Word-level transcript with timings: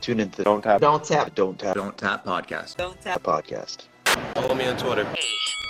Tune 0.00 0.20
into 0.20 0.38
the 0.38 0.44
Don't 0.44 0.62
Tap, 0.62 0.80
Don't 0.80 1.04
Tap, 1.04 1.34
Don't 1.34 1.58
Tap, 1.58 1.74
Don't 1.74 1.98
Tap 1.98 2.24
podcast. 2.24 2.76
Don't 2.76 2.98
Tap 2.98 3.22
podcast. 3.22 3.82
Follow 4.32 4.54
me 4.54 4.64
on 4.66 4.78
Twitter. 4.78 5.04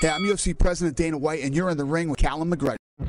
Hey, 0.01 0.09
I'm 0.11 0.23
UFC 0.23 0.57
President 0.57 0.97
Dana 0.97 1.19
White, 1.19 1.43
and 1.43 1.53
you're 1.53 1.69
in 1.71 1.77
the 1.77 1.85
ring 1.85 2.09
with 2.09 2.21
Callum 2.21 2.53
McGregor. 2.53 2.77
To 2.99 3.05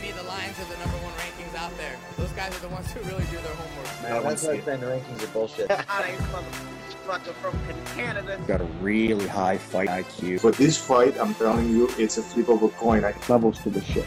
me, 0.00 0.10
the 0.12 0.22
Lions 0.22 0.58
are 0.58 0.64
the 0.64 0.78
number 0.78 0.96
one 1.04 1.12
rankings 1.12 1.54
out 1.58 1.76
there. 1.76 1.96
Those 2.16 2.30
guys 2.30 2.56
are 2.56 2.60
the 2.60 2.68
ones 2.68 2.90
who 2.90 3.00
really 3.00 3.24
do 3.24 3.36
their 3.36 3.54
homework. 3.56 4.02
Man, 4.02 4.22
that's 4.22 4.44
why 4.44 4.58
saying 4.58 4.80
the 4.80 4.86
rankings 4.86 5.22
are 5.22 5.32
bullshit. 5.32 5.70
from 7.08 7.58
Canada. 7.96 8.38
Got 8.46 8.60
a 8.60 8.64
really 8.82 9.26
high 9.26 9.56
fight 9.56 9.88
IQ. 9.88 10.42
But 10.42 10.56
this 10.56 10.76
fight, 10.76 11.18
I'm 11.18 11.34
telling 11.34 11.70
you, 11.70 11.88
it's 11.96 12.18
a 12.18 12.22
flip 12.22 12.50
of 12.50 12.62
a 12.62 12.68
coin. 12.68 13.02
I 13.02 13.14
levels 13.28 13.58
to 13.60 13.70
the 13.70 13.82
shit. 13.82 14.06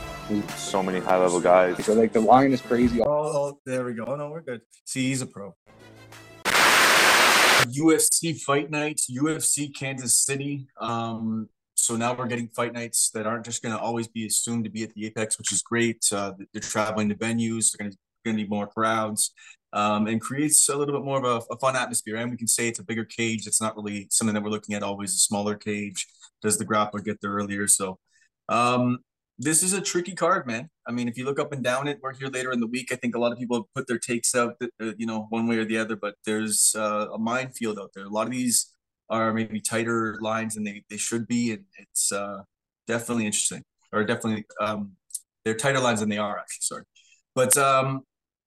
So 0.55 0.83
many 0.83 0.99
high 0.99 1.17
level 1.17 1.41
guys. 1.41 1.83
So 1.83 1.93
like 1.93 2.13
the 2.13 2.19
line 2.19 2.51
is 2.51 2.61
crazy. 2.61 3.01
Oh, 3.01 3.07
oh, 3.07 3.59
there 3.65 3.83
we 3.85 3.95
go. 3.95 4.05
Oh, 4.05 4.15
no, 4.15 4.29
we're 4.29 4.41
good. 4.41 4.61
See, 4.85 5.07
he's 5.07 5.23
a 5.23 5.25
pro. 5.25 5.55
UFC 7.65 8.39
fight 8.39 8.69
nights, 8.69 9.09
UFC 9.09 9.75
Kansas 9.75 10.15
City. 10.15 10.67
Um, 10.79 11.49
so 11.73 11.95
now 11.95 12.13
we're 12.13 12.27
getting 12.27 12.49
fight 12.49 12.73
nights 12.73 13.09
that 13.15 13.25
aren't 13.25 13.45
just 13.45 13.63
going 13.63 13.75
to 13.75 13.81
always 13.81 14.07
be 14.07 14.27
assumed 14.27 14.65
to 14.65 14.69
be 14.69 14.83
at 14.83 14.93
the 14.93 15.07
Apex, 15.07 15.39
which 15.39 15.51
is 15.51 15.63
great. 15.63 16.05
Uh, 16.11 16.33
they're 16.53 16.61
traveling 16.61 17.09
to 17.09 17.15
venues. 17.15 17.71
They're 17.71 17.87
going 17.87 17.97
to 18.25 18.33
need 18.33 18.49
more 18.49 18.67
crowds 18.67 19.31
um, 19.73 20.07
and 20.07 20.19
creates 20.19 20.67
a 20.69 20.75
little 20.75 20.93
bit 20.93 21.05
more 21.05 21.17
of 21.17 21.23
a, 21.23 21.53
a, 21.53 21.57
fun 21.57 21.75
atmosphere. 21.75 22.17
And 22.17 22.29
we 22.29 22.37
can 22.37 22.47
say 22.47 22.67
it's 22.67 22.79
a 22.79 22.83
bigger 22.83 23.05
cage. 23.05 23.47
It's 23.47 23.61
not 23.61 23.75
really 23.75 24.07
something 24.09 24.33
that 24.33 24.43
we're 24.43 24.49
looking 24.49 24.75
at 24.75 24.83
always 24.83 25.13
a 25.13 25.17
smaller 25.17 25.55
cage. 25.55 26.07
Does 26.41 26.57
the 26.57 26.65
grappler 26.65 27.03
get 27.03 27.21
there 27.21 27.31
earlier? 27.31 27.67
So 27.67 27.97
um, 28.49 28.99
this 29.37 29.63
is 29.63 29.73
a 29.73 29.81
tricky 29.81 30.13
card, 30.13 30.45
man. 30.45 30.69
I 30.87 30.91
mean, 30.91 31.07
if 31.07 31.17
you 31.17 31.25
look 31.25 31.39
up 31.39 31.53
and 31.53 31.63
down 31.63 31.87
it, 31.87 31.99
we're 32.01 32.13
here 32.13 32.27
later 32.27 32.51
in 32.51 32.59
the 32.59 32.67
week. 32.67 32.91
I 32.91 32.95
think 32.95 33.15
a 33.15 33.19
lot 33.19 33.31
of 33.31 33.37
people 33.37 33.57
have 33.57 33.73
put 33.73 33.87
their 33.87 33.97
takes 33.97 34.35
out, 34.35 34.55
uh, 34.61 34.91
you 34.97 35.05
know, 35.05 35.27
one 35.29 35.47
way 35.47 35.57
or 35.57 35.65
the 35.65 35.77
other, 35.77 35.95
but 35.95 36.15
there's 36.25 36.75
uh, 36.77 37.07
a 37.13 37.17
minefield 37.17 37.79
out 37.79 37.91
there. 37.95 38.05
A 38.05 38.09
lot 38.09 38.27
of 38.27 38.33
these 38.33 38.73
are 39.09 39.33
maybe 39.33 39.59
tighter 39.59 40.17
lines 40.21 40.55
than 40.55 40.63
they, 40.63 40.83
they 40.89 40.97
should 40.97 41.27
be. 41.27 41.53
And 41.53 41.63
it's 41.77 42.11
uh, 42.11 42.41
definitely 42.87 43.25
interesting 43.25 43.63
or 43.93 44.03
definitely 44.03 44.45
um, 44.59 44.93
they're 45.43 45.55
tighter 45.55 45.79
lines 45.79 45.99
than 45.99 46.09
they 46.09 46.17
are 46.17 46.37
actually. 46.37 46.61
Sorry. 46.61 46.83
But 47.35 47.57
um, 47.57 48.01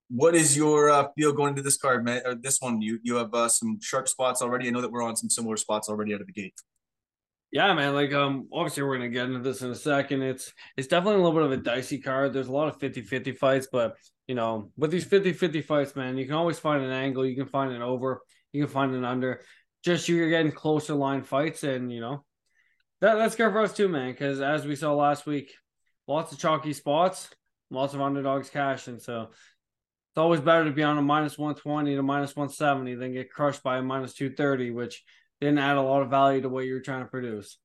what 0.09 0.35
is 0.35 0.57
your 0.57 0.91
uh, 0.91 1.09
feel 1.17 1.33
going 1.33 1.51
into 1.51 1.63
this 1.63 1.77
card, 1.77 2.05
man? 2.05 2.23
Or 2.25 2.35
this 2.35 2.59
one, 2.61 2.81
you 2.81 2.99
you 3.03 3.17
have 3.17 3.33
uh, 3.35 3.49
some 3.49 3.79
sharp 3.81 4.09
spots 4.09 4.43
already. 4.43 4.69
I 4.69 4.71
know 4.71 4.81
that 4.81 4.91
we're 4.91 5.03
on 5.03 5.17
some 5.17 5.31
similar 5.31 5.57
spots 5.57 5.89
already 5.89 6.15
out 6.15 6.21
of 6.21 6.27
the 6.27 6.33
gate. 6.33 6.55
Yeah, 7.51 7.73
man. 7.73 7.95
Like, 7.95 8.13
um, 8.13 8.49
obviously 8.53 8.83
we're 8.83 8.97
gonna 8.97 9.11
get 9.11 9.27
into 9.27 9.39
this 9.39 9.63
in 9.63 9.71
a 9.71 9.77
second. 9.77 10.23
It's 10.23 10.53
it's 10.77 10.89
definitely 10.89 11.21
a 11.21 11.25
little 11.25 11.39
bit 11.39 11.53
of 11.53 11.53
a 11.53 11.63
dicey 11.63 11.99
card. 11.99 12.33
There's 12.33 12.49
a 12.49 12.53
lot 12.53 12.69
of 12.69 12.79
50-50 12.81 13.39
fights, 13.39 13.69
but 13.71 13.97
you 14.27 14.35
know, 14.35 14.73
with 14.77 14.91
these 14.91 15.05
50-50 15.05 15.65
fights, 15.65 15.95
man, 15.95 16.17
you 16.19 16.27
can 16.27 16.35
always 16.35 16.59
find 16.59 16.83
an 16.83 16.91
angle. 16.91 17.25
You 17.25 17.37
can 17.37 17.47
find 17.47 17.73
an 17.73 17.81
over. 17.81 18.23
You 18.53 18.65
can 18.65 18.73
find 18.73 18.95
an 18.95 19.05
under. 19.05 19.41
Just 19.85 20.09
you're 20.09 20.31
getting 20.31 20.51
closer 20.53 20.95
line 20.95 21.23
fights, 21.23 21.63
and 21.63 21.93
you 21.93 22.01
know, 22.01 22.25
that 23.01 23.15
that's 23.15 23.37
good 23.37 23.53
for 23.53 23.61
us 23.61 23.73
too, 23.73 23.89
man. 23.89 24.11
Because 24.11 24.41
as 24.41 24.67
we 24.67 24.77
saw 24.77 24.93
last 24.95 25.25
week, 25.25 25.53
lots 26.09 26.33
of 26.33 26.39
chalky 26.39 26.73
spots, 26.73 27.31
lots 27.71 27.95
of 27.95 28.01
underdogs 28.01 28.51
cash, 28.51 28.89
and 28.89 29.01
so 29.01 29.29
it's 30.15 30.21
always 30.21 30.41
better 30.41 30.65
to 30.65 30.71
be 30.71 30.85
on 30.85 30.97
a 30.97 31.03
minus 31.03 31.37
120 31.37 31.97
to 31.97 32.03
minus 32.05 32.37
170 32.37 32.95
than 32.95 33.15
get 33.15 33.33
crushed 33.33 33.65
by 33.65 33.79
a 33.79 33.83
minus 33.83 34.15
230, 34.15 34.71
which 34.71 35.03
didn't 35.41 35.59
add 35.59 35.77
a 35.77 35.83
lot 35.83 36.03
of 36.03 36.09
value 36.09 36.41
to 36.41 36.49
what 36.49 36.67
you're 36.67 36.79
trying 36.79 37.03
to 37.03 37.11
produce. 37.11 37.59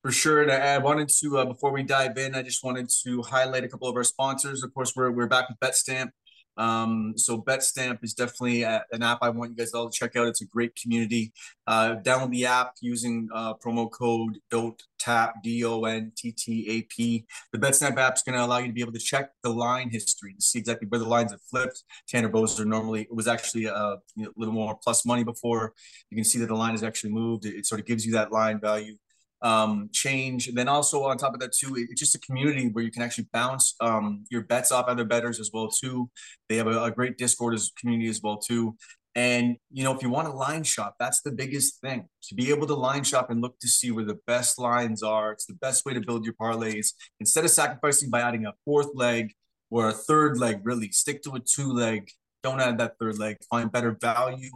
For 0.00 0.10
sure. 0.10 0.40
And 0.40 0.50
I 0.50 0.78
wanted 0.78 1.10
to, 1.20 1.36
uh, 1.36 1.44
before 1.44 1.72
we 1.72 1.82
dive 1.82 2.16
in, 2.16 2.34
I 2.34 2.40
just 2.40 2.64
wanted 2.64 2.88
to 3.02 3.20
highlight 3.20 3.64
a 3.64 3.68
couple 3.68 3.86
of 3.86 3.94
our 3.96 4.02
sponsors. 4.02 4.62
Of 4.62 4.72
course, 4.72 4.96
we're, 4.96 5.10
we're 5.10 5.26
back 5.26 5.50
with 5.50 5.58
BetStamp. 5.60 6.08
Um, 6.56 7.14
so 7.16 7.40
BetStamp 7.40 7.98
is 8.02 8.14
definitely 8.14 8.62
a, 8.62 8.84
an 8.92 9.02
app 9.02 9.18
I 9.22 9.30
want 9.30 9.52
you 9.52 9.56
guys 9.56 9.72
all 9.72 9.88
to 9.88 9.96
check 9.96 10.16
out. 10.16 10.26
It's 10.26 10.42
a 10.42 10.46
great 10.46 10.74
community. 10.76 11.32
Uh, 11.66 11.96
download 12.02 12.30
the 12.30 12.46
app 12.46 12.74
using 12.80 13.28
uh, 13.34 13.54
promo 13.54 13.90
code 13.90 14.38
Don't 14.50 14.80
Tap 14.98 15.42
D 15.42 15.64
O 15.64 15.84
N 15.84 16.12
T 16.16 16.32
T 16.32 16.66
A 16.68 16.82
P. 16.82 17.26
The 17.52 17.58
BetStamp 17.58 17.96
app 17.96 18.16
is 18.16 18.22
going 18.22 18.36
to 18.36 18.44
allow 18.44 18.58
you 18.58 18.66
to 18.66 18.72
be 18.72 18.82
able 18.82 18.92
to 18.92 18.98
check 18.98 19.30
the 19.42 19.50
line 19.50 19.90
history 19.90 20.34
to 20.34 20.42
see 20.42 20.58
exactly 20.58 20.88
where 20.88 21.00
the 21.00 21.08
lines 21.08 21.32
have 21.32 21.42
flipped. 21.42 21.82
Tanner 22.08 22.28
Boser 22.28 22.66
normally 22.66 23.02
it 23.02 23.14
was 23.14 23.28
actually 23.28 23.64
a, 23.64 23.74
a 23.74 23.98
little 24.36 24.54
more 24.54 24.76
plus 24.82 25.06
money 25.06 25.24
before. 25.24 25.72
You 26.10 26.16
can 26.16 26.24
see 26.24 26.38
that 26.40 26.48
the 26.48 26.54
line 26.54 26.72
has 26.72 26.82
actually 26.82 27.12
moved. 27.12 27.46
It, 27.46 27.54
it 27.54 27.66
sort 27.66 27.80
of 27.80 27.86
gives 27.86 28.04
you 28.04 28.12
that 28.12 28.32
line 28.32 28.60
value 28.60 28.96
um, 29.42 29.88
change. 29.92 30.48
And 30.48 30.56
then 30.56 30.68
also 30.68 31.04
on 31.04 31.16
top 31.16 31.34
of 31.34 31.40
that 31.40 31.52
too, 31.52 31.74
it's 31.76 32.00
just 32.00 32.14
a 32.14 32.20
community 32.20 32.68
where 32.68 32.84
you 32.84 32.90
can 32.90 33.02
actually 33.02 33.28
bounce 33.32 33.74
um, 33.80 34.24
your 34.30 34.42
bets 34.42 34.72
off 34.72 34.86
other 34.86 35.04
betters 35.04 35.40
as 35.40 35.50
well 35.52 35.68
too. 35.68 36.10
They 36.48 36.56
have 36.56 36.66
a, 36.66 36.84
a 36.84 36.90
great 36.90 37.16
Discord 37.16 37.54
as 37.54 37.70
community 37.78 38.08
as 38.08 38.20
well 38.22 38.36
too. 38.36 38.76
And 39.16 39.56
you 39.72 39.82
know, 39.82 39.92
if 39.94 40.02
you 40.02 40.10
want 40.10 40.28
to 40.28 40.34
line 40.34 40.62
shop, 40.62 40.94
that's 41.00 41.22
the 41.22 41.32
biggest 41.32 41.80
thing. 41.80 42.06
To 42.28 42.34
be 42.34 42.50
able 42.50 42.66
to 42.68 42.74
line 42.74 43.02
shop 43.02 43.30
and 43.30 43.40
look 43.40 43.58
to 43.60 43.68
see 43.68 43.90
where 43.90 44.04
the 44.04 44.18
best 44.26 44.58
lines 44.58 45.02
are, 45.02 45.32
it's 45.32 45.46
the 45.46 45.54
best 45.54 45.84
way 45.84 45.94
to 45.94 46.00
build 46.00 46.24
your 46.24 46.34
parlays. 46.34 46.92
Instead 47.18 47.44
of 47.44 47.50
sacrificing 47.50 48.10
by 48.10 48.20
adding 48.20 48.46
a 48.46 48.52
fourth 48.64 48.90
leg 48.94 49.32
or 49.68 49.88
a 49.88 49.92
third 49.92 50.38
leg, 50.38 50.60
really 50.62 50.92
stick 50.92 51.22
to 51.22 51.32
a 51.32 51.40
two 51.40 51.72
leg. 51.72 52.10
Don't 52.42 52.60
add 52.60 52.78
that 52.78 52.94
third 53.00 53.18
leg. 53.18 53.38
Find 53.50 53.70
better 53.70 53.96
value. 54.00 54.50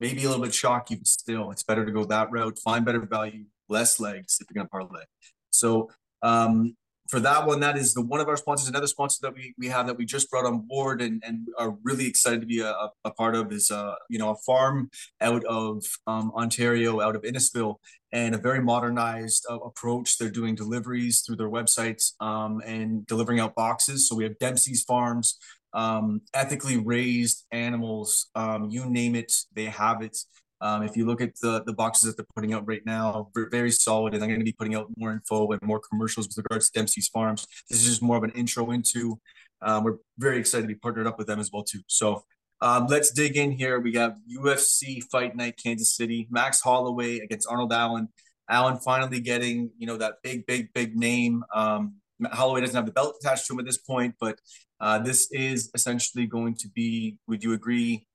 Maybe 0.00 0.22
a 0.22 0.28
little 0.28 0.44
bit 0.44 0.54
shocky, 0.54 0.94
but 0.94 1.08
still, 1.08 1.50
it's 1.50 1.64
better 1.64 1.84
to 1.84 1.90
go 1.90 2.04
that 2.04 2.30
route. 2.30 2.58
Find 2.60 2.84
better 2.84 3.04
value 3.04 3.46
less 3.68 4.00
legs 4.00 4.38
if 4.40 4.48
you're 4.48 4.60
going 4.62 4.66
to 4.66 4.70
parlay. 4.70 5.04
So 5.50 5.90
um, 6.22 6.76
for 7.08 7.20
that 7.20 7.46
one, 7.46 7.60
that 7.60 7.78
is 7.78 7.94
the 7.94 8.02
one 8.02 8.20
of 8.20 8.28
our 8.28 8.36
sponsors. 8.36 8.68
Another 8.68 8.86
sponsor 8.86 9.18
that 9.22 9.34
we, 9.34 9.54
we 9.58 9.68
have 9.68 9.86
that 9.86 9.96
we 9.96 10.04
just 10.04 10.30
brought 10.30 10.44
on 10.44 10.66
board 10.66 11.00
and, 11.00 11.22
and 11.24 11.48
are 11.58 11.74
really 11.82 12.06
excited 12.06 12.40
to 12.40 12.46
be 12.46 12.60
a, 12.60 12.90
a 13.04 13.10
part 13.12 13.34
of 13.34 13.50
is 13.50 13.70
uh, 13.70 13.94
you 14.10 14.18
know 14.18 14.30
a 14.30 14.36
farm 14.36 14.90
out 15.20 15.42
of 15.44 15.82
um, 16.06 16.30
Ontario, 16.36 17.00
out 17.00 17.16
of 17.16 17.22
Innisfil, 17.22 17.76
and 18.12 18.34
a 18.34 18.38
very 18.38 18.60
modernized 18.60 19.46
uh, 19.50 19.58
approach. 19.58 20.18
They're 20.18 20.28
doing 20.28 20.54
deliveries 20.54 21.22
through 21.22 21.36
their 21.36 21.50
websites 21.50 22.12
um, 22.20 22.60
and 22.66 23.06
delivering 23.06 23.40
out 23.40 23.54
boxes. 23.54 24.06
So 24.06 24.14
we 24.14 24.24
have 24.24 24.38
Dempsey's 24.38 24.82
Farms, 24.82 25.38
um, 25.72 26.20
ethically 26.34 26.76
raised 26.76 27.46
animals, 27.52 28.26
um, 28.34 28.68
you 28.70 28.84
name 28.84 29.14
it, 29.14 29.32
they 29.54 29.66
have 29.66 30.02
it. 30.02 30.18
Um, 30.60 30.82
if 30.82 30.96
you 30.96 31.06
look 31.06 31.20
at 31.20 31.38
the 31.40 31.62
the 31.64 31.72
boxes 31.72 32.08
that 32.08 32.16
they're 32.16 32.34
putting 32.34 32.52
out 32.52 32.66
right 32.66 32.84
now, 32.84 33.30
very 33.34 33.70
solid, 33.70 34.14
and 34.14 34.22
I'm 34.22 34.28
going 34.28 34.40
to 34.40 34.44
be 34.44 34.52
putting 34.52 34.74
out 34.74 34.88
more 34.96 35.12
info 35.12 35.50
and 35.52 35.62
more 35.62 35.80
commercials 35.80 36.26
with 36.28 36.38
regards 36.38 36.70
to 36.70 36.78
Dempsey's 36.78 37.08
Farms. 37.08 37.46
This 37.68 37.80
is 37.80 37.86
just 37.86 38.02
more 38.02 38.16
of 38.16 38.24
an 38.24 38.30
intro 38.30 38.70
into. 38.70 39.20
Um, 39.62 39.84
we're 39.84 39.96
very 40.18 40.38
excited 40.38 40.62
to 40.62 40.68
be 40.68 40.74
partnered 40.74 41.06
up 41.06 41.18
with 41.18 41.26
them 41.26 41.40
as 41.40 41.50
well 41.52 41.62
too. 41.62 41.80
So 41.86 42.24
um, 42.60 42.86
let's 42.86 43.10
dig 43.10 43.36
in 43.36 43.52
here. 43.52 43.78
We 43.78 43.94
have 43.94 44.16
UFC 44.30 45.02
Fight 45.10 45.36
Night, 45.36 45.58
Kansas 45.62 45.96
City. 45.96 46.26
Max 46.30 46.60
Holloway 46.60 47.18
against 47.18 47.48
Arnold 47.48 47.72
Allen. 47.72 48.08
Allen 48.50 48.78
finally 48.78 49.20
getting 49.20 49.70
you 49.78 49.86
know 49.86 49.96
that 49.96 50.14
big, 50.22 50.46
big, 50.46 50.72
big 50.72 50.96
name. 50.96 51.44
Um, 51.54 51.94
Holloway 52.32 52.62
doesn't 52.62 52.74
have 52.74 52.86
the 52.86 52.92
belt 52.92 53.16
attached 53.20 53.46
to 53.46 53.52
him 53.52 53.60
at 53.60 53.66
this 53.66 53.78
point, 53.78 54.14
but 54.18 54.40
uh, 54.80 54.98
this 54.98 55.30
is 55.30 55.70
essentially 55.74 56.26
going 56.26 56.54
to 56.56 56.68
be. 56.68 57.18
Would 57.28 57.44
you 57.44 57.52
agree? 57.52 58.06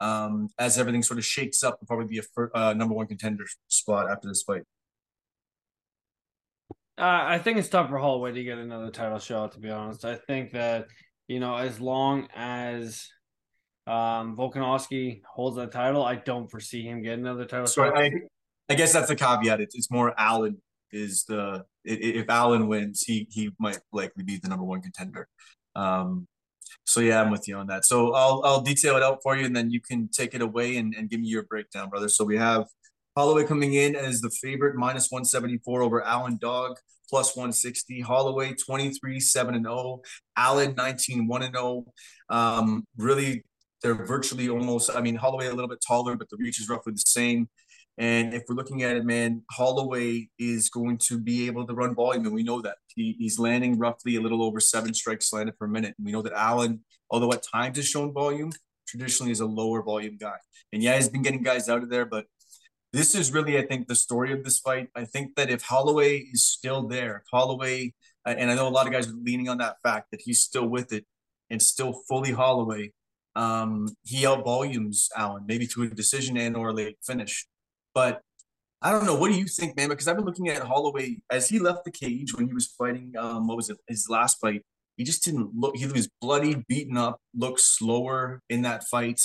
Um, 0.00 0.48
as 0.58 0.78
everything 0.78 1.02
sort 1.02 1.18
of 1.18 1.24
shakes 1.24 1.62
up, 1.62 1.78
will 1.80 1.86
probably 1.86 2.06
be 2.06 2.18
a 2.18 2.22
fir- 2.22 2.50
uh, 2.54 2.72
number 2.72 2.94
one 2.94 3.06
contender 3.06 3.44
spot 3.68 4.10
after 4.10 4.28
this 4.28 4.42
fight. 4.42 4.62
Uh, 6.98 7.24
I 7.26 7.38
think 7.38 7.58
it's 7.58 7.68
tough 7.68 7.88
for 7.88 7.98
Holloway 7.98 8.32
to 8.32 8.44
get 8.44 8.58
another 8.58 8.90
title 8.90 9.18
shot. 9.18 9.52
To 9.52 9.58
be 9.58 9.70
honest, 9.70 10.04
I 10.04 10.16
think 10.16 10.52
that 10.52 10.86
you 11.28 11.40
know 11.40 11.56
as 11.56 11.80
long 11.80 12.28
as 12.34 13.08
um, 13.86 14.36
Volkanovski 14.36 15.22
holds 15.26 15.56
that 15.56 15.72
title, 15.72 16.04
I 16.04 16.16
don't 16.16 16.50
foresee 16.50 16.82
him 16.82 17.02
getting 17.02 17.20
another 17.20 17.46
title 17.46 17.66
so 17.66 17.84
shot. 17.84 17.98
I, 17.98 18.12
I 18.68 18.74
guess 18.74 18.92
that's 18.92 19.08
the 19.08 19.16
caveat. 19.16 19.60
It's, 19.60 19.74
it's 19.74 19.90
more 19.90 20.14
Allen 20.18 20.60
is 20.92 21.24
the 21.24 21.64
if 21.84 22.28
Allen 22.28 22.68
wins, 22.68 23.02
he 23.02 23.26
he 23.30 23.50
might 23.58 23.78
likely 23.92 24.22
be 24.22 24.38
the 24.38 24.48
number 24.48 24.64
one 24.64 24.82
contender. 24.82 25.28
Um, 25.74 26.26
so 26.84 27.00
yeah, 27.00 27.20
I'm 27.22 27.30
with 27.30 27.46
you 27.48 27.56
on 27.56 27.66
that. 27.68 27.84
So 27.84 28.12
I'll 28.14 28.42
I'll 28.44 28.60
detail 28.60 28.96
it 28.96 29.02
out 29.02 29.20
for 29.22 29.36
you, 29.36 29.44
and 29.44 29.54
then 29.54 29.70
you 29.70 29.80
can 29.80 30.08
take 30.08 30.34
it 30.34 30.42
away 30.42 30.76
and, 30.76 30.94
and 30.94 31.08
give 31.08 31.20
me 31.20 31.28
your 31.28 31.44
breakdown, 31.44 31.88
brother. 31.88 32.08
So 32.08 32.24
we 32.24 32.36
have 32.36 32.66
Holloway 33.16 33.44
coming 33.44 33.74
in 33.74 33.96
as 33.96 34.20
the 34.20 34.30
favorite, 34.30 34.76
minus 34.76 35.10
174 35.10 35.82
over 35.82 36.02
Allen 36.04 36.38
Dog, 36.40 36.76
plus 37.08 37.36
160. 37.36 38.00
Holloway 38.00 38.54
23 38.54 39.20
7 39.20 39.54
and 39.54 39.64
0. 39.64 40.02
Allen 40.36 40.74
19 40.76 41.26
1 41.26 41.42
and 41.42 41.54
0. 41.54 41.84
Um, 42.28 42.86
really, 42.96 43.44
they're 43.82 43.94
virtually 44.06 44.48
almost. 44.48 44.90
I 44.94 45.00
mean, 45.00 45.16
Holloway 45.16 45.46
a 45.46 45.54
little 45.54 45.68
bit 45.68 45.82
taller, 45.86 46.16
but 46.16 46.28
the 46.30 46.36
reach 46.38 46.60
is 46.60 46.68
roughly 46.68 46.92
the 46.92 47.02
same. 47.04 47.48
And 47.98 48.32
if 48.32 48.44
we're 48.48 48.54
looking 48.54 48.82
at 48.82 48.96
it, 48.96 49.04
man, 49.04 49.42
Holloway 49.50 50.28
is 50.38 50.70
going 50.70 50.98
to 51.08 51.18
be 51.18 51.46
able 51.46 51.66
to 51.66 51.74
run 51.74 51.94
volume, 51.94 52.24
and 52.24 52.34
we 52.34 52.42
know 52.42 52.62
that 52.62 52.76
he, 52.94 53.16
he's 53.18 53.38
landing 53.38 53.78
roughly 53.78 54.16
a 54.16 54.20
little 54.20 54.42
over 54.42 54.60
seven 54.60 54.94
strikes 54.94 55.32
landed 55.32 55.58
per 55.58 55.66
minute. 55.66 55.94
And 55.98 56.06
we 56.06 56.12
know 56.12 56.22
that 56.22 56.32
Allen, 56.32 56.80
although 57.10 57.32
at 57.32 57.42
times 57.42 57.76
has 57.76 57.86
shown 57.86 58.12
volume, 58.12 58.52
traditionally 58.88 59.32
is 59.32 59.40
a 59.40 59.46
lower 59.46 59.82
volume 59.82 60.16
guy. 60.18 60.36
And 60.72 60.82
yeah, 60.82 60.96
he's 60.96 61.08
been 61.08 61.22
getting 61.22 61.42
guys 61.42 61.68
out 61.68 61.82
of 61.82 61.90
there, 61.90 62.06
but 62.06 62.26
this 62.92 63.14
is 63.14 63.32
really, 63.32 63.58
I 63.58 63.66
think, 63.66 63.86
the 63.86 63.94
story 63.94 64.32
of 64.32 64.44
this 64.44 64.58
fight. 64.58 64.88
I 64.96 65.04
think 65.04 65.36
that 65.36 65.50
if 65.50 65.62
Holloway 65.62 66.18
is 66.18 66.44
still 66.44 66.88
there, 66.88 67.18
if 67.18 67.22
Holloway, 67.30 67.92
and 68.26 68.50
I 68.50 68.54
know 68.54 68.66
a 68.66 68.70
lot 68.70 68.86
of 68.86 68.92
guys 68.92 69.08
are 69.08 69.14
leaning 69.22 69.48
on 69.48 69.58
that 69.58 69.76
fact 69.82 70.10
that 70.10 70.22
he's 70.22 70.40
still 70.40 70.66
with 70.66 70.92
it, 70.92 71.04
and 71.50 71.60
still 71.60 71.92
fully 72.08 72.32
Holloway, 72.32 72.92
um, 73.36 73.88
he 74.04 74.26
out 74.26 74.44
volumes 74.44 75.08
Allen, 75.16 75.44
maybe 75.46 75.66
to 75.68 75.82
a 75.82 75.88
decision 75.88 76.36
and 76.36 76.56
or 76.56 76.70
a 76.70 76.72
late 76.72 76.96
finish. 77.04 77.46
But 77.94 78.20
I 78.82 78.92
don't 78.92 79.04
know. 79.04 79.16
What 79.16 79.30
do 79.30 79.38
you 79.38 79.46
think, 79.46 79.76
man? 79.76 79.88
Because 79.90 80.08
I've 80.08 80.16
been 80.16 80.24
looking 80.24 80.48
at 80.48 80.62
Holloway 80.62 81.18
as 81.30 81.48
he 81.48 81.58
left 81.58 81.84
the 81.84 81.90
cage 81.90 82.34
when 82.34 82.46
he 82.48 82.54
was 82.54 82.66
fighting. 82.66 83.12
Um, 83.18 83.46
what 83.46 83.56
was 83.56 83.68
it? 83.68 83.78
His 83.88 84.08
last 84.08 84.40
fight. 84.40 84.62
He 84.96 85.04
just 85.04 85.24
didn't 85.24 85.50
look. 85.54 85.76
He 85.76 85.86
was 85.86 86.08
bloody, 86.20 86.64
beaten 86.68 86.96
up, 86.96 87.20
looked 87.34 87.60
slower 87.60 88.42
in 88.48 88.62
that 88.62 88.84
fight. 88.84 89.20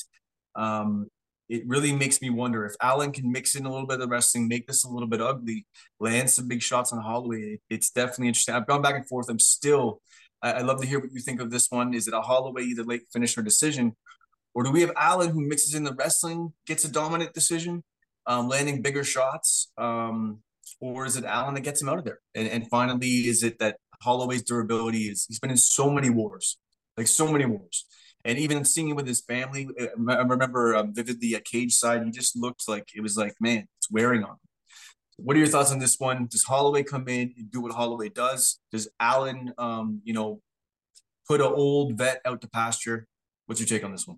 Um, 0.56 1.08
it 1.48 1.64
really 1.68 1.94
makes 1.94 2.22
me 2.22 2.30
wonder 2.30 2.66
if 2.66 2.76
Allen 2.82 3.12
can 3.12 3.32
mix 3.32 3.56
in 3.56 3.66
a 3.66 3.72
little 3.72 3.86
bit 3.86 3.96
of 3.96 4.02
the 4.02 4.08
wrestling, 4.08 4.48
make 4.48 4.68
this 4.68 4.84
a 4.84 4.90
little 4.90 5.08
bit 5.08 5.22
ugly, 5.22 5.66
land 6.00 6.30
some 6.30 6.48
big 6.48 6.62
shots 6.62 6.92
on 6.92 7.02
Holloway. 7.02 7.60
It's 7.70 7.92
definitely 7.92 8.30
interesting. 8.30 8.56
I've 8.56 8.68
gone 8.68 8.82
back 8.82 8.96
and 8.96 9.08
forth. 9.08 9.30
I'm 9.30 9.40
still. 9.40 10.02
I, 10.42 10.54
I 10.54 10.62
love 10.62 10.82
to 10.82 10.88
hear 10.88 11.00
what 11.00 11.14
you 11.14 11.22
think 11.22 11.40
of 11.40 11.52
this 11.52 11.70
one. 11.70 11.94
Is 11.94 12.08
it 12.08 12.14
a 12.14 12.22
Holloway 12.22 12.64
either 12.64 12.84
late 12.84 13.04
finish 13.14 13.38
or 13.38 13.42
decision, 13.42 13.96
or 14.54 14.64
do 14.64 14.72
we 14.72 14.82
have 14.82 14.92
Allen 14.98 15.30
who 15.30 15.42
mixes 15.42 15.76
in 15.76 15.84
the 15.84 15.94
wrestling, 15.94 16.54
gets 16.66 16.84
a 16.84 16.92
dominant 16.92 17.34
decision? 17.34 17.84
Um, 18.28 18.48
landing 18.48 18.82
bigger 18.82 19.04
shots, 19.04 19.72
um, 19.78 20.40
or 20.80 21.06
is 21.06 21.16
it 21.16 21.26
Allen 21.26 21.54
that 21.56 21.62
gets 21.62 21.82
him 21.82 21.90
out 21.90 22.00
of 22.00 22.06
there? 22.06 22.20
And, 22.34 22.48
and 22.48 22.68
finally, 22.70 23.28
is 23.28 23.44
it 23.44 23.60
that 23.60 23.78
Holloway's 24.02 24.44
durability 24.44 25.10
is 25.10 25.26
he's 25.26 25.40
been 25.40 25.52
in 25.52 25.58
so 25.58 25.90
many 25.90 26.10
wars, 26.10 26.58
like 26.98 27.08
so 27.08 27.32
many 27.32 27.46
wars, 27.46 27.86
and 28.24 28.38
even 28.38 28.66
seeing 28.66 28.90
him 28.90 28.96
with 28.96 29.08
his 29.08 29.22
family. 29.22 29.68
Uh, 29.80 29.88
I 30.10 30.24
remember 30.24 30.76
um, 30.76 30.94
vividly 30.94 31.36
at 31.36 31.46
cage 31.46 31.74
side, 31.74 32.04
he 32.04 32.12
just 32.12 32.36
looked 32.36 32.68
like 32.68 32.90
it 32.96 33.02
was 33.02 33.18
like, 33.18 33.36
man, 33.40 33.68
it's 33.78 33.90
wearing 33.90 34.24
on 34.24 34.32
him. 34.32 34.38
What 35.18 35.36
are 35.36 35.40
your 35.40 35.48
thoughts 35.48 35.72
on 35.72 35.80
this 35.80 35.98
one? 35.98 36.28
Does 36.30 36.44
Holloway 36.44 36.84
come 36.84 37.08
in 37.08 37.34
and 37.38 37.50
do 37.50 37.62
what 37.62 37.72
Holloway 37.72 38.10
does? 38.10 38.60
Does 38.72 38.90
Allen, 39.00 39.54
um, 39.58 40.02
you 40.04 40.14
know, 40.14 40.42
put 41.28 41.40
an 41.40 41.48
old 41.48 41.98
vet 41.98 42.22
out 42.26 42.42
to 42.42 42.50
pasture? 42.50 43.08
What's 43.46 43.62
your 43.62 43.68
take 43.68 43.86
on 43.86 43.92
this 43.92 44.08
one? 44.08 44.18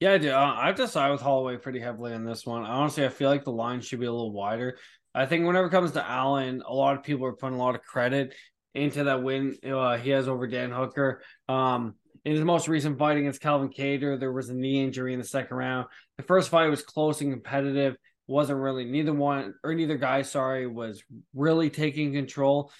Yeah, 0.00 0.12
I 0.12 0.18
do. 0.18 0.32
I've 0.32 0.76
decided 0.76 1.12
with 1.12 1.22
Holloway 1.22 1.56
pretty 1.56 1.80
heavily 1.80 2.12
on 2.12 2.24
this 2.24 2.46
one. 2.46 2.62
Honestly, 2.62 3.04
I 3.04 3.08
feel 3.08 3.28
like 3.28 3.44
the 3.44 3.50
line 3.50 3.80
should 3.80 3.98
be 3.98 4.06
a 4.06 4.12
little 4.12 4.32
wider. 4.32 4.78
I 5.12 5.26
think 5.26 5.44
whenever 5.44 5.66
it 5.66 5.70
comes 5.70 5.92
to 5.92 6.08
Allen, 6.08 6.62
a 6.64 6.72
lot 6.72 6.96
of 6.96 7.02
people 7.02 7.26
are 7.26 7.32
putting 7.32 7.58
a 7.58 7.62
lot 7.62 7.74
of 7.74 7.82
credit 7.82 8.34
into 8.74 9.04
that 9.04 9.24
win 9.24 9.56
uh, 9.66 9.96
he 9.96 10.10
has 10.10 10.28
over 10.28 10.46
Dan 10.46 10.70
Hooker. 10.70 11.22
Um, 11.48 11.96
in 12.24 12.32
his 12.32 12.44
most 12.44 12.68
recent 12.68 12.98
fight 12.98 13.16
against 13.16 13.40
Calvin 13.40 13.70
Kattar, 13.70 14.20
there 14.20 14.32
was 14.32 14.50
a 14.50 14.54
knee 14.54 14.84
injury 14.84 15.14
in 15.14 15.18
the 15.18 15.24
second 15.24 15.56
round. 15.56 15.88
The 16.16 16.22
first 16.22 16.48
fight 16.48 16.68
was 16.68 16.82
close 16.82 17.20
and 17.20 17.32
competitive. 17.32 17.96
wasn't 18.28 18.60
really 18.60 18.84
neither 18.84 19.12
one 19.12 19.54
or 19.64 19.74
neither 19.74 19.96
guy, 19.96 20.22
sorry, 20.22 20.68
was 20.68 21.02
really 21.34 21.70
taking 21.70 22.12
control. 22.12 22.70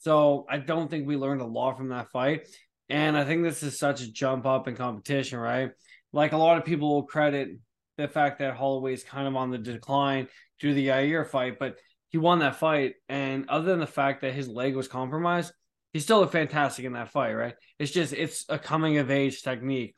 So 0.00 0.44
I 0.50 0.58
don't 0.58 0.90
think 0.90 1.06
we 1.06 1.16
learned 1.16 1.40
a 1.40 1.46
lot 1.46 1.78
from 1.78 1.88
that 1.88 2.10
fight. 2.10 2.48
And 2.90 3.16
I 3.16 3.24
think 3.24 3.44
this 3.44 3.62
is 3.62 3.78
such 3.78 4.02
a 4.02 4.12
jump 4.12 4.44
up 4.44 4.66
in 4.68 4.76
competition, 4.76 5.38
right? 5.38 5.70
Like 6.12 6.32
a 6.32 6.36
lot 6.36 6.58
of 6.58 6.64
people 6.64 6.94
will 6.94 7.04
credit 7.04 7.50
the 7.96 8.08
fact 8.08 8.38
that 8.38 8.54
Holloway 8.54 8.94
is 8.94 9.04
kind 9.04 9.28
of 9.28 9.36
on 9.36 9.50
the 9.50 9.58
decline 9.58 10.28
due 10.58 10.68
to 10.68 10.74
the 10.74 10.88
Yair 10.88 11.26
fight, 11.26 11.58
but 11.58 11.76
he 12.08 12.18
won 12.18 12.40
that 12.40 12.56
fight. 12.56 12.94
And 13.08 13.48
other 13.48 13.66
than 13.66 13.80
the 13.80 13.86
fact 13.86 14.22
that 14.22 14.34
his 14.34 14.48
leg 14.48 14.74
was 14.74 14.88
compromised, 14.88 15.52
he 15.92 16.00
still 16.00 16.20
looked 16.20 16.32
fantastic 16.32 16.84
in 16.84 16.92
that 16.94 17.10
fight, 17.10 17.32
right? 17.32 17.54
It's 17.78 17.92
just 17.92 18.12
it's 18.12 18.44
a 18.48 18.58
coming 18.58 18.98
of 18.98 19.10
age 19.10 19.42
technique. 19.42 19.96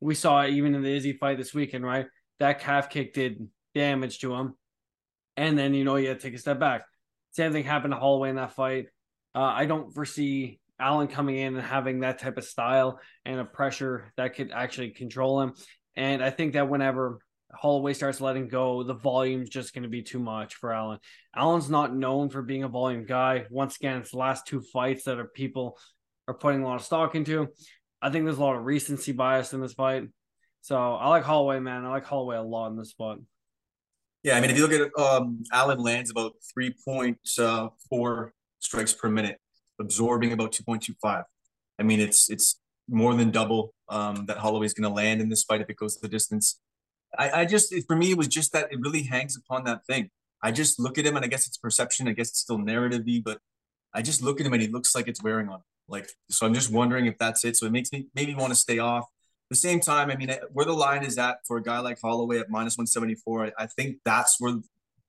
We 0.00 0.14
saw 0.14 0.42
it 0.42 0.50
even 0.50 0.74
in 0.74 0.82
the 0.82 0.94
Izzy 0.94 1.12
fight 1.12 1.38
this 1.38 1.54
weekend, 1.54 1.84
right? 1.84 2.06
That 2.38 2.60
calf 2.60 2.90
kick 2.90 3.14
did 3.14 3.48
damage 3.74 4.20
to 4.20 4.34
him. 4.34 4.54
And 5.36 5.58
then 5.58 5.74
you 5.74 5.84
know 5.84 5.96
you 5.96 6.08
had 6.08 6.20
to 6.20 6.26
take 6.26 6.34
a 6.34 6.38
step 6.38 6.58
back. 6.58 6.82
Same 7.30 7.52
thing 7.52 7.64
happened 7.64 7.92
to 7.92 7.98
Holloway 7.98 8.30
in 8.30 8.36
that 8.36 8.52
fight. 8.52 8.86
Uh, 9.34 9.40
I 9.40 9.66
don't 9.66 9.92
foresee 9.92 10.60
Allen 10.82 11.06
coming 11.06 11.36
in 11.36 11.56
and 11.56 11.64
having 11.64 12.00
that 12.00 12.18
type 12.18 12.36
of 12.36 12.44
style 12.44 13.00
and 13.24 13.38
a 13.38 13.44
pressure 13.44 14.12
that 14.16 14.34
could 14.34 14.50
actually 14.50 14.90
control 14.90 15.40
him. 15.40 15.54
And 15.96 16.22
I 16.22 16.30
think 16.30 16.54
that 16.54 16.68
whenever 16.68 17.18
Holloway 17.54 17.94
starts 17.94 18.20
letting 18.20 18.48
go, 18.48 18.82
the 18.82 18.94
volume's 18.94 19.48
just 19.48 19.74
going 19.74 19.84
to 19.84 19.88
be 19.88 20.02
too 20.02 20.18
much 20.18 20.56
for 20.56 20.72
Allen. 20.72 20.98
Allen's 21.36 21.70
not 21.70 21.94
known 21.94 22.30
for 22.30 22.42
being 22.42 22.64
a 22.64 22.68
volume 22.68 23.04
guy. 23.04 23.46
Once 23.50 23.76
again, 23.76 23.98
it's 23.98 24.10
the 24.10 24.18
last 24.18 24.46
two 24.46 24.60
fights 24.60 25.04
that 25.04 25.18
are 25.18 25.26
people 25.26 25.78
are 26.26 26.34
putting 26.34 26.62
a 26.62 26.66
lot 26.66 26.76
of 26.76 26.82
stock 26.82 27.14
into. 27.14 27.48
I 28.00 28.10
think 28.10 28.24
there's 28.24 28.38
a 28.38 28.42
lot 28.42 28.56
of 28.56 28.64
recency 28.64 29.12
bias 29.12 29.52
in 29.52 29.60
this 29.60 29.74
fight. 29.74 30.04
So 30.62 30.76
I 30.76 31.08
like 31.08 31.24
Holloway, 31.24 31.60
man. 31.60 31.84
I 31.84 31.90
like 31.90 32.04
Holloway 32.04 32.36
a 32.36 32.42
lot 32.42 32.70
in 32.70 32.76
this 32.76 32.90
spot. 32.90 33.18
Yeah, 34.22 34.36
I 34.36 34.40
mean, 34.40 34.50
if 34.50 34.56
you 34.56 34.66
look 34.66 34.90
at 34.96 35.02
um, 35.02 35.42
Allen 35.52 35.78
lands 35.78 36.10
about 36.10 36.34
3.4 36.56 38.30
strikes 38.60 38.92
per 38.92 39.08
minute 39.08 39.38
absorbing 39.82 40.32
about 40.32 40.52
2.25. 40.52 41.24
I 41.78 41.82
mean, 41.82 42.00
it's 42.00 42.30
it's 42.30 42.58
more 42.88 43.14
than 43.14 43.30
double 43.30 43.74
um, 43.88 44.26
that 44.26 44.38
Holloway's 44.38 44.74
going 44.74 44.88
to 44.88 44.94
land 44.94 45.20
in 45.20 45.28
this 45.28 45.44
fight 45.44 45.60
if 45.60 45.70
it 45.70 45.76
goes 45.76 45.98
the 45.98 46.08
distance. 46.08 46.58
I, 47.18 47.42
I 47.42 47.44
just, 47.44 47.74
for 47.86 47.96
me, 47.96 48.12
it 48.12 48.16
was 48.16 48.28
just 48.28 48.52
that 48.52 48.72
it 48.72 48.80
really 48.80 49.02
hangs 49.02 49.36
upon 49.36 49.64
that 49.64 49.84
thing. 49.86 50.10
I 50.42 50.50
just 50.50 50.80
look 50.80 50.98
at 50.98 51.06
him, 51.06 51.16
and 51.16 51.24
I 51.24 51.28
guess 51.28 51.46
it's 51.46 51.56
perception. 51.56 52.08
I 52.08 52.12
guess 52.12 52.30
it's 52.30 52.40
still 52.40 52.58
narrative 52.58 53.04
but 53.24 53.38
I 53.94 54.02
just 54.02 54.22
look 54.22 54.40
at 54.40 54.46
him, 54.46 54.52
and 54.52 54.62
he 54.62 54.68
looks 54.68 54.94
like 54.94 55.08
it's 55.08 55.22
wearing 55.22 55.48
on 55.48 55.56
him. 55.56 55.64
Like, 55.88 56.08
so 56.30 56.46
I'm 56.46 56.54
just 56.54 56.72
wondering 56.72 57.06
if 57.06 57.18
that's 57.18 57.44
it. 57.44 57.56
So 57.56 57.66
it 57.66 57.72
makes 57.72 57.92
me 57.92 58.06
maybe 58.14 58.34
want 58.34 58.50
to 58.50 58.56
stay 58.56 58.78
off. 58.78 59.04
At 59.04 59.50
the 59.50 59.56
same 59.56 59.80
time, 59.80 60.10
I 60.10 60.16
mean, 60.16 60.34
where 60.52 60.64
the 60.64 60.72
line 60.72 61.04
is 61.04 61.18
at 61.18 61.38
for 61.46 61.58
a 61.58 61.62
guy 61.62 61.80
like 61.80 61.98
Holloway 62.00 62.38
at 62.38 62.48
minus 62.48 62.76
174, 62.78 63.46
I, 63.46 63.52
I 63.58 63.66
think 63.66 63.98
that's 64.04 64.40
where 64.40 64.54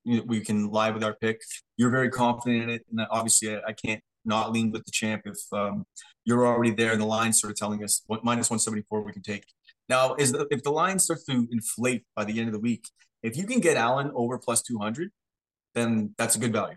you 0.04 0.18
know, 0.18 0.22
we 0.26 0.40
can 0.40 0.70
lie 0.70 0.90
with 0.90 1.02
our 1.02 1.14
pick. 1.14 1.40
You're 1.78 1.90
very 1.90 2.10
confident 2.10 2.64
in 2.64 2.70
it, 2.70 2.82
and 2.90 3.06
obviously, 3.10 3.56
I, 3.56 3.60
I 3.68 3.72
can't 3.72 4.02
not 4.24 4.52
lean 4.52 4.70
with 4.70 4.84
the 4.84 4.90
champ 4.90 5.22
if 5.24 5.38
um, 5.52 5.84
you're 6.24 6.46
already 6.46 6.70
there 6.70 6.92
and 6.92 7.00
the 7.00 7.06
line 7.06 7.32
sort 7.32 7.50
of 7.50 7.56
telling 7.56 7.82
us 7.84 8.02
what 8.06 8.24
minus 8.24 8.50
174 8.50 9.02
we 9.02 9.12
can 9.12 9.22
take. 9.22 9.44
Now, 9.88 10.14
is 10.14 10.32
the, 10.32 10.46
if 10.50 10.62
the 10.62 10.70
line 10.70 10.98
starts 10.98 11.24
to 11.24 11.46
inflate 11.50 12.04
by 12.16 12.24
the 12.24 12.38
end 12.38 12.48
of 12.48 12.52
the 12.52 12.60
week, 12.60 12.88
if 13.22 13.36
you 13.36 13.44
can 13.44 13.60
get 13.60 13.76
Allen 13.76 14.10
over 14.14 14.38
plus 14.38 14.62
200, 14.62 15.10
then 15.74 16.14
that's 16.16 16.36
a 16.36 16.38
good 16.38 16.52
value. 16.52 16.76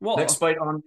Well, 0.00 0.16
next 0.16 0.36
fight 0.36 0.58
on 0.58 0.82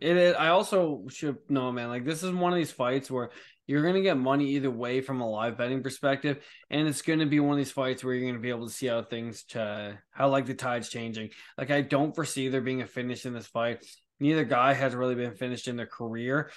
it, 0.00 0.16
it, 0.16 0.36
I 0.36 0.48
also 0.48 1.04
should 1.08 1.38
know, 1.48 1.70
man. 1.72 1.88
Like 1.88 2.04
this 2.04 2.22
is 2.22 2.32
one 2.32 2.52
of 2.52 2.56
these 2.56 2.72
fights 2.72 3.10
where 3.10 3.30
you're 3.66 3.82
gonna 3.82 4.02
get 4.02 4.16
money 4.16 4.50
either 4.50 4.70
way 4.70 5.00
from 5.00 5.20
a 5.20 5.28
live 5.28 5.56
betting 5.56 5.82
perspective, 5.82 6.44
and 6.70 6.86
it's 6.86 7.02
gonna 7.02 7.26
be 7.26 7.40
one 7.40 7.52
of 7.52 7.58
these 7.58 7.72
fights 7.72 8.04
where 8.04 8.14
you're 8.14 8.30
gonna 8.30 8.42
be 8.42 8.50
able 8.50 8.66
to 8.66 8.72
see 8.72 8.86
how 8.86 9.02
things, 9.02 9.44
to, 9.44 9.98
how 10.10 10.28
like 10.28 10.46
the 10.46 10.54
tide's 10.54 10.88
changing. 10.88 11.30
Like 11.58 11.70
I 11.70 11.80
don't 11.80 12.14
foresee 12.14 12.48
there 12.48 12.60
being 12.60 12.82
a 12.82 12.86
finish 12.86 13.26
in 13.26 13.32
this 13.32 13.46
fight. 13.46 13.84
Neither 14.20 14.44
guy 14.44 14.72
has 14.72 14.94
really 14.94 15.14
been 15.14 15.34
finished 15.34 15.68
in 15.68 15.76
their 15.76 15.86
career, 15.86 16.50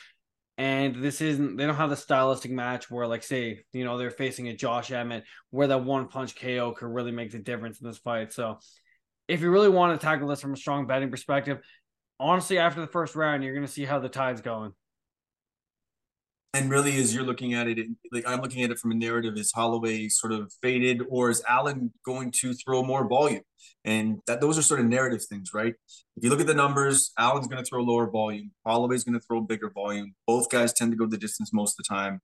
and 0.60 1.02
this 1.02 1.22
isn't. 1.22 1.56
They 1.56 1.66
don't 1.66 1.76
have 1.76 1.90
the 1.90 1.96
stylistic 1.96 2.52
match 2.52 2.92
where, 2.92 3.08
like, 3.08 3.24
say, 3.24 3.62
you 3.72 3.86
know, 3.86 3.98
they're 3.98 4.12
facing 4.12 4.50
a 4.50 4.56
Josh 4.56 4.92
Emmett, 4.92 5.24
where 5.52 5.68
that 5.68 5.86
one 5.86 6.10
punch 6.10 6.36
KO 6.36 6.74
could 6.74 6.90
really 6.90 7.14
make 7.14 7.32
the 7.32 7.40
difference 7.40 7.80
in 7.80 7.88
this 7.88 7.98
fight. 7.98 8.34
So, 8.34 8.60
if 9.30 9.40
you 9.40 9.52
really 9.52 9.70
want 9.70 9.98
to 9.98 10.06
tackle 10.06 10.28
this 10.28 10.42
from 10.42 10.52
a 10.52 10.58
strong 10.58 10.86
betting 10.86 11.12
perspective, 11.12 11.60
honestly, 12.20 12.58
after 12.58 12.82
the 12.82 12.88
first 12.88 13.16
round, 13.16 13.42
you're 13.42 13.54
going 13.54 13.66
to 13.66 13.72
see 13.72 13.86
how 13.86 14.00
the 14.00 14.10
tide's 14.10 14.42
going. 14.42 14.74
And 16.54 16.72
really, 16.72 16.98
as 16.98 17.14
you're 17.14 17.24
looking 17.24 17.54
at 17.54 17.68
it, 17.68 17.78
like 18.12 18.28
I'm 18.28 18.42
looking 18.42 18.64
at 18.64 18.72
it 18.72 18.80
from 18.80 18.92
a 18.92 18.96
narrative, 18.96 19.38
is 19.38 19.52
Holloway 19.52 20.10
sort 20.10 20.34
of 20.34 20.52
faded, 20.64 21.04
or 21.08 21.30
is 21.30 21.44
Allen 21.48 21.94
going 22.04 22.32
to 22.40 22.54
throw 22.54 22.82
more 22.82 23.08
volume? 23.08 23.44
And 23.86 24.20
that 24.26 24.42
those 24.42 24.58
are 24.58 24.64
sort 24.64 24.80
of 24.80 24.88
narrative 24.88 25.24
things, 25.24 25.54
right? 25.54 25.76
If 26.18 26.24
you 26.24 26.30
look 26.32 26.42
at 26.42 26.48
the 26.48 26.56
numbers, 26.56 27.12
Allen's 27.20 27.48
going 27.48 27.64
to 27.64 27.70
throw 27.70 27.82
lower 27.82 28.10
volume, 28.10 28.52
Holloway's 28.66 29.04
going 29.04 29.20
to 29.20 29.26
throw 29.26 29.42
bigger 29.42 29.70
volume. 29.70 30.16
Both 30.26 30.50
guys 30.50 30.74
tend 30.74 30.92
to 30.92 30.98
go 30.98 31.06
the 31.06 31.18
distance 31.18 31.54
most 31.54 31.74
of 31.74 31.86
the 31.86 31.96
time. 31.96 32.20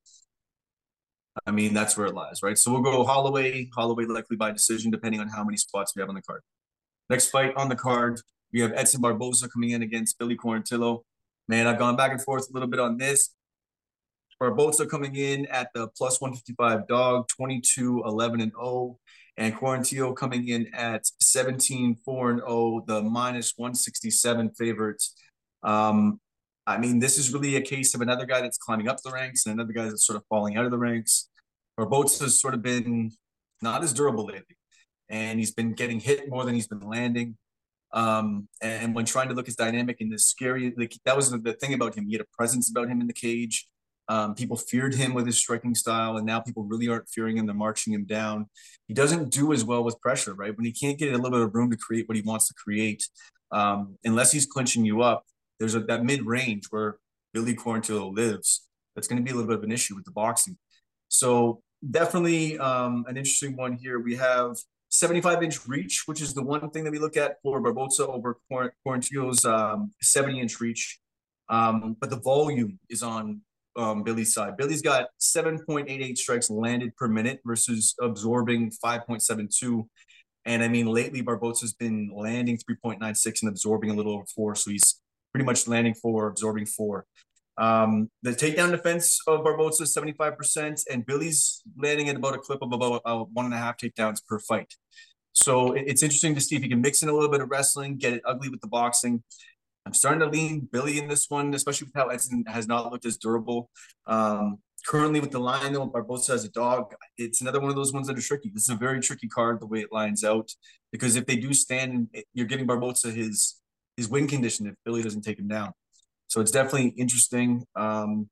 I 1.46 1.52
mean, 1.52 1.74
that's 1.74 1.96
where 1.96 2.08
it 2.08 2.16
lies, 2.16 2.42
right? 2.42 2.58
So 2.58 2.72
we'll 2.72 2.82
go 2.82 3.04
Holloway, 3.04 3.70
Holloway 3.76 4.06
likely 4.06 4.38
by 4.38 4.52
decision, 4.52 4.90
depending 4.90 5.22
on 5.22 5.28
how 5.28 5.44
many 5.44 5.58
spots 5.58 5.94
we 5.96 6.00
have 6.02 6.10
on 6.10 6.16
the 6.16 6.22
card. 6.22 6.42
Next 7.10 7.30
fight 7.30 7.54
on 7.56 7.70
the 7.70 7.76
card, 7.76 8.22
we 8.52 8.62
have 8.62 8.72
Edson 8.74 9.02
Barboza 9.02 9.50
coming 9.50 9.72
in 9.72 9.84
against 9.84 10.18
Billy 10.18 10.36
Quarantillo. 10.36 11.02
Man, 11.48 11.68
I've 11.68 11.78
gone 11.78 11.96
back 11.96 12.12
and 12.12 12.22
forth 12.22 12.50
a 12.50 12.54
little 12.54 12.70
bit 12.70 12.80
on 12.80 12.98
this. 12.98 13.36
Barboza 14.40 14.86
coming 14.86 15.16
in 15.16 15.46
at 15.48 15.70
the 15.74 15.88
plus 15.98 16.20
155 16.20 16.88
dog, 16.88 17.28
22, 17.30 18.04
11 18.06 18.42
and 18.42 18.52
0. 18.52 19.00
And 19.38 19.54
Quarantillo 19.54 20.16
coming 20.16 20.48
in 20.48 20.74
at 20.74 21.04
17, 21.22 21.98
4 22.06 22.32
and 22.32 22.40
0, 22.40 22.84
the 22.88 23.02
minus 23.02 23.54
167 23.58 24.52
favorites. 24.52 25.16
Um, 25.64 26.20
I 26.68 26.78
mean, 26.78 27.00
this 27.00 27.18
is 27.18 27.34
really 27.34 27.58
a 27.58 27.62
case 27.62 27.94
of 27.94 28.02
another 28.02 28.26
guy 28.26 28.42
that's 28.42 28.58
climbing 28.58 28.88
up 28.88 28.98
the 29.04 29.12
ranks 29.12 29.46
and 29.46 29.54
another 29.54 29.74
guy 29.74 29.86
that's 29.86 30.06
sort 30.06 30.18
of 30.18 30.24
falling 30.30 30.58
out 30.58 30.66
of 30.66 30.72
the 30.72 30.78
ranks. 30.78 31.30
Barboza's 31.78 32.40
sort 32.40 32.54
of 32.54 32.62
been 32.62 33.12
not 33.62 33.84
as 33.84 33.94
durable 33.94 34.26
lately, 34.26 34.58
and 35.10 35.40
he's 35.40 35.54
been 35.54 35.74
getting 35.74 36.00
hit 36.00 36.30
more 36.30 36.46
than 36.46 36.56
he's 36.56 36.68
been 36.68 36.80
landing. 36.80 37.38
Um, 37.92 38.48
and 38.62 38.96
when 38.96 39.06
trying 39.06 39.30
to 39.30 39.36
look 39.36 39.48
as 39.48 39.56
dynamic 39.56 39.98
and 40.02 40.12
this 40.12 40.26
scary, 40.28 40.74
like 40.76 40.98
that 41.06 41.16
was 41.16 41.32
the 41.32 41.54
thing 41.54 41.74
about 41.74 41.96
him. 41.96 42.08
He 42.08 42.14
had 42.14 42.22
a 42.22 42.38
presence 42.38 42.70
about 42.70 42.90
him 42.90 43.00
in 43.00 43.08
the 43.08 43.14
cage. 43.14 43.68
Um, 44.08 44.36
people 44.36 44.56
feared 44.56 44.94
him 44.94 45.14
with 45.14 45.26
his 45.26 45.38
striking 45.38 45.74
style, 45.74 46.18
and 46.18 46.26
now 46.26 46.40
people 46.40 46.64
really 46.64 46.88
aren't 46.88 47.10
fearing 47.10 47.38
him. 47.38 47.46
They're 47.46 47.56
marching 47.56 47.94
him 47.94 48.06
down. 48.06 48.48
He 48.88 48.94
doesn't 48.94 49.32
do 49.32 49.52
as 49.52 49.64
well 49.64 49.84
with 49.84 50.00
pressure, 50.00 50.34
right? 50.34 50.56
When 50.56 50.66
he 50.66 50.72
can't 50.72 50.98
get 50.98 51.14
a 51.14 51.18
little 51.18 51.32
bit 51.32 51.42
of 51.42 51.56
room 51.56 51.72
to 51.72 51.78
create 51.78 52.08
what 52.08 52.16
he 52.16 52.22
wants 52.22 52.48
to 52.48 52.54
create, 52.54 53.08
um, 53.52 53.98
unless 54.04 54.32
he's 54.32 54.46
clinching 54.46 54.86
you 54.86 55.02
up, 55.02 55.24
there's 55.60 55.76
a, 55.76 55.80
that 55.82 56.04
mid 56.04 56.26
range 56.26 56.66
where 56.70 56.98
Billy 57.34 57.56
Quarantillo 57.56 58.14
lives, 58.14 58.68
that's 58.96 59.08
going 59.08 59.18
to 59.18 59.24
be 59.24 59.32
a 59.32 59.34
little 59.34 59.48
bit 59.48 59.58
of 59.58 59.64
an 59.64 59.72
issue 59.72 59.96
with 59.96 60.06
the 60.06 60.12
boxing. 60.12 60.58
So 61.08 61.62
definitely 61.90 62.58
um, 62.60 63.06
an 63.08 63.18
interesting 63.18 63.56
one 63.56 63.74
here. 63.74 64.00
We 64.00 64.16
have 64.16 64.56
75 64.90 65.44
inch 65.44 65.68
reach, 65.68 66.04
which 66.06 66.22
is 66.22 66.34
the 66.34 66.44
one 66.44 66.70
thing 66.70 66.84
that 66.84 66.92
we 66.92 67.00
look 67.00 67.18
at 67.18 67.38
for 67.44 67.60
Barboza 67.60 68.08
over 68.08 68.38
Quarantillo's 68.52 69.46
um, 69.46 69.92
70 70.02 70.40
inch 70.40 70.60
reach. 70.60 71.00
Um, 71.50 71.96
but 72.00 72.10
the 72.10 72.20
volume 72.20 72.80
is 72.90 73.04
on 73.04 73.42
um, 73.76 74.04
Billy's 74.04 74.34
side. 74.34 74.58
Billy's 74.58 74.82
got 74.82 75.08
7.88 75.20 76.18
strikes 76.18 76.50
landed 76.50 76.96
per 76.96 77.08
minute 77.08 77.40
versus 77.46 77.96
absorbing 78.02 78.72
5.72. 78.84 79.88
And 80.46 80.64
I 80.64 80.68
mean, 80.68 80.86
lately 80.86 81.22
Barboza's 81.22 81.74
been 81.74 82.12
landing 82.16 82.58
3.96 82.58 83.42
and 83.42 83.50
absorbing 83.50 83.90
a 83.90 83.94
little 83.94 84.14
over 84.14 84.26
four. 84.26 84.56
So 84.56 84.72
he's 84.72 85.02
pretty 85.34 85.46
much 85.46 85.68
landing 85.68 85.94
four, 85.94 86.28
absorbing 86.28 86.66
four. 86.66 87.06
Um, 87.58 88.10
the 88.22 88.32
takedown 88.32 88.72
defense 88.72 89.20
of 89.28 89.44
Barboza 89.44 89.84
is 89.84 89.96
75%, 89.96 90.84
and 90.92 91.06
Billy's 91.06 91.62
landing 91.78 92.10
at 92.10 92.18
about 92.18 92.36
a 92.36 92.38
clip 92.38 92.62
of 92.62 92.72
about 92.72 93.02
uh, 93.06 93.20
one 93.20 93.46
and 93.46 93.54
a 93.54 93.58
half 93.58 93.78
takedowns 93.78 94.20
per 94.28 94.40
fight. 94.40 94.74
So 95.32 95.74
it's 95.74 96.04
interesting 96.04 96.36
to 96.36 96.42
see 96.42 96.56
if 96.56 96.64
he 96.64 96.70
can 96.70 96.82
mix 96.82 97.04
in 97.04 97.10
a 97.10 97.14
little 97.14 97.30
bit 97.30 97.42
of 97.42 97.50
wrestling, 97.50 97.98
get 97.98 98.14
it 98.14 98.22
ugly 98.26 98.50
with 98.50 98.62
the 98.62 98.68
boxing. 98.68 99.24
I'm 99.86 99.94
starting 99.94 100.20
to 100.22 100.28
lean 100.28 100.68
Billy 100.72 100.98
in 100.98 101.08
this 101.08 101.30
one, 101.30 101.54
especially 101.54 101.86
with 101.86 101.96
how 101.96 102.08
Edson 102.08 102.44
has 102.48 102.68
not 102.68 102.92
looked 102.92 103.06
as 103.06 103.18
durable. 103.18 103.70
Um, 104.08 104.58
currently 104.86 105.20
with 105.20 105.32
the 105.32 105.40
line 105.40 105.74
though, 105.74 105.86
Barboza 105.86 106.34
as 106.34 106.44
a 106.44 106.50
dog, 106.50 106.94
it's 107.18 107.42
another 107.42 107.60
one 107.60 107.70
of 107.70 107.76
those 107.76 107.94
ones 107.94 108.08
that 108.08 108.18
are 108.18 108.22
tricky. 108.22 108.50
This 108.54 108.64
is 108.64 108.70
a 108.70 108.76
very 108.76 109.00
tricky 109.00 109.28
card 109.28 109.60
the 109.60 109.68
way 109.68 109.80
it 109.80 109.92
lines 109.92 110.24
out 110.24 110.50
because 110.92 111.16
if 111.16 111.26
they 111.26 111.36
do 111.36 111.54
stand, 111.54 112.08
you're 112.34 112.48
giving 112.48 112.66
Barboza 112.66 113.12
his 113.12 113.62
his 113.98 114.10
win 114.10 114.28
condition 114.28 114.68
if 114.68 114.76
Billy 114.84 115.04
doesn't 115.04 115.22
take 115.22 115.40
him 115.40 115.48
down. 115.48 115.72
So 116.28 116.42
it's 116.42 116.52
definitely 116.52 116.90
interesting. 116.98 117.64
Um, 117.76 118.30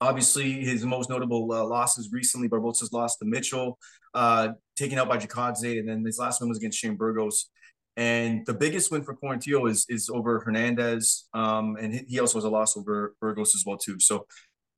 obviously, 0.00 0.52
his 0.64 0.84
most 0.84 1.10
notable 1.10 1.50
uh, 1.52 1.64
losses 1.64 2.10
recently, 2.12 2.48
Barboza's 2.48 2.92
lost 2.92 3.18
to 3.18 3.26
Mitchell, 3.26 3.78
uh, 4.14 4.50
taken 4.76 4.98
out 4.98 5.08
by 5.08 5.18
Chikadze, 5.18 5.78
and 5.78 5.88
then 5.88 6.04
his 6.04 6.18
last 6.18 6.40
one 6.40 6.48
was 6.48 6.58
against 6.58 6.78
Shane 6.78 6.96
Burgos. 6.96 7.50
And 7.96 8.44
the 8.44 8.54
biggest 8.54 8.90
win 8.90 9.04
for 9.04 9.14
Quarantillo 9.14 9.70
is 9.70 9.86
is 9.88 10.10
over 10.10 10.40
Hernandez, 10.40 11.28
um, 11.32 11.76
and 11.80 11.94
he 12.08 12.18
also 12.18 12.38
has 12.38 12.44
a 12.44 12.48
loss 12.48 12.76
over 12.76 13.14
Burgos 13.20 13.54
as 13.54 13.64
well 13.64 13.76
too. 13.76 14.00
So 14.00 14.26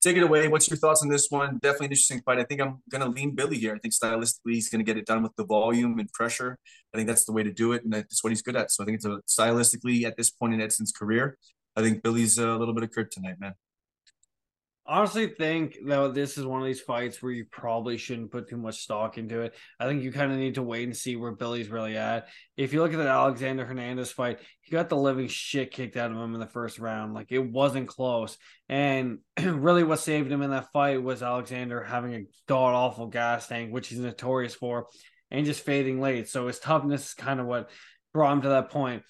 take 0.03 0.19
it 0.19 0.23
away. 0.23 0.49
What's 0.49 0.69
your 0.69 0.77
thoughts 0.77 1.03
on 1.03 1.09
this 1.09 1.29
one? 1.31 1.59
Definitely 1.63 1.87
an 1.87 1.93
interesting 1.93 2.21
fight. 2.21 2.39
I 2.39 2.45
think 2.45 2.61
I'm 2.61 2.83
going 2.91 3.03
to 3.03 3.09
lean 3.09 3.35
Billy 3.35 3.57
here. 3.57 3.75
I 3.75 3.79
think 3.79 3.95
stylistically 3.95 4.53
he's 4.53 4.69
going 4.69 4.81
to 4.81 4.85
get 4.85 4.99
it 4.99 5.07
done 5.07 5.23
with 5.23 5.35
the 5.37 5.47
volume 5.47 5.99
and 5.99 6.13
pressure. 6.13 6.59
I 6.93 6.99
think 6.99 7.09
that's 7.09 7.25
the 7.25 7.33
way 7.33 7.43
to 7.43 7.53
do 7.53 7.73
it, 7.73 7.85
and 7.85 7.93
that's 7.93 8.23
what 8.23 8.31
he's 8.31 8.43
good 8.43 8.57
at. 8.57 8.71
So 8.71 8.83
I 8.83 8.87
think 8.87 8.97
it's 8.97 9.07
a 9.07 9.21
stylistically 9.27 10.05
at 10.05 10.17
this 10.19 10.31
point 10.31 10.53
in 10.53 10.61
Edson's 10.61 10.93
career, 10.93 11.39
I 11.75 11.83
think 11.83 12.03
Billy's 12.03 12.39
a 12.39 12.55
little 12.55 12.75
bit 12.75 12.85
of 12.85 12.91
kryptonite, 12.91 13.41
man 13.41 13.55
honestly 14.89 15.29
think 15.29 15.77
that 15.87 16.15
this 16.15 16.39
is 16.39 16.47
one 16.47 16.61
of 16.61 16.67
these 16.67 16.81
fights 16.81 17.23
where 17.23 17.33
you 17.33 17.45
probably 17.51 17.97
shouldn't 17.97 18.31
put 18.31 18.49
too 18.49 18.57
much 18.57 18.83
stock 18.83 19.19
into 19.19 19.41
it. 19.41 19.55
I 19.79 19.87
think 19.87 20.03
you 20.03 20.13
kind 20.13 20.33
of 20.33 20.39
need 20.39 20.55
to 20.55 20.63
wait 20.63 20.85
and 20.85 20.97
see 20.97 21.17
where 21.17 21.33
Billy's 21.33 21.69
really 21.69 21.97
at. 21.97 22.29
If 22.57 22.73
you 22.73 22.83
look 22.83 22.93
at 22.93 22.99
the 22.99 23.09
Alexander 23.09 23.65
Hernandez 23.65 24.13
fight, 24.13 24.41
he 24.61 24.71
got 24.71 24.89
the 24.89 24.97
living 24.97 25.29
shit 25.29 25.71
kicked 25.71 25.97
out 25.97 26.11
of 26.11 26.17
him 26.17 26.35
in 26.35 26.41
the 26.41 26.47
first 26.47 26.79
round. 26.79 27.15
Like 27.15 27.31
it 27.31 27.39
wasn't 27.39 27.89
close. 27.89 28.39
And 28.69 29.19
really 29.43 29.85
what 29.85 29.99
saved 29.99 30.31
him 30.31 30.43
in 30.43 30.51
that 30.51 30.73
fight 30.73 31.03
was 31.03 31.23
Alexander 31.23 31.83
having 31.83 32.15
a 32.15 32.25
god 32.49 32.75
awful 32.75 33.07
gas 33.07 33.49
tank, 33.49 33.73
which 33.73 33.89
he's 33.89 33.99
notorious 33.99 34.55
for, 34.55 34.87
and 35.31 35.47
just 35.47 35.65
fading 35.65 36.01
late. 36.01 36.29
So 36.29 36.47
his 36.47 36.59
toughness 36.59 37.09
is 37.09 37.15
kind 37.15 37.41
of 37.41 37.47
what 37.47 37.71
brought 38.13 38.33
him 38.33 38.43
to 38.43 38.49
that 38.51 38.71
point. 38.71 39.03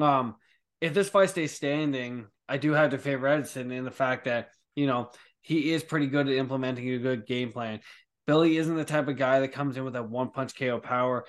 Um, 0.00 0.36
if 0.80 0.94
this 0.94 1.08
fight 1.08 1.30
stays 1.30 1.52
standing, 1.52 2.26
I 2.48 2.58
do 2.58 2.72
have 2.72 2.90
to 2.90 2.98
favor 2.98 3.26
Edson 3.26 3.70
in 3.72 3.84
the 3.84 3.90
fact 3.90 4.26
that 4.26 4.50
you 4.76 4.86
know, 4.86 5.10
he 5.40 5.72
is 5.72 5.82
pretty 5.82 6.06
good 6.06 6.28
at 6.28 6.34
implementing 6.34 6.88
a 6.90 6.98
good 6.98 7.26
game 7.26 7.50
plan. 7.50 7.80
Billy 8.26 8.56
isn't 8.56 8.76
the 8.76 8.84
type 8.84 9.08
of 9.08 9.16
guy 9.16 9.40
that 9.40 9.52
comes 9.52 9.76
in 9.76 9.84
with 9.84 9.96
a 9.96 10.02
one 10.02 10.30
punch 10.30 10.56
KO 10.56 10.78
power. 10.78 11.24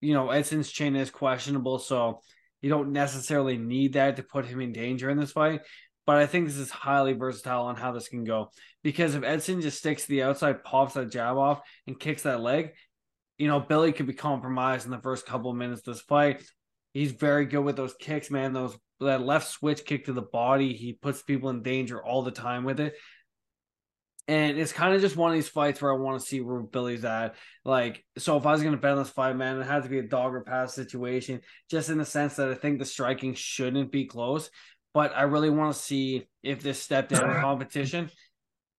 You 0.00 0.14
know, 0.14 0.30
Edson's 0.30 0.70
chin 0.70 0.96
is 0.96 1.10
questionable, 1.10 1.78
so 1.78 2.20
you 2.60 2.70
don't 2.70 2.92
necessarily 2.92 3.56
need 3.56 3.94
that 3.94 4.16
to 4.16 4.22
put 4.22 4.46
him 4.46 4.60
in 4.60 4.72
danger 4.72 5.10
in 5.10 5.18
this 5.18 5.32
fight. 5.32 5.60
But 6.06 6.16
I 6.16 6.26
think 6.26 6.46
this 6.46 6.56
is 6.56 6.70
highly 6.70 7.12
versatile 7.12 7.66
on 7.66 7.76
how 7.76 7.92
this 7.92 8.08
can 8.08 8.24
go. 8.24 8.50
Because 8.82 9.14
if 9.14 9.22
Edson 9.22 9.60
just 9.60 9.78
sticks 9.78 10.02
to 10.02 10.08
the 10.08 10.22
outside, 10.22 10.64
pops 10.64 10.94
that 10.94 11.12
jab 11.12 11.36
off, 11.36 11.60
and 11.86 12.00
kicks 12.00 12.22
that 12.22 12.40
leg, 12.40 12.72
you 13.36 13.46
know, 13.46 13.60
Billy 13.60 13.92
could 13.92 14.06
be 14.06 14.14
compromised 14.14 14.86
in 14.86 14.90
the 14.90 15.02
first 15.02 15.26
couple 15.26 15.52
minutes 15.52 15.86
of 15.86 15.94
this 15.94 16.02
fight. 16.02 16.42
He's 16.94 17.12
very 17.12 17.44
good 17.44 17.60
with 17.60 17.76
those 17.76 17.94
kicks, 17.94 18.30
man. 18.30 18.54
Those 18.54 18.76
that 19.00 19.24
left 19.24 19.48
switch 19.48 19.84
kick 19.84 20.06
to 20.06 20.12
the 20.12 20.22
body, 20.22 20.74
he 20.74 20.92
puts 20.92 21.22
people 21.22 21.50
in 21.50 21.62
danger 21.62 22.02
all 22.02 22.22
the 22.22 22.30
time 22.30 22.64
with 22.64 22.80
it. 22.80 22.94
And 24.26 24.58
it's 24.58 24.72
kind 24.72 24.94
of 24.94 25.00
just 25.00 25.16
one 25.16 25.30
of 25.30 25.34
these 25.34 25.48
fights 25.48 25.80
where 25.80 25.92
I 25.92 25.96
want 25.96 26.20
to 26.20 26.26
see 26.26 26.42
where 26.42 26.60
Billy's 26.60 27.04
at. 27.04 27.34
Like, 27.64 28.04
so 28.18 28.36
if 28.36 28.44
I 28.44 28.52
was 28.52 28.60
going 28.60 28.74
to 28.74 28.80
bet 28.80 28.92
on 28.92 28.98
this 28.98 29.08
fight, 29.08 29.34
man, 29.36 29.58
it 29.58 29.64
had 29.64 29.84
to 29.84 29.88
be 29.88 30.00
a 30.00 30.02
dog 30.02 30.34
or 30.34 30.42
pass 30.42 30.74
situation, 30.74 31.40
just 31.70 31.88
in 31.88 31.96
the 31.96 32.04
sense 32.04 32.36
that 32.36 32.50
I 32.50 32.54
think 32.54 32.78
the 32.78 32.84
striking 32.84 33.32
shouldn't 33.32 33.90
be 33.90 34.04
close. 34.04 34.50
But 34.92 35.16
I 35.16 35.22
really 35.22 35.48
want 35.48 35.74
to 35.74 35.80
see 35.80 36.26
if 36.42 36.62
this 36.62 36.82
step 36.82 37.08
down 37.08 37.20
competition 37.40 38.10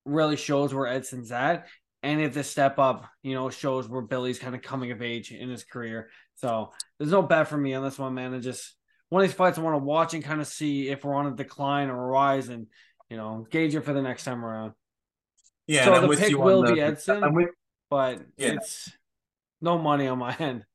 really 0.05 0.35
shows 0.35 0.71
where 0.71 0.87
Edson's 0.87 1.31
at. 1.31 1.67
And 2.03 2.21
if 2.21 2.33
this 2.33 2.49
step 2.49 2.77
up, 2.77 3.09
you 3.23 3.33
know, 3.33 3.49
shows 3.49 3.89
where 3.89 4.01
Billy's 4.01 4.39
kind 4.39 4.55
of 4.55 4.61
coming 4.61 4.91
of 4.91 5.01
age 5.01 5.31
in 5.31 5.49
his 5.49 5.63
career. 5.63 6.09
So 6.35 6.71
there's 6.97 7.11
no 7.11 7.23
bet 7.23 7.47
for 7.47 7.57
me 7.57 7.73
on 7.73 7.83
this 7.83 7.99
one, 7.99 8.13
man. 8.13 8.33
I 8.33 8.39
just 8.39 8.75
one 9.09 9.23
of 9.23 9.27
these 9.27 9.35
fights 9.35 9.57
I 9.57 9.61
want 9.61 9.75
to 9.75 9.83
watch 9.83 10.13
and 10.13 10.23
kind 10.23 10.41
of 10.41 10.47
see 10.47 10.89
if 10.89 11.03
we're 11.03 11.15
on 11.15 11.27
a 11.27 11.35
decline 11.35 11.89
or 11.89 11.97
a 11.97 12.07
rise 12.07 12.49
and 12.49 12.67
you 13.09 13.17
know 13.17 13.47
gauge 13.49 13.75
it 13.75 13.81
for 13.81 13.93
the 13.93 14.01
next 14.01 14.23
time 14.23 14.43
around. 14.43 14.73
Yeah, 15.67 15.85
so 15.85 16.07
the 16.07 16.17
pick 16.17 16.37
will 16.37 16.63
the, 16.63 16.73
be 16.73 16.81
Edson, 16.81 17.33
with, 17.33 17.49
but 17.89 18.21
yeah. 18.37 18.53
it's 18.53 18.91
no 19.61 19.77
money 19.77 20.07
on 20.07 20.17
my 20.17 20.35
end. 20.39 20.65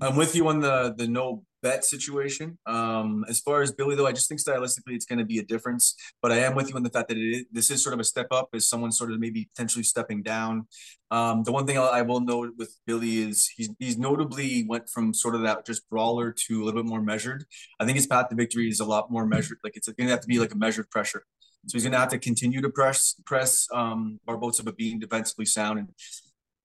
I'm 0.00 0.16
with 0.16 0.34
you 0.34 0.48
on 0.48 0.60
the 0.60 0.94
the 0.96 1.06
no 1.06 1.44
bet 1.62 1.84
situation. 1.84 2.58
Um, 2.66 3.24
as 3.28 3.40
far 3.40 3.62
as 3.62 3.72
Billy, 3.72 3.96
though, 3.96 4.06
I 4.06 4.12
just 4.12 4.28
think 4.28 4.40
stylistically 4.40 4.94
it's 4.94 5.06
going 5.06 5.18
to 5.18 5.24
be 5.24 5.38
a 5.38 5.44
difference. 5.44 5.94
But 6.22 6.32
I 6.32 6.38
am 6.38 6.54
with 6.54 6.68
you 6.68 6.76
on 6.76 6.82
the 6.82 6.90
fact 6.90 7.08
that 7.08 7.18
it 7.18 7.28
is, 7.28 7.44
this 7.50 7.70
is 7.70 7.82
sort 7.82 7.94
of 7.94 8.00
a 8.00 8.04
step 8.04 8.28
up 8.30 8.48
as 8.54 8.68
someone 8.68 8.92
sort 8.92 9.12
of 9.12 9.20
maybe 9.20 9.48
potentially 9.54 9.84
stepping 9.84 10.22
down. 10.22 10.66
Um, 11.10 11.42
the 11.44 11.52
one 11.52 11.66
thing 11.66 11.78
I 11.78 12.02
will 12.02 12.20
note 12.20 12.54
with 12.56 12.74
Billy 12.86 13.18
is 13.18 13.48
he's 13.56 13.70
he's 13.78 13.96
notably 13.96 14.64
went 14.68 14.88
from 14.88 15.14
sort 15.14 15.34
of 15.34 15.42
that 15.42 15.64
just 15.64 15.88
brawler 15.88 16.32
to 16.46 16.62
a 16.62 16.64
little 16.64 16.82
bit 16.82 16.88
more 16.88 17.02
measured. 17.02 17.44
I 17.78 17.84
think 17.84 17.96
his 17.96 18.06
path 18.06 18.28
to 18.28 18.34
victory 18.34 18.68
is 18.68 18.80
a 18.80 18.84
lot 18.84 19.10
more 19.10 19.26
measured. 19.26 19.58
Like 19.62 19.76
it's 19.76 19.88
going 19.88 20.08
to 20.08 20.12
have 20.12 20.20
to 20.20 20.28
be 20.28 20.38
like 20.38 20.52
a 20.52 20.58
measured 20.58 20.90
pressure. 20.90 21.24
So 21.66 21.74
he's 21.74 21.82
going 21.82 21.92
to 21.92 21.98
have 21.98 22.10
to 22.10 22.18
continue 22.18 22.60
to 22.62 22.70
press 22.70 23.16
press 23.24 23.66
um, 23.72 24.20
Barboza, 24.24 24.62
but 24.62 24.76
being 24.76 24.98
defensively 24.98 25.46
sound 25.46 25.78
and 25.80 25.88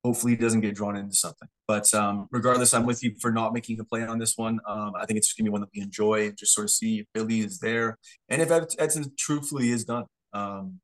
hopefully 0.04 0.34
he 0.34 0.38
doesn't 0.38 0.62
get 0.62 0.76
drawn 0.76 0.96
into 0.96 1.16
something. 1.16 1.48
But 1.68 1.94
um, 1.94 2.28
regardless, 2.32 2.74
I'm 2.74 2.86
with 2.86 3.04
you 3.04 3.16
for 3.20 3.32
not 3.32 3.54
making 3.54 3.80
a 3.80 3.84
play 3.84 4.04
on 4.04 4.20
this 4.20 4.38
one. 4.38 4.60
Um, 4.68 4.94
I 4.96 5.06
think 5.06 5.18
it's 5.18 5.28
just 5.28 5.38
going 5.38 5.46
to 5.46 5.50
be 5.50 5.54
one 5.54 5.62
that 5.62 5.70
we 5.76 5.82
enjoy 5.82 6.32
just 6.32 6.54
sort 6.54 6.66
of 6.66 6.72
see 6.72 7.00
if 7.00 7.06
Billy 7.14 7.40
is 7.42 7.60
there 7.60 7.98
and 8.30 8.42
if 8.42 8.52
Edson 8.52 9.12
truthfully 9.18 9.70
is 9.70 9.86
done. 9.86 10.06
Um, 10.34 10.80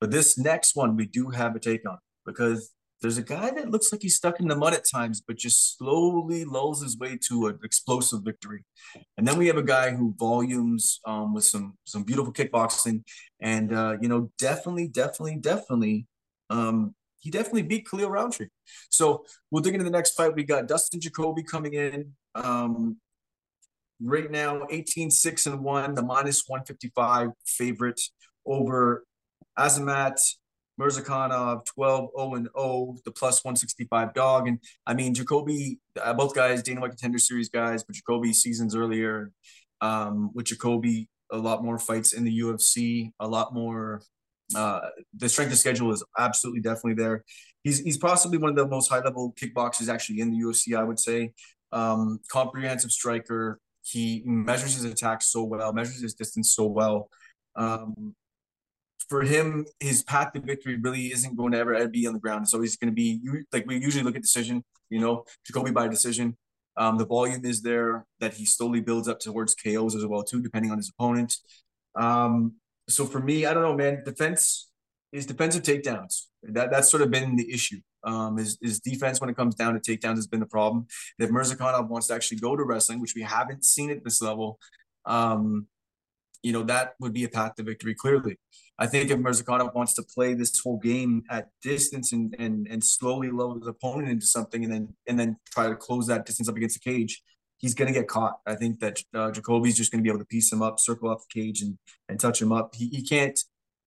but 0.00 0.10
this 0.10 0.38
next 0.38 0.76
one 0.76 0.96
we 0.96 1.06
do 1.06 1.30
have 1.30 1.54
a 1.56 1.60
take 1.60 1.88
on 1.88 1.98
because 2.24 2.72
there's 3.00 3.18
a 3.18 3.22
guy 3.22 3.50
that 3.50 3.70
looks 3.70 3.92
like 3.92 4.02
he's 4.02 4.16
stuck 4.16 4.40
in 4.40 4.48
the 4.48 4.56
mud 4.56 4.74
at 4.74 4.82
times, 4.92 5.20
but 5.20 5.36
just 5.36 5.78
slowly 5.78 6.44
lulls 6.44 6.82
his 6.82 6.98
way 6.98 7.16
to 7.28 7.46
an 7.46 7.58
explosive 7.62 8.22
victory. 8.24 8.64
And 9.16 9.26
then 9.26 9.38
we 9.38 9.46
have 9.46 9.56
a 9.56 9.62
guy 9.62 9.90
who 9.90 10.14
volumes 10.18 10.98
um, 11.06 11.32
with 11.32 11.44
some 11.44 11.74
some 11.84 12.02
beautiful 12.02 12.32
kickboxing, 12.32 13.04
and 13.40 13.72
uh, 13.72 13.96
you 14.00 14.08
know, 14.08 14.30
definitely, 14.38 14.88
definitely, 14.88 15.36
definitely 15.36 16.06
um, 16.50 16.94
he 17.18 17.30
definitely 17.30 17.62
beat 17.62 17.88
Khalil 17.88 18.10
Rountree. 18.10 18.48
So 18.90 19.24
we'll 19.50 19.62
dig 19.62 19.74
into 19.74 19.84
the 19.84 19.90
next 19.90 20.12
fight. 20.12 20.34
We 20.34 20.44
got 20.44 20.68
Dustin 20.68 21.00
Jacoby 21.00 21.42
coming 21.42 21.74
in. 21.74 22.12
Um, 22.34 22.98
right 24.02 24.30
now, 24.30 24.66
18 24.70 25.10
6 25.10 25.46
and 25.46 25.64
1, 25.64 25.94
the 25.94 26.02
minus 26.02 26.44
155 26.46 27.30
favorite 27.44 28.00
over 28.46 29.04
Azamat 29.58 30.18
Murzakanov 30.80 31.64
12 31.66 32.10
0 32.16 32.34
and 32.34 32.48
0, 32.56 32.96
the 33.04 33.10
plus 33.10 33.44
165 33.44 34.14
dog. 34.14 34.48
And 34.48 34.60
I 34.86 34.94
mean, 34.94 35.14
Jacoby, 35.14 35.80
uh, 36.00 36.14
both 36.14 36.34
guys, 36.34 36.62
Dana 36.62 36.80
White 36.80 36.90
Contender 36.90 37.18
Series 37.18 37.48
guys, 37.48 37.82
but 37.82 37.96
Jacoby 37.96 38.32
seasons 38.32 38.76
earlier 38.76 39.32
um, 39.80 40.30
with 40.34 40.46
Jacoby, 40.46 41.08
a 41.30 41.38
lot 41.38 41.64
more 41.64 41.78
fights 41.78 42.12
in 42.12 42.24
the 42.24 42.40
UFC, 42.40 43.12
a 43.20 43.26
lot 43.26 43.52
more 43.52 44.02
uh, 44.56 44.80
the 45.14 45.28
strength 45.28 45.52
of 45.52 45.58
schedule 45.58 45.92
is 45.92 46.04
absolutely 46.18 46.60
definitely 46.60 46.94
there. 46.94 47.24
He's 47.62 47.80
he's 47.80 47.98
possibly 47.98 48.38
one 48.38 48.50
of 48.50 48.56
the 48.56 48.66
most 48.66 48.88
high 48.88 49.00
level 49.00 49.34
kickboxers 49.40 49.88
actually 49.88 50.20
in 50.20 50.30
the 50.30 50.38
UFC. 50.38 50.76
I 50.76 50.82
would 50.82 50.98
say 50.98 51.32
um, 51.72 52.20
comprehensive 52.30 52.90
striker. 52.90 53.60
He 53.82 54.22
measures 54.24 54.74
his 54.74 54.84
attacks 54.84 55.26
so 55.26 55.44
well, 55.44 55.72
measures 55.72 56.00
his 56.00 56.14
distance 56.14 56.54
so 56.54 56.66
well. 56.66 57.08
Um, 57.56 58.14
for 59.08 59.22
him, 59.22 59.64
his 59.80 60.02
path 60.02 60.32
to 60.32 60.40
victory 60.40 60.76
really 60.76 61.12
isn't 61.12 61.36
going 61.36 61.52
to 61.52 61.58
ever 61.58 61.88
be 61.88 62.06
on 62.06 62.12
the 62.12 62.18
ground. 62.18 62.48
So 62.48 62.60
he's 62.60 62.76
going 62.76 62.90
to 62.90 62.94
be 62.94 63.20
like 63.52 63.66
we 63.66 63.78
usually 63.78 64.04
look 64.04 64.16
at 64.16 64.22
decision. 64.22 64.64
You 64.90 65.00
know, 65.00 65.24
Jacoby 65.46 65.70
by 65.70 65.88
decision. 65.88 66.36
Um, 66.76 66.96
the 66.96 67.06
volume 67.06 67.44
is 67.44 67.60
there 67.60 68.06
that 68.20 68.34
he 68.34 68.44
slowly 68.44 68.80
builds 68.80 69.08
up 69.08 69.18
towards 69.18 69.54
KOs 69.54 69.96
as 69.96 70.06
well 70.06 70.22
too, 70.22 70.40
depending 70.40 70.70
on 70.70 70.76
his 70.78 70.90
opponent. 70.90 71.34
Um, 71.96 72.54
so 72.88 73.04
for 73.04 73.20
me, 73.20 73.46
I 73.46 73.54
don't 73.54 73.62
know, 73.62 73.76
man. 73.76 74.02
Defense 74.04 74.70
is 75.12 75.26
defensive 75.26 75.62
takedowns. 75.62 76.26
That 76.42 76.70
that's 76.70 76.90
sort 76.90 77.02
of 77.02 77.10
been 77.10 77.36
the 77.36 77.52
issue. 77.52 77.80
Um, 78.04 78.38
is 78.38 78.58
is 78.62 78.80
defense 78.80 79.20
when 79.20 79.30
it 79.30 79.36
comes 79.36 79.54
down 79.54 79.74
to 79.74 79.80
takedowns 79.80 80.16
has 80.16 80.26
been 80.26 80.40
the 80.40 80.46
problem. 80.46 80.86
If 81.18 81.30
Murzakanov 81.30 81.88
wants 81.88 82.06
to 82.08 82.14
actually 82.14 82.38
go 82.38 82.56
to 82.56 82.62
wrestling, 82.62 83.00
which 83.00 83.14
we 83.14 83.22
haven't 83.22 83.64
seen 83.64 83.90
at 83.90 84.04
this 84.04 84.22
level, 84.22 84.58
um, 85.04 85.66
you 86.42 86.52
know 86.52 86.62
that 86.64 86.94
would 87.00 87.12
be 87.12 87.24
a 87.24 87.28
path 87.28 87.56
to 87.56 87.62
victory. 87.62 87.94
Clearly, 87.94 88.38
I 88.78 88.86
think 88.86 89.10
if 89.10 89.18
Murzakanov 89.18 89.74
wants 89.74 89.94
to 89.94 90.02
play 90.02 90.34
this 90.34 90.58
whole 90.60 90.78
game 90.78 91.24
at 91.30 91.48
distance 91.62 92.12
and 92.12 92.34
and 92.38 92.68
and 92.68 92.82
slowly 92.82 93.30
lower 93.30 93.58
his 93.58 93.66
opponent 93.66 94.08
into 94.08 94.26
something, 94.26 94.64
and 94.64 94.72
then 94.72 94.94
and 95.06 95.18
then 95.18 95.36
try 95.50 95.68
to 95.68 95.76
close 95.76 96.06
that 96.06 96.24
distance 96.24 96.48
up 96.48 96.56
against 96.56 96.82
the 96.82 96.90
cage, 96.90 97.22
he's 97.58 97.74
going 97.74 97.92
to 97.92 97.98
get 97.98 98.08
caught. 98.08 98.38
I 98.46 98.54
think 98.54 98.80
that 98.80 99.02
uh, 99.14 99.30
Jacoby's 99.30 99.76
just 99.76 99.92
going 99.92 100.02
to 100.02 100.02
be 100.02 100.10
able 100.10 100.20
to 100.20 100.26
piece 100.26 100.52
him 100.52 100.62
up, 100.62 100.80
circle 100.80 101.10
off 101.10 101.24
the 101.28 101.40
cage, 101.40 101.60
and 101.60 101.78
and 102.08 102.18
touch 102.18 102.40
him 102.40 102.52
up. 102.52 102.74
He, 102.74 102.88
he 102.88 103.02
can't 103.02 103.38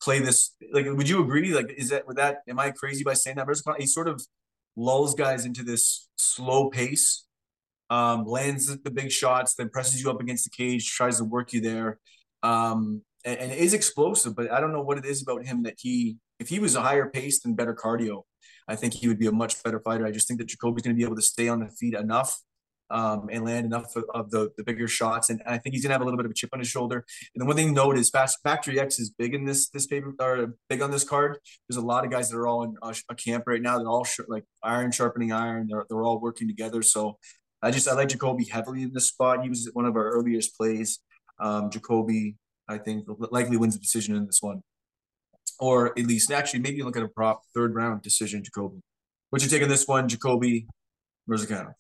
play 0.01 0.19
this. 0.19 0.55
Like, 0.71 0.85
would 0.85 1.09
you 1.09 1.23
agree? 1.23 1.53
Like, 1.53 1.73
is 1.77 1.89
that 1.89 2.07
with 2.07 2.17
that? 2.17 2.39
Am 2.47 2.59
I 2.59 2.71
crazy 2.71 3.03
by 3.03 3.13
saying 3.13 3.37
that? 3.37 3.47
He 3.79 3.85
sort 3.85 4.07
of 4.07 4.21
lulls 4.75 5.15
guys 5.15 5.45
into 5.45 5.63
this 5.63 6.07
slow 6.17 6.69
pace, 6.69 7.25
um, 7.89 8.25
lands 8.25 8.67
the 8.67 8.91
big 8.91 9.11
shots, 9.11 9.55
then 9.55 9.69
presses 9.69 10.01
you 10.01 10.09
up 10.09 10.21
against 10.21 10.43
the 10.43 10.49
cage, 10.49 10.89
tries 10.89 11.17
to 11.17 11.23
work 11.23 11.53
you 11.53 11.61
there, 11.61 11.99
um, 12.43 13.01
and, 13.25 13.39
and 13.39 13.51
is 13.51 13.73
explosive. 13.73 14.35
But 14.35 14.51
I 14.51 14.59
don't 14.59 14.73
know 14.73 14.83
what 14.83 14.97
it 14.97 15.05
is 15.05 15.21
about 15.21 15.45
him 15.45 15.63
that 15.63 15.75
he, 15.77 16.17
if 16.39 16.49
he 16.49 16.59
was 16.59 16.75
a 16.75 16.81
higher 16.81 17.09
pace 17.09 17.45
and 17.45 17.55
better 17.55 17.75
cardio, 17.75 18.23
I 18.67 18.75
think 18.75 18.93
he 18.93 19.07
would 19.07 19.19
be 19.19 19.27
a 19.27 19.31
much 19.31 19.61
better 19.63 19.79
fighter. 19.79 20.05
I 20.05 20.11
just 20.11 20.27
think 20.27 20.39
that 20.39 20.47
Jacoby's 20.47 20.83
going 20.83 20.95
to 20.95 20.97
be 20.97 21.05
able 21.05 21.15
to 21.15 21.21
stay 21.21 21.47
on 21.47 21.59
the 21.59 21.67
feet 21.67 21.93
enough 21.93 22.39
um, 22.91 23.29
and 23.31 23.45
land 23.45 23.65
enough 23.65 23.95
of, 23.95 24.03
of 24.13 24.31
the, 24.31 24.51
the 24.57 24.63
bigger 24.63 24.87
shots. 24.87 25.29
And, 25.29 25.41
I 25.45 25.57
think 25.57 25.73
he's 25.73 25.83
gonna 25.83 25.93
have 25.93 26.01
a 26.01 26.05
little 26.05 26.17
bit 26.17 26.25
of 26.25 26.31
a 26.31 26.35
chip 26.35 26.49
on 26.53 26.59
his 26.59 26.67
shoulder. 26.67 27.05
And 27.33 27.41
the 27.41 27.45
one 27.45 27.55
thing 27.55 27.67
to 27.67 27.73
note 27.73 27.97
is 27.97 28.09
Fast 28.09 28.39
Factory 28.43 28.79
X 28.79 28.99
is 28.99 29.09
big 29.09 29.33
in 29.33 29.45
this 29.45 29.69
this 29.69 29.87
paper 29.87 30.13
or 30.19 30.55
big 30.69 30.81
on 30.81 30.91
this 30.91 31.03
card. 31.03 31.39
There's 31.67 31.77
a 31.77 31.85
lot 31.85 32.05
of 32.05 32.11
guys 32.11 32.29
that 32.29 32.37
are 32.37 32.47
all 32.47 32.63
in 32.63 32.75
a, 32.83 32.93
a 33.09 33.15
camp 33.15 33.45
right 33.47 33.61
now. 33.61 33.77
They're 33.77 33.87
all 33.87 34.03
sh- 34.03 34.19
like 34.27 34.43
iron 34.61 34.91
sharpening 34.91 35.31
iron. 35.31 35.67
They're 35.69 35.85
they're 35.89 36.03
all 36.03 36.19
working 36.19 36.47
together. 36.47 36.81
So 36.81 37.17
I 37.61 37.71
just 37.71 37.87
I 37.87 37.93
like 37.93 38.09
Jacoby 38.09 38.45
heavily 38.45 38.83
in 38.83 38.93
this 38.93 39.07
spot. 39.07 39.43
He 39.43 39.49
was 39.49 39.69
one 39.73 39.85
of 39.85 39.95
our 39.95 40.09
earliest 40.09 40.57
plays. 40.57 40.99
Um, 41.39 41.71
Jacoby, 41.71 42.35
I 42.67 42.77
think, 42.77 43.05
likely 43.31 43.57
wins 43.57 43.75
the 43.75 43.81
decision 43.81 44.15
in 44.15 44.25
this 44.25 44.41
one, 44.41 44.61
or 45.59 45.97
at 45.97 46.05
least 46.05 46.31
actually 46.31 46.59
maybe 46.59 46.83
look 46.83 46.97
at 46.97 47.03
a 47.03 47.07
prop 47.07 47.41
third 47.55 47.73
round 47.73 48.01
decision. 48.01 48.43
Jacoby. 48.43 48.81
What 49.29 49.41
you 49.41 49.47
taking 49.47 49.69
this 49.69 49.87
one, 49.87 50.09
Jacoby 50.09 50.67
Murzakanov? 51.29 51.73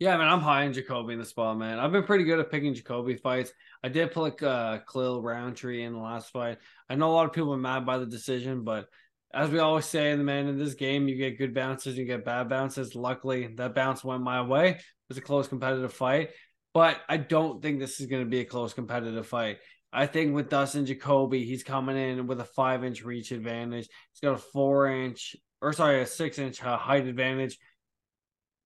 Yeah, 0.00 0.16
man, 0.16 0.26
I'm 0.26 0.40
high 0.40 0.64
in 0.64 0.72
Jacoby 0.72 1.12
in 1.12 1.20
the 1.20 1.24
spot, 1.24 1.56
man. 1.56 1.78
I've 1.78 1.92
been 1.92 2.02
pretty 2.02 2.24
good 2.24 2.40
at 2.40 2.50
picking 2.50 2.74
Jacoby 2.74 3.14
fights. 3.14 3.52
I 3.82 3.88
did 3.88 4.12
pick 4.12 4.42
uh, 4.42 4.78
Khalil 4.90 5.22
Rountree 5.22 5.84
in 5.84 5.92
the 5.92 6.00
last 6.00 6.30
fight. 6.32 6.58
I 6.90 6.96
know 6.96 7.10
a 7.10 7.14
lot 7.14 7.26
of 7.26 7.32
people 7.32 7.54
are 7.54 7.58
mad 7.58 7.86
by 7.86 7.98
the 7.98 8.06
decision, 8.06 8.64
but 8.64 8.86
as 9.32 9.50
we 9.50 9.60
always 9.60 9.84
say 9.84 10.10
in 10.10 10.18
the 10.18 10.24
man 10.24 10.48
in 10.48 10.58
this 10.58 10.74
game, 10.74 11.06
you 11.06 11.16
get 11.16 11.38
good 11.38 11.54
bounces, 11.54 11.96
you 11.96 12.06
get 12.06 12.24
bad 12.24 12.48
bounces. 12.48 12.96
Luckily, 12.96 13.46
that 13.54 13.74
bounce 13.76 14.02
went 14.02 14.22
my 14.22 14.42
way. 14.42 14.70
It 14.70 14.82
was 15.08 15.18
a 15.18 15.22
close 15.22 15.46
competitive 15.46 15.92
fight, 15.92 16.30
but 16.72 16.98
I 17.08 17.16
don't 17.16 17.62
think 17.62 17.78
this 17.78 18.00
is 18.00 18.06
going 18.06 18.24
to 18.24 18.30
be 18.30 18.40
a 18.40 18.44
close 18.44 18.74
competitive 18.74 19.28
fight. 19.28 19.58
I 19.92 20.06
think 20.06 20.34
with 20.34 20.50
Dustin 20.50 20.86
Jacoby, 20.86 21.44
he's 21.44 21.62
coming 21.62 21.96
in 21.96 22.26
with 22.26 22.40
a 22.40 22.44
five 22.44 22.82
inch 22.82 23.04
reach 23.04 23.30
advantage. 23.30 23.88
He's 24.12 24.20
got 24.20 24.34
a 24.34 24.38
four 24.38 24.88
inch, 24.88 25.36
or 25.62 25.72
sorry, 25.72 26.02
a 26.02 26.06
six 26.06 26.40
inch 26.40 26.62
uh, 26.64 26.76
height 26.76 27.06
advantage 27.06 27.58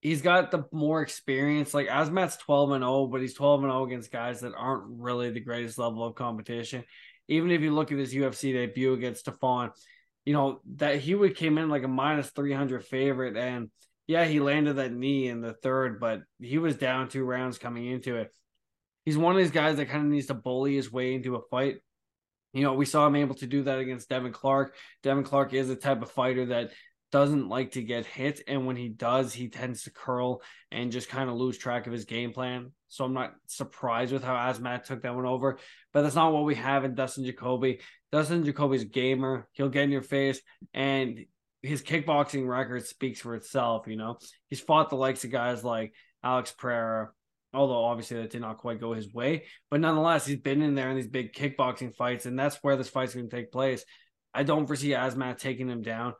he's 0.00 0.22
got 0.22 0.50
the 0.50 0.64
more 0.72 1.02
experience. 1.02 1.74
Like 1.74 1.88
Azamat's 1.88 2.36
12 2.36 2.72
and 2.72 2.84
0, 2.84 3.06
but 3.06 3.20
he's 3.20 3.34
12 3.34 3.64
and 3.64 3.72
0 3.72 3.84
against 3.84 4.12
guys 4.12 4.40
that 4.40 4.54
aren't 4.56 4.84
really 4.86 5.30
the 5.30 5.40
greatest 5.40 5.78
level 5.78 6.04
of 6.04 6.14
competition. 6.14 6.84
Even 7.28 7.50
if 7.50 7.60
you 7.60 7.74
look 7.74 7.92
at 7.92 7.98
his 7.98 8.14
UFC 8.14 8.52
debut 8.52 8.94
against 8.94 9.26
Stephon, 9.26 9.70
you 10.24 10.32
know, 10.32 10.60
that 10.76 11.00
he 11.00 11.14
would 11.14 11.36
came 11.36 11.58
in 11.58 11.68
like 11.68 11.84
a 11.84 11.88
minus 11.88 12.30
300 12.30 12.84
favorite. 12.84 13.36
And 13.36 13.70
yeah, 14.06 14.24
he 14.24 14.40
landed 14.40 14.74
that 14.74 14.92
knee 14.92 15.28
in 15.28 15.40
the 15.40 15.52
third, 15.52 16.00
but 16.00 16.20
he 16.40 16.58
was 16.58 16.76
down 16.76 17.08
two 17.08 17.24
rounds 17.24 17.58
coming 17.58 17.86
into 17.86 18.16
it. 18.16 18.30
He's 19.04 19.18
one 19.18 19.34
of 19.34 19.38
these 19.38 19.50
guys 19.50 19.76
that 19.76 19.88
kind 19.88 20.04
of 20.04 20.10
needs 20.10 20.26
to 20.26 20.34
bully 20.34 20.76
his 20.76 20.92
way 20.92 21.14
into 21.14 21.36
a 21.36 21.42
fight. 21.50 21.76
You 22.52 22.62
know, 22.62 22.74
we 22.74 22.86
saw 22.86 23.06
him 23.06 23.16
able 23.16 23.34
to 23.36 23.46
do 23.46 23.62
that 23.64 23.78
against 23.78 24.08
Devin 24.08 24.32
Clark. 24.32 24.74
Devin 25.02 25.24
Clark 25.24 25.52
is 25.52 25.70
a 25.70 25.76
type 25.76 26.02
of 26.02 26.10
fighter 26.10 26.46
that 26.46 26.72
doesn't 27.10 27.48
like 27.48 27.72
to 27.72 27.82
get 27.82 28.06
hit. 28.06 28.42
And 28.46 28.66
when 28.66 28.76
he 28.76 28.88
does, 28.88 29.32
he 29.32 29.48
tends 29.48 29.84
to 29.84 29.90
curl 29.90 30.42
and 30.70 30.92
just 30.92 31.08
kind 31.08 31.30
of 31.30 31.36
lose 31.36 31.58
track 31.58 31.86
of 31.86 31.92
his 31.92 32.04
game 32.04 32.32
plan. 32.32 32.72
So 32.88 33.04
I'm 33.04 33.14
not 33.14 33.34
surprised 33.46 34.12
with 34.12 34.24
how 34.24 34.34
Asmat 34.34 34.84
took 34.84 35.02
that 35.02 35.14
one 35.14 35.26
over. 35.26 35.58
But 35.92 36.02
that's 36.02 36.14
not 36.14 36.32
what 36.32 36.44
we 36.44 36.54
have 36.56 36.84
in 36.84 36.94
Dustin 36.94 37.24
Jacoby. 37.24 37.80
Dustin 38.12 38.44
Jacoby's 38.44 38.82
a 38.82 38.86
gamer. 38.86 39.48
He'll 39.52 39.68
get 39.68 39.84
in 39.84 39.90
your 39.90 40.02
face 40.02 40.40
and 40.74 41.24
his 41.62 41.82
kickboxing 41.82 42.46
record 42.46 42.86
speaks 42.86 43.20
for 43.20 43.34
itself, 43.34 43.86
you 43.86 43.96
know. 43.96 44.18
He's 44.48 44.60
fought 44.60 44.90
the 44.90 44.96
likes 44.96 45.24
of 45.24 45.30
guys 45.30 45.64
like 45.64 45.92
Alex 46.22 46.52
Pereira, 46.56 47.10
although 47.52 47.84
obviously 47.84 48.18
that 48.18 48.30
did 48.30 48.40
not 48.40 48.58
quite 48.58 48.80
go 48.80 48.92
his 48.92 49.12
way. 49.12 49.44
But 49.70 49.80
nonetheless, 49.80 50.26
he's 50.26 50.40
been 50.40 50.62
in 50.62 50.74
there 50.74 50.90
in 50.90 50.96
these 50.96 51.08
big 51.08 51.32
kickboxing 51.32 51.94
fights, 51.94 52.26
and 52.26 52.38
that's 52.38 52.58
where 52.62 52.76
this 52.76 52.88
fight's 52.88 53.14
going 53.14 53.28
to 53.28 53.36
take 53.36 53.50
place. 53.50 53.84
I 54.32 54.44
don't 54.44 54.66
foresee 54.66 54.90
Asmat 54.90 55.38
taking 55.38 55.68
him 55.68 55.82
down. 55.82 56.14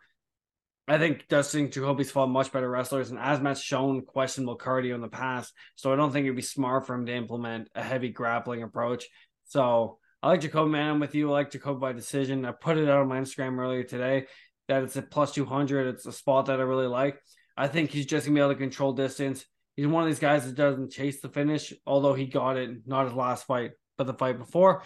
I 0.89 0.99
think 0.99 1.29
Dustin 1.29 1.71
Jacoby's 1.71 2.11
fought 2.11 2.29
much 2.29 2.51
better 2.51 2.69
wrestlers, 2.69 3.11
and 3.11 3.19
Azamat's 3.19 3.63
shown 3.63 4.03
questionable 4.03 4.57
cardio 4.57 4.95
in 4.95 5.03
the 5.03 5.09
past. 5.09 5.53
So 5.77 5.93
I 5.93 5.97
don't 5.97 6.13
think 6.13 6.25
it'd 6.25 6.37
be 6.37 6.43
smart 6.43 6.87
for 6.87 6.95
him 6.95 7.05
to 7.07 7.15
implement 7.15 7.69
a 7.75 7.83
heavy 7.83 8.09
grappling 8.09 8.63
approach. 8.63 9.05
So 9.45 9.99
I 10.23 10.29
like 10.29 10.41
Jacoby, 10.41 10.71
man. 10.71 10.91
I'm 10.93 11.01
with 11.01 11.15
you. 11.15 11.29
I 11.31 11.33
like 11.33 11.51
Jacoby 11.51 11.81
by 11.81 11.93
decision. 11.93 12.45
I 12.45 12.53
put 12.53 12.79
it 12.79 12.89
out 12.89 13.01
on 13.01 13.09
my 13.09 13.21
Instagram 13.21 13.59
earlier 13.59 13.85
today 13.85 14.27
that 14.69 14.83
it's 14.83 14.97
a 14.97 15.03
plus 15.03 15.33
200. 15.33 15.95
It's 15.95 16.07
a 16.07 16.13
spot 16.13 16.47
that 16.47 16.59
I 16.59 16.63
really 16.63 16.87
like. 16.87 17.21
I 17.57 17.69
think 17.69 17.91
he's 17.91 18.07
just 18.07 18.27
going 18.27 18.35
to 18.35 18.39
be 18.39 18.43
able 18.43 18.55
to 18.55 18.59
control 18.59 18.93
distance. 18.93 19.45
He's 19.77 19.87
one 19.87 20.03
of 20.03 20.09
these 20.09 20.19
guys 20.19 20.45
that 20.47 20.55
doesn't 20.55 20.93
chase 20.93 21.21
the 21.21 21.29
finish, 21.29 21.73
although 21.87 22.15
he 22.15 22.27
got 22.27 22.57
it 22.57 22.87
not 22.87 23.07
his 23.07 23.15
last 23.15 23.47
fight, 23.47 23.73
but 23.97 24.07
the 24.07 24.15
fight 24.15 24.39
before. 24.39 24.83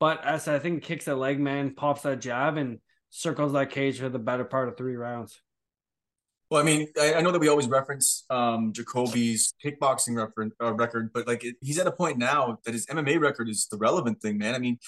But 0.00 0.24
as 0.24 0.48
I 0.48 0.58
think 0.58 0.82
kicks 0.82 1.04
that 1.04 1.16
leg, 1.16 1.38
man, 1.38 1.74
pops 1.74 2.02
that 2.02 2.20
jab, 2.20 2.56
and 2.56 2.78
circles 3.10 3.52
that 3.52 3.70
cage 3.70 4.00
for 4.00 4.08
the 4.08 4.18
better 4.18 4.44
part 4.44 4.68
of 4.68 4.76
three 4.76 4.96
rounds. 4.96 5.40
Well, 6.54 6.62
I 6.62 6.66
mean, 6.66 6.86
I, 7.00 7.14
I 7.14 7.20
know 7.20 7.32
that 7.32 7.40
we 7.40 7.48
always 7.48 7.66
reference 7.66 8.24
um, 8.30 8.72
Jacoby's 8.72 9.54
kickboxing 9.60 10.24
uh, 10.62 10.72
record, 10.74 11.10
but 11.12 11.26
like 11.26 11.42
it, 11.42 11.56
he's 11.60 11.80
at 11.80 11.88
a 11.88 11.90
point 11.90 12.16
now 12.16 12.60
that 12.64 12.72
his 12.72 12.86
MMA 12.86 13.18
record 13.20 13.48
is 13.48 13.66
the 13.72 13.76
relevant 13.76 14.22
thing, 14.22 14.38
man. 14.38 14.54
I 14.54 14.60
mean, 14.60 14.78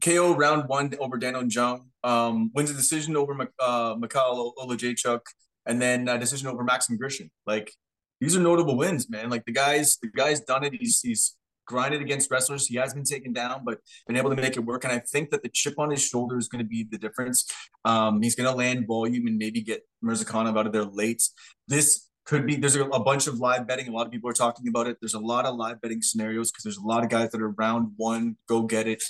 KO 0.00 0.34
round 0.34 0.68
one 0.68 0.92
over 0.98 1.18
Daniel 1.18 1.44
Jung, 1.44 1.90
um, 2.02 2.50
wins 2.54 2.72
a 2.72 2.74
decision 2.74 3.16
over 3.16 3.36
uh, 3.60 3.94
Mikhail 3.96 4.52
Oleksiejczuk, 4.58 5.20
and 5.64 5.80
then 5.80 6.08
a 6.08 6.18
decision 6.18 6.48
over 6.48 6.64
Maxim 6.64 6.98
Grishin. 6.98 7.30
Like 7.46 7.72
these 8.20 8.36
are 8.36 8.40
notable 8.40 8.76
wins, 8.76 9.08
man. 9.08 9.30
Like 9.30 9.44
the 9.44 9.52
guys, 9.52 9.98
the 10.02 10.08
guy's 10.08 10.40
done 10.40 10.64
it. 10.64 10.74
He's 10.74 10.98
he's 11.02 11.36
grinded 11.66 12.00
against 12.00 12.30
wrestlers. 12.30 12.66
He 12.66 12.76
has 12.76 12.94
been 12.94 13.04
taken 13.04 13.32
down, 13.32 13.62
but 13.64 13.78
been 14.06 14.16
able 14.16 14.30
to 14.30 14.36
make 14.36 14.56
it 14.56 14.64
work. 14.64 14.84
And 14.84 14.92
I 14.92 14.98
think 14.98 15.30
that 15.30 15.42
the 15.42 15.48
chip 15.48 15.78
on 15.78 15.90
his 15.90 16.02
shoulder 16.02 16.38
is 16.38 16.48
going 16.48 16.64
to 16.64 16.68
be 16.68 16.84
the 16.84 16.98
difference. 16.98 17.50
Um, 17.84 18.22
he's 18.22 18.34
going 18.34 18.50
to 18.50 18.56
land 18.56 18.86
volume 18.86 19.26
and 19.26 19.38
maybe 19.38 19.62
get 19.62 19.82
Murzakanov 20.04 20.58
out 20.58 20.66
of 20.66 20.72
there 20.72 20.84
late. 20.84 21.22
This 21.68 22.08
could 22.24 22.46
be 22.46 22.56
there's 22.56 22.76
a, 22.76 22.84
a, 22.84 23.02
bunch 23.02 23.26
of 23.26 23.38
live 23.38 23.66
betting. 23.66 23.88
A 23.88 23.92
lot 23.92 24.06
of 24.06 24.12
people 24.12 24.30
are 24.30 24.34
talking 24.34 24.68
about 24.68 24.86
it. 24.86 24.96
There's 25.00 25.14
a 25.14 25.20
lot 25.20 25.44
of 25.44 25.56
live 25.56 25.80
betting 25.80 26.02
scenarios 26.02 26.50
because 26.50 26.64
there's 26.64 26.78
a 26.78 26.86
lot 26.86 27.02
of 27.02 27.10
guys 27.10 27.30
that 27.30 27.40
are 27.40 27.50
round 27.50 27.92
one, 27.96 28.36
go 28.48 28.62
get 28.62 28.86
it. 28.86 29.02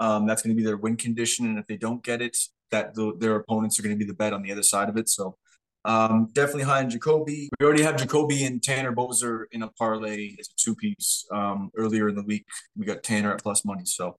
Um, 0.00 0.26
that's 0.26 0.42
going 0.42 0.54
to 0.54 0.60
be 0.60 0.64
their 0.64 0.76
win 0.76 0.96
condition, 0.96 1.46
and 1.46 1.58
if 1.58 1.66
they 1.66 1.76
don't 1.76 2.02
get 2.02 2.20
it, 2.20 2.36
that 2.70 2.94
the, 2.94 3.12
their 3.18 3.36
opponents 3.36 3.78
are 3.78 3.82
going 3.82 3.94
to 3.94 3.98
be 3.98 4.04
the 4.04 4.16
bet 4.16 4.32
on 4.32 4.42
the 4.42 4.50
other 4.50 4.62
side 4.62 4.88
of 4.88 4.96
it. 4.96 5.08
So 5.08 5.36
um, 5.84 6.28
definitely 6.32 6.62
high 6.62 6.80
in 6.80 6.90
Jacoby. 6.90 7.50
We 7.58 7.66
already 7.66 7.82
have 7.82 7.96
Jacoby 7.96 8.44
and 8.44 8.62
Tanner 8.62 8.92
Boser 8.92 9.44
in 9.52 9.62
a 9.62 9.68
parlay 9.68 10.34
as 10.40 10.48
a 10.48 10.54
two 10.56 10.74
piece. 10.74 11.26
Um, 11.30 11.70
earlier 11.76 12.08
in 12.08 12.14
the 12.14 12.22
week, 12.22 12.46
we 12.76 12.86
got 12.86 13.02
Tanner 13.02 13.32
at 13.32 13.42
plus 13.42 13.64
money. 13.64 13.84
So 13.84 14.16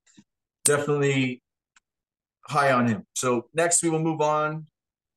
definitely 0.64 1.42
high 2.48 2.72
on 2.72 2.86
him. 2.86 3.04
So 3.14 3.48
next, 3.54 3.82
we 3.82 3.90
will 3.90 4.02
move 4.02 4.20
on 4.20 4.66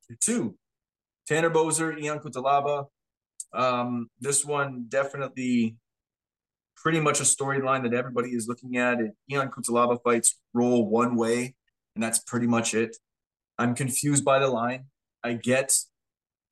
to 0.09 0.15
two 0.19 0.55
Tanner 1.27 1.49
Boser, 1.49 1.95
Ion 2.03 2.19
Cutelaba. 2.19 2.88
Um, 3.53 4.09
this 4.19 4.43
one 4.43 4.85
definitely 4.89 5.77
pretty 6.75 6.99
much 6.99 7.19
a 7.19 7.23
storyline 7.23 7.83
that 7.83 7.93
everybody 7.93 8.29
is 8.29 8.47
looking 8.47 8.77
at. 8.77 8.99
It, 8.99 9.12
Ion 9.31 9.49
Cutelaba 9.49 9.99
fights 10.03 10.39
roll 10.53 10.89
one 10.89 11.15
way, 11.15 11.55
and 11.93 12.03
that's 12.03 12.19
pretty 12.19 12.47
much 12.47 12.73
it. 12.73 12.97
I'm 13.59 13.75
confused 13.75 14.25
by 14.25 14.39
the 14.39 14.47
line. 14.47 14.85
I 15.23 15.33
get 15.33 15.75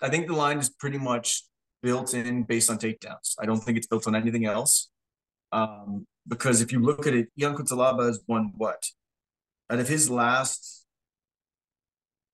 I 0.02 0.10
think 0.10 0.28
the 0.28 0.34
line 0.34 0.60
is 0.60 0.70
pretty 0.70 0.98
much 0.98 1.44
built 1.82 2.14
in 2.14 2.44
based 2.44 2.70
on 2.70 2.78
takedowns. 2.78 3.36
I 3.40 3.46
don't 3.46 3.60
think 3.60 3.78
it's 3.78 3.88
built 3.88 4.08
on 4.08 4.16
anything 4.16 4.46
else. 4.46 4.90
Um, 5.52 6.06
because 6.28 6.62
if 6.62 6.72
you 6.72 6.80
look 6.80 7.08
at 7.08 7.14
it, 7.14 7.30
Ion 7.42 7.56
Cutelaba 7.56 8.06
has 8.08 8.20
won 8.28 8.52
what? 8.58 8.84
Out 9.70 9.80
of 9.80 9.88
his 9.88 10.10
last, 10.10 10.86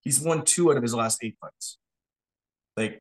he's 0.02 0.20
won 0.20 0.44
two 0.44 0.72
out 0.72 0.78
of 0.78 0.84
his 0.84 0.94
last 0.94 1.24
eight 1.24 1.38
fights. 1.40 1.78
Like, 2.76 3.00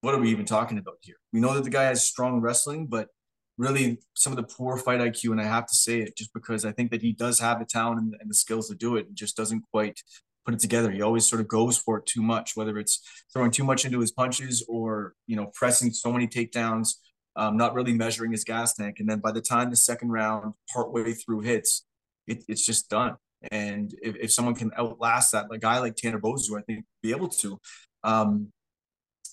what 0.00 0.14
are 0.14 0.18
we 0.18 0.30
even 0.30 0.44
talking 0.44 0.78
about 0.78 0.98
here? 1.02 1.16
We 1.32 1.40
know 1.40 1.54
that 1.54 1.64
the 1.64 1.70
guy 1.70 1.84
has 1.84 2.06
strong 2.06 2.40
wrestling, 2.40 2.86
but 2.86 3.08
really 3.56 3.98
some 4.14 4.32
of 4.32 4.36
the 4.36 4.44
poor 4.44 4.76
fight 4.76 5.00
IQ, 5.00 5.32
and 5.32 5.40
I 5.40 5.44
have 5.44 5.66
to 5.66 5.74
say 5.74 6.00
it 6.00 6.16
just 6.16 6.32
because 6.32 6.64
I 6.64 6.72
think 6.72 6.92
that 6.92 7.02
he 7.02 7.12
does 7.12 7.40
have 7.40 7.58
the 7.58 7.64
talent 7.64 8.00
and, 8.00 8.14
and 8.20 8.30
the 8.30 8.34
skills 8.34 8.68
to 8.68 8.76
do 8.76 8.96
it, 8.96 9.06
and 9.08 9.16
just 9.16 9.36
doesn't 9.36 9.64
quite 9.72 10.00
put 10.48 10.54
it 10.54 10.60
together. 10.60 10.90
He 10.90 11.02
always 11.02 11.28
sort 11.28 11.42
of 11.42 11.48
goes 11.48 11.76
for 11.76 11.98
it 11.98 12.06
too 12.06 12.22
much, 12.22 12.56
whether 12.56 12.78
it's 12.78 13.02
throwing 13.30 13.50
too 13.50 13.64
much 13.64 13.84
into 13.84 14.00
his 14.00 14.10
punches 14.10 14.64
or 14.66 15.12
you 15.26 15.36
know 15.36 15.50
pressing 15.52 15.92
so 15.92 16.10
many 16.10 16.26
takedowns, 16.26 16.94
um, 17.36 17.58
not 17.58 17.74
really 17.74 17.92
measuring 17.92 18.32
his 18.32 18.44
gas 18.44 18.72
tank, 18.74 18.96
and 18.98 19.06
then 19.06 19.18
by 19.18 19.30
the 19.30 19.42
time 19.42 19.68
the 19.68 19.76
second 19.76 20.08
round, 20.08 20.54
partway 20.72 21.12
through 21.12 21.40
hits, 21.40 21.84
it, 22.26 22.44
it's 22.48 22.64
just 22.64 22.88
done. 22.88 23.16
And 23.52 23.94
if, 24.00 24.16
if 24.16 24.32
someone 24.32 24.54
can 24.54 24.70
outlast 24.78 25.32
that, 25.32 25.50
like 25.50 25.58
a 25.58 25.60
guy 25.60 25.80
like 25.80 25.96
Tanner 25.96 26.18
Boser, 26.18 26.58
I 26.58 26.62
think 26.62 26.86
be 27.02 27.10
able 27.10 27.28
to. 27.28 27.58
Um, 28.02 28.50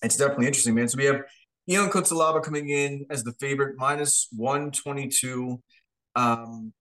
it's 0.04 0.18
definitely 0.18 0.48
interesting, 0.48 0.76
man. 0.76 0.90
So 0.90 0.98
we 0.98 1.06
have 1.06 1.22
Ion 1.72 1.90
Cutelaba 1.90 2.44
coming 2.44 2.70
in 2.70 3.06
as 3.10 3.24
the 3.24 3.32
favorite, 3.40 3.76
minus 3.78 4.28
122. 4.36 5.62
Um, 6.18 6.74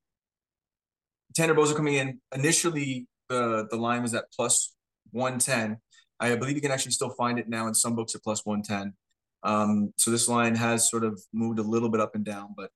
Tanner 1.37 1.55
Boser 1.55 1.77
coming 1.77 1.95
in. 1.95 2.21
Initially, 2.35 3.07
the, 3.29 3.67
the 3.71 3.77
line 3.77 4.03
was 4.03 4.15
at 4.15 4.33
plus 4.35 4.75
110. 5.13 5.79
I 6.21 6.37
believe 6.37 6.57
you 6.57 6.63
can 6.63 6.71
actually 6.71 6.93
still 6.93 7.11
find 7.11 7.39
it 7.39 7.49
now 7.49 7.67
in 7.67 7.75
some 7.75 7.95
books 7.95 8.15
at 8.15 8.23
plus 8.23 8.45
110. 8.45 8.95
Um, 9.43 9.93
so 9.97 10.11
this 10.11 10.29
line 10.29 10.55
has 10.55 10.89
sort 10.89 11.05
of 11.05 11.21
moved 11.33 11.59
a 11.59 11.63
little 11.63 11.89
bit 11.89 12.01
up 12.01 12.15
and 12.15 12.25
down. 12.25 12.55
But 12.57 12.71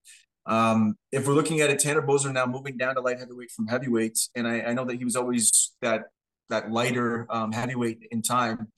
um, 0.46 0.96
if 1.12 1.26
we're 1.26 1.34
looking 1.34 1.60
at 1.60 1.70
it, 1.70 1.78
Tanner 1.78 2.02
Boser 2.02 2.32
now 2.32 2.46
moving 2.46 2.76
down 2.76 2.94
to 2.96 3.00
light 3.00 3.18
heavyweight 3.18 3.50
from 3.50 3.68
heavyweights. 3.68 4.30
And 4.34 4.46
I, 4.46 4.60
I 4.60 4.72
know 4.74 4.84
that 4.84 4.96
he 4.96 5.04
was 5.04 5.16
always 5.16 5.72
that 5.82 6.04
that 6.50 6.70
lighter 6.70 7.26
um, 7.28 7.52
heavyweight 7.52 8.08
in 8.10 8.22
time 8.22 8.68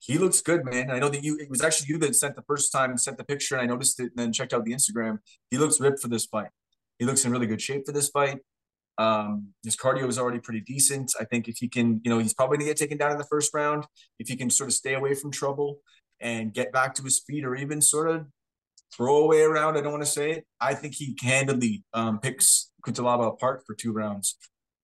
he 0.00 0.16
looks 0.16 0.40
good, 0.40 0.64
man. 0.64 0.90
I 0.90 0.98
know 0.98 1.10
that 1.10 1.22
you 1.22 1.36
it 1.36 1.50
was 1.50 1.62
actually 1.62 1.88
you 1.88 1.98
that 1.98 2.16
sent 2.16 2.34
the 2.34 2.42
first 2.42 2.72
time 2.72 2.96
sent 2.96 3.18
the 3.18 3.24
picture, 3.24 3.54
and 3.54 3.62
I 3.62 3.66
noticed 3.66 4.00
it 4.00 4.04
and 4.04 4.16
then 4.16 4.32
checked 4.32 4.54
out 4.54 4.64
the 4.64 4.72
Instagram. 4.72 5.18
He 5.50 5.58
looks 5.58 5.78
ripped 5.78 6.00
for 6.00 6.08
this 6.08 6.24
fight. 6.24 6.48
He 6.98 7.04
looks 7.04 7.24
in 7.24 7.32
really 7.32 7.46
good 7.46 7.60
shape 7.60 7.84
for 7.86 7.92
this 7.92 8.08
fight. 8.08 8.38
Um, 8.98 9.48
his 9.64 9.76
cardio 9.76 10.08
is 10.08 10.18
already 10.18 10.40
pretty 10.40 10.60
decent. 10.60 11.12
I 11.18 11.24
think 11.24 11.48
if 11.48 11.56
he 11.58 11.68
can, 11.68 12.00
you 12.04 12.10
know, 12.10 12.18
he's 12.18 12.34
probably 12.34 12.58
gonna 12.58 12.70
get 12.70 12.76
taken 12.76 12.98
down 12.98 13.12
in 13.12 13.18
the 13.18 13.24
first 13.24 13.54
round. 13.54 13.86
If 14.18 14.28
he 14.28 14.36
can 14.36 14.50
sort 14.50 14.68
of 14.68 14.74
stay 14.74 14.94
away 14.94 15.14
from 15.14 15.30
trouble 15.30 15.80
and 16.20 16.52
get 16.52 16.72
back 16.72 16.94
to 16.94 17.02
his 17.02 17.20
feet, 17.20 17.44
or 17.44 17.54
even 17.54 17.80
sort 17.80 18.08
of 18.08 18.26
throw 18.94 19.18
away 19.24 19.42
around, 19.42 19.76
I 19.76 19.80
don't 19.80 19.92
want 19.92 20.04
to 20.04 20.10
say 20.10 20.32
it. 20.32 20.46
I 20.60 20.74
think 20.74 20.94
he 20.94 21.16
handily 21.22 21.84
um, 21.94 22.18
picks 22.18 22.70
Cutelaba 22.86 23.28
apart 23.28 23.62
for 23.66 23.74
two 23.74 23.92
rounds 23.92 24.36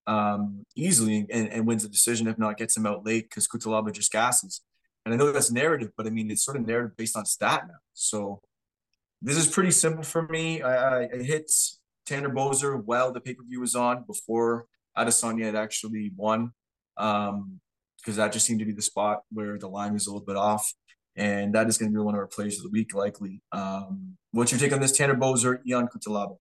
um, 0.07 0.65
easily 0.77 1.27
and, 1.31 1.49
and 1.49 1.67
wins 1.67 1.83
the 1.83 1.89
decision. 1.89 2.27
If 2.27 2.39
not, 2.39 2.57
gets 2.57 2.77
him 2.77 2.87
out 2.87 3.05
late 3.05 3.29
because 3.29 3.49
Cutelaba 3.49 3.93
just 3.93 4.13
gasses. 4.13 4.63
And 5.05 5.15
I 5.15 5.17
know 5.17 5.31
that's 5.31 5.53
narrative, 5.53 5.91
but 5.97 6.07
I 6.07 6.11
mean, 6.11 6.31
it's 6.31 6.45
sort 6.45 6.57
of 6.57 6.67
narrative 6.67 6.97
based 6.97 7.17
on 7.17 7.25
stat 7.27 7.65
now. 7.69 7.79
So 7.93 8.41
this 9.23 9.37
is 9.37 9.47
pretty 9.47 9.71
simple 9.71 10.03
for 10.03 10.23
me. 10.29 10.63
I, 10.63 11.03
I, 11.03 11.09
I 11.15 11.23
hit 11.23 11.51
Tanner 12.07 12.31
Boser 12.31 12.83
while 12.85 13.13
the 13.13 13.21
pay 13.21 13.35
per 13.35 13.43
view 13.45 13.61
was 13.61 13.75
on 13.75 14.05
before 14.07 14.67
Adesanya 14.97 15.45
had 15.45 15.57
actually 15.57 16.13
won, 16.17 16.53
um, 16.97 17.61
because 17.99 18.17
that 18.17 18.33
just 18.33 18.47
seemed 18.47 18.61
to 18.61 18.67
be 18.67 18.73
the 18.73 18.83
spot 18.83 19.23
where 19.31 19.59
the 19.59 19.69
line 19.69 19.93
was 19.93 20.07
a 20.07 20.11
little 20.11 20.25
bit 20.25 20.37
off. 20.37 20.73
And 21.17 21.55
that 21.55 21.67
is 21.67 21.79
going 21.79 21.91
to 21.91 21.97
be 21.97 22.03
one 22.03 22.15
of 22.15 22.19
our 22.19 22.27
plays 22.27 22.59
of 22.59 22.65
the 22.65 22.71
week, 22.71 22.95
likely. 22.95 23.43
Um, 23.51 24.17
what's 24.33 24.53
your 24.53 24.61
take 24.61 24.73
on 24.73 24.81
this, 24.81 24.93
Tanner 24.93 25.15
Boser, 25.15 25.59
Ion 25.67 25.89
Cutelaba? 25.89 26.37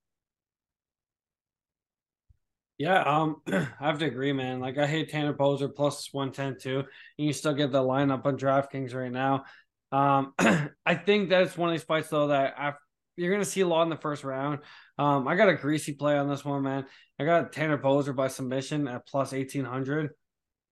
Yeah, 2.78 3.02
um, 3.04 3.42
I 3.48 3.68
have 3.80 4.00
to 4.00 4.06
agree, 4.06 4.34
man. 4.34 4.60
Like 4.60 4.78
I 4.78 4.86
hate 4.86 5.10
Tanner 5.10 5.34
Boser 5.34 5.74
plus 5.74 6.10
one 6.12 6.32
ten 6.32 6.58
too. 6.60 6.80
And 6.80 7.28
you 7.28 7.34
still 7.34 7.54
get 7.54 7.72
the 7.72 7.82
lineup 7.82 8.26
on 8.26 8.38
DraftKings 8.38 8.94
right 8.94 9.12
now. 9.12 9.46
Um, 9.92 10.34
I 10.86 10.96
think 10.96 11.30
that's 11.30 11.58
one 11.58 11.70
of 11.70 11.74
these 11.74 11.84
fights 11.84 12.10
though 12.10 12.28
that 12.28 12.54
after, 12.58 12.80
you're 13.16 13.32
gonna 13.32 13.46
see 13.46 13.62
a 13.62 13.68
lot 13.68 13.84
in 13.84 13.90
the 13.90 13.96
first 13.96 14.26
round. 14.26 14.60
Um, 14.98 15.28
I 15.28 15.36
got 15.36 15.50
a 15.50 15.56
greasy 15.56 15.94
play 15.94 16.18
on 16.18 16.30
this 16.30 16.46
one, 16.46 16.64
man. 16.64 16.86
I 17.20 17.26
got 17.26 17.52
Tanner 17.52 17.78
Boser 17.78 18.16
by 18.16 18.28
submission 18.28 18.88
at 18.88 19.08
plus 19.08 19.34
eighteen 19.34 19.66
hundred, 19.66 20.12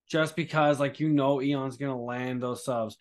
just 0.10 0.36
because 0.36 0.80
like 0.80 1.00
you 1.00 1.10
know 1.10 1.42
Ion's 1.42 1.78
gonna 1.78 2.02
land 2.02 2.42
those 2.42 2.64
subs. 2.64 2.98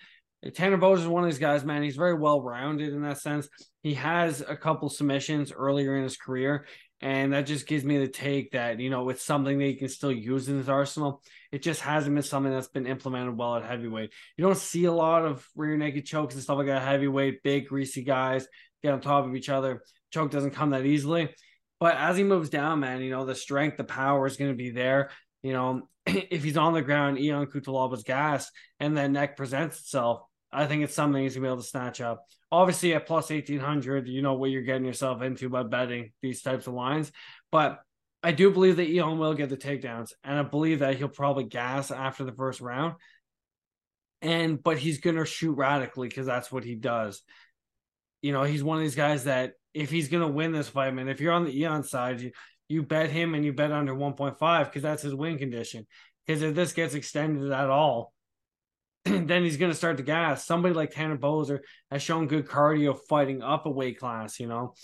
Tanner 0.54 0.78
Boser 0.78 1.00
is 1.00 1.06
one 1.06 1.22
of 1.22 1.30
these 1.30 1.38
guys, 1.38 1.64
man. 1.64 1.82
He's 1.82 1.96
very 1.96 2.14
well 2.14 2.42
rounded 2.42 2.92
in 2.92 3.02
that 3.02 3.18
sense. 3.18 3.48
He 3.82 3.94
has 3.94 4.40
a 4.40 4.56
couple 4.56 4.88
submissions 4.88 5.52
earlier 5.52 5.96
in 5.96 6.02
his 6.02 6.16
career, 6.16 6.66
and 7.00 7.32
that 7.32 7.46
just 7.46 7.66
gives 7.66 7.84
me 7.84 7.98
the 7.98 8.08
take 8.08 8.52
that, 8.52 8.78
you 8.78 8.90
know, 8.90 9.08
it's 9.08 9.24
something 9.24 9.58
that 9.58 9.64
he 9.64 9.74
can 9.74 9.88
still 9.88 10.12
use 10.12 10.48
in 10.48 10.56
his 10.56 10.68
arsenal. 10.68 11.20
It 11.50 11.62
just 11.62 11.80
hasn't 11.80 12.14
been 12.14 12.22
something 12.22 12.52
that's 12.52 12.68
been 12.68 12.86
implemented 12.86 13.36
well 13.36 13.56
at 13.56 13.64
heavyweight. 13.64 14.12
You 14.36 14.44
don't 14.44 14.56
see 14.56 14.84
a 14.84 14.92
lot 14.92 15.24
of 15.24 15.46
rear 15.56 15.76
naked 15.76 16.06
chokes 16.06 16.34
and 16.34 16.42
stuff 16.42 16.58
like 16.58 16.68
that. 16.68 16.82
Heavyweight, 16.82 17.42
big, 17.42 17.66
greasy 17.68 18.04
guys 18.04 18.46
get 18.82 18.92
on 18.92 19.00
top 19.00 19.24
of 19.26 19.34
each 19.34 19.48
other. 19.48 19.82
Choke 20.12 20.30
doesn't 20.30 20.52
come 20.52 20.70
that 20.70 20.86
easily. 20.86 21.34
But 21.80 21.96
as 21.96 22.16
he 22.16 22.22
moves 22.22 22.48
down, 22.48 22.80
man, 22.80 23.00
you 23.02 23.10
know, 23.10 23.24
the 23.24 23.34
strength, 23.34 23.76
the 23.76 23.84
power 23.84 24.26
is 24.26 24.36
going 24.36 24.52
to 24.52 24.56
be 24.56 24.70
there. 24.70 25.10
You 25.42 25.52
know, 25.52 25.88
if 26.06 26.44
he's 26.44 26.56
on 26.56 26.74
the 26.74 26.82
ground, 26.82 27.18
Ion 27.18 27.46
Cutelaba's 27.46 28.04
gas 28.04 28.50
and 28.78 28.96
that 28.96 29.10
neck 29.10 29.36
presents 29.36 29.80
itself, 29.80 30.22
I 30.52 30.66
think 30.66 30.84
it's 30.84 30.94
something 30.94 31.22
he's 31.22 31.34
gonna 31.34 31.46
be 31.46 31.48
able 31.48 31.62
to 31.62 31.68
snatch 31.68 32.00
up. 32.00 32.26
Obviously, 32.50 32.94
at 32.94 33.06
plus 33.06 33.30
eighteen 33.30 33.60
hundred, 33.60 34.06
you 34.06 34.20
know 34.20 34.34
what 34.34 34.50
you're 34.50 34.62
getting 34.62 34.84
yourself 34.84 35.22
into 35.22 35.48
by 35.48 35.62
betting 35.62 36.12
these 36.20 36.42
types 36.42 36.66
of 36.66 36.74
lines. 36.74 37.10
But 37.50 37.80
I 38.22 38.32
do 38.32 38.50
believe 38.50 38.76
that 38.76 38.88
Ion 38.88 39.18
will 39.18 39.34
get 39.34 39.48
the 39.48 39.56
takedowns, 39.56 40.12
and 40.22 40.38
I 40.38 40.42
believe 40.42 40.80
that 40.80 40.96
he'll 40.96 41.08
probably 41.08 41.44
gas 41.44 41.90
after 41.90 42.24
the 42.24 42.32
first 42.32 42.60
round. 42.60 42.96
And 44.20 44.62
but 44.62 44.78
he's 44.78 45.00
gonna 45.00 45.24
shoot 45.24 45.54
radically 45.54 46.08
because 46.08 46.26
that's 46.26 46.52
what 46.52 46.64
he 46.64 46.74
does. 46.74 47.22
You 48.22 48.32
know, 48.32 48.44
he's 48.44 48.64
one 48.64 48.78
of 48.78 48.82
these 48.82 48.94
guys 48.94 49.24
that 49.24 49.52
if 49.74 49.90
he's 49.90 50.08
gonna 50.08 50.28
win 50.28 50.52
this 50.52 50.68
fight, 50.68 50.94
man, 50.94 51.08
if 51.08 51.20
you're 51.20 51.32
on 51.32 51.44
the 51.44 51.66
Ion 51.66 51.82
side, 51.82 52.20
you 52.20 52.32
you 52.68 52.82
bet 52.82 53.10
him 53.10 53.34
and 53.34 53.44
you 53.44 53.52
bet 53.52 53.70
under 53.70 53.94
1.5 53.94 54.64
because 54.64 54.82
that's 54.82 55.02
his 55.02 55.14
win 55.14 55.36
condition. 55.36 55.86
Because 56.26 56.42
if 56.42 56.54
this 56.54 56.72
gets 56.72 56.94
extended 56.94 57.52
at 57.52 57.68
all, 57.68 58.14
then 59.04 59.42
he's 59.42 59.56
going 59.56 59.70
to 59.70 59.76
start 59.76 59.96
to 59.98 60.02
gas. 60.02 60.46
Somebody 60.46 60.74
like 60.74 60.90
Tanner 60.90 61.18
Boser 61.18 61.60
has 61.90 62.02
shown 62.02 62.28
good 62.28 62.46
cardio 62.46 62.98
fighting 63.08 63.42
up 63.42 63.66
a 63.66 63.70
weight 63.70 63.98
class, 63.98 64.40
you 64.40 64.46
know. 64.46 64.74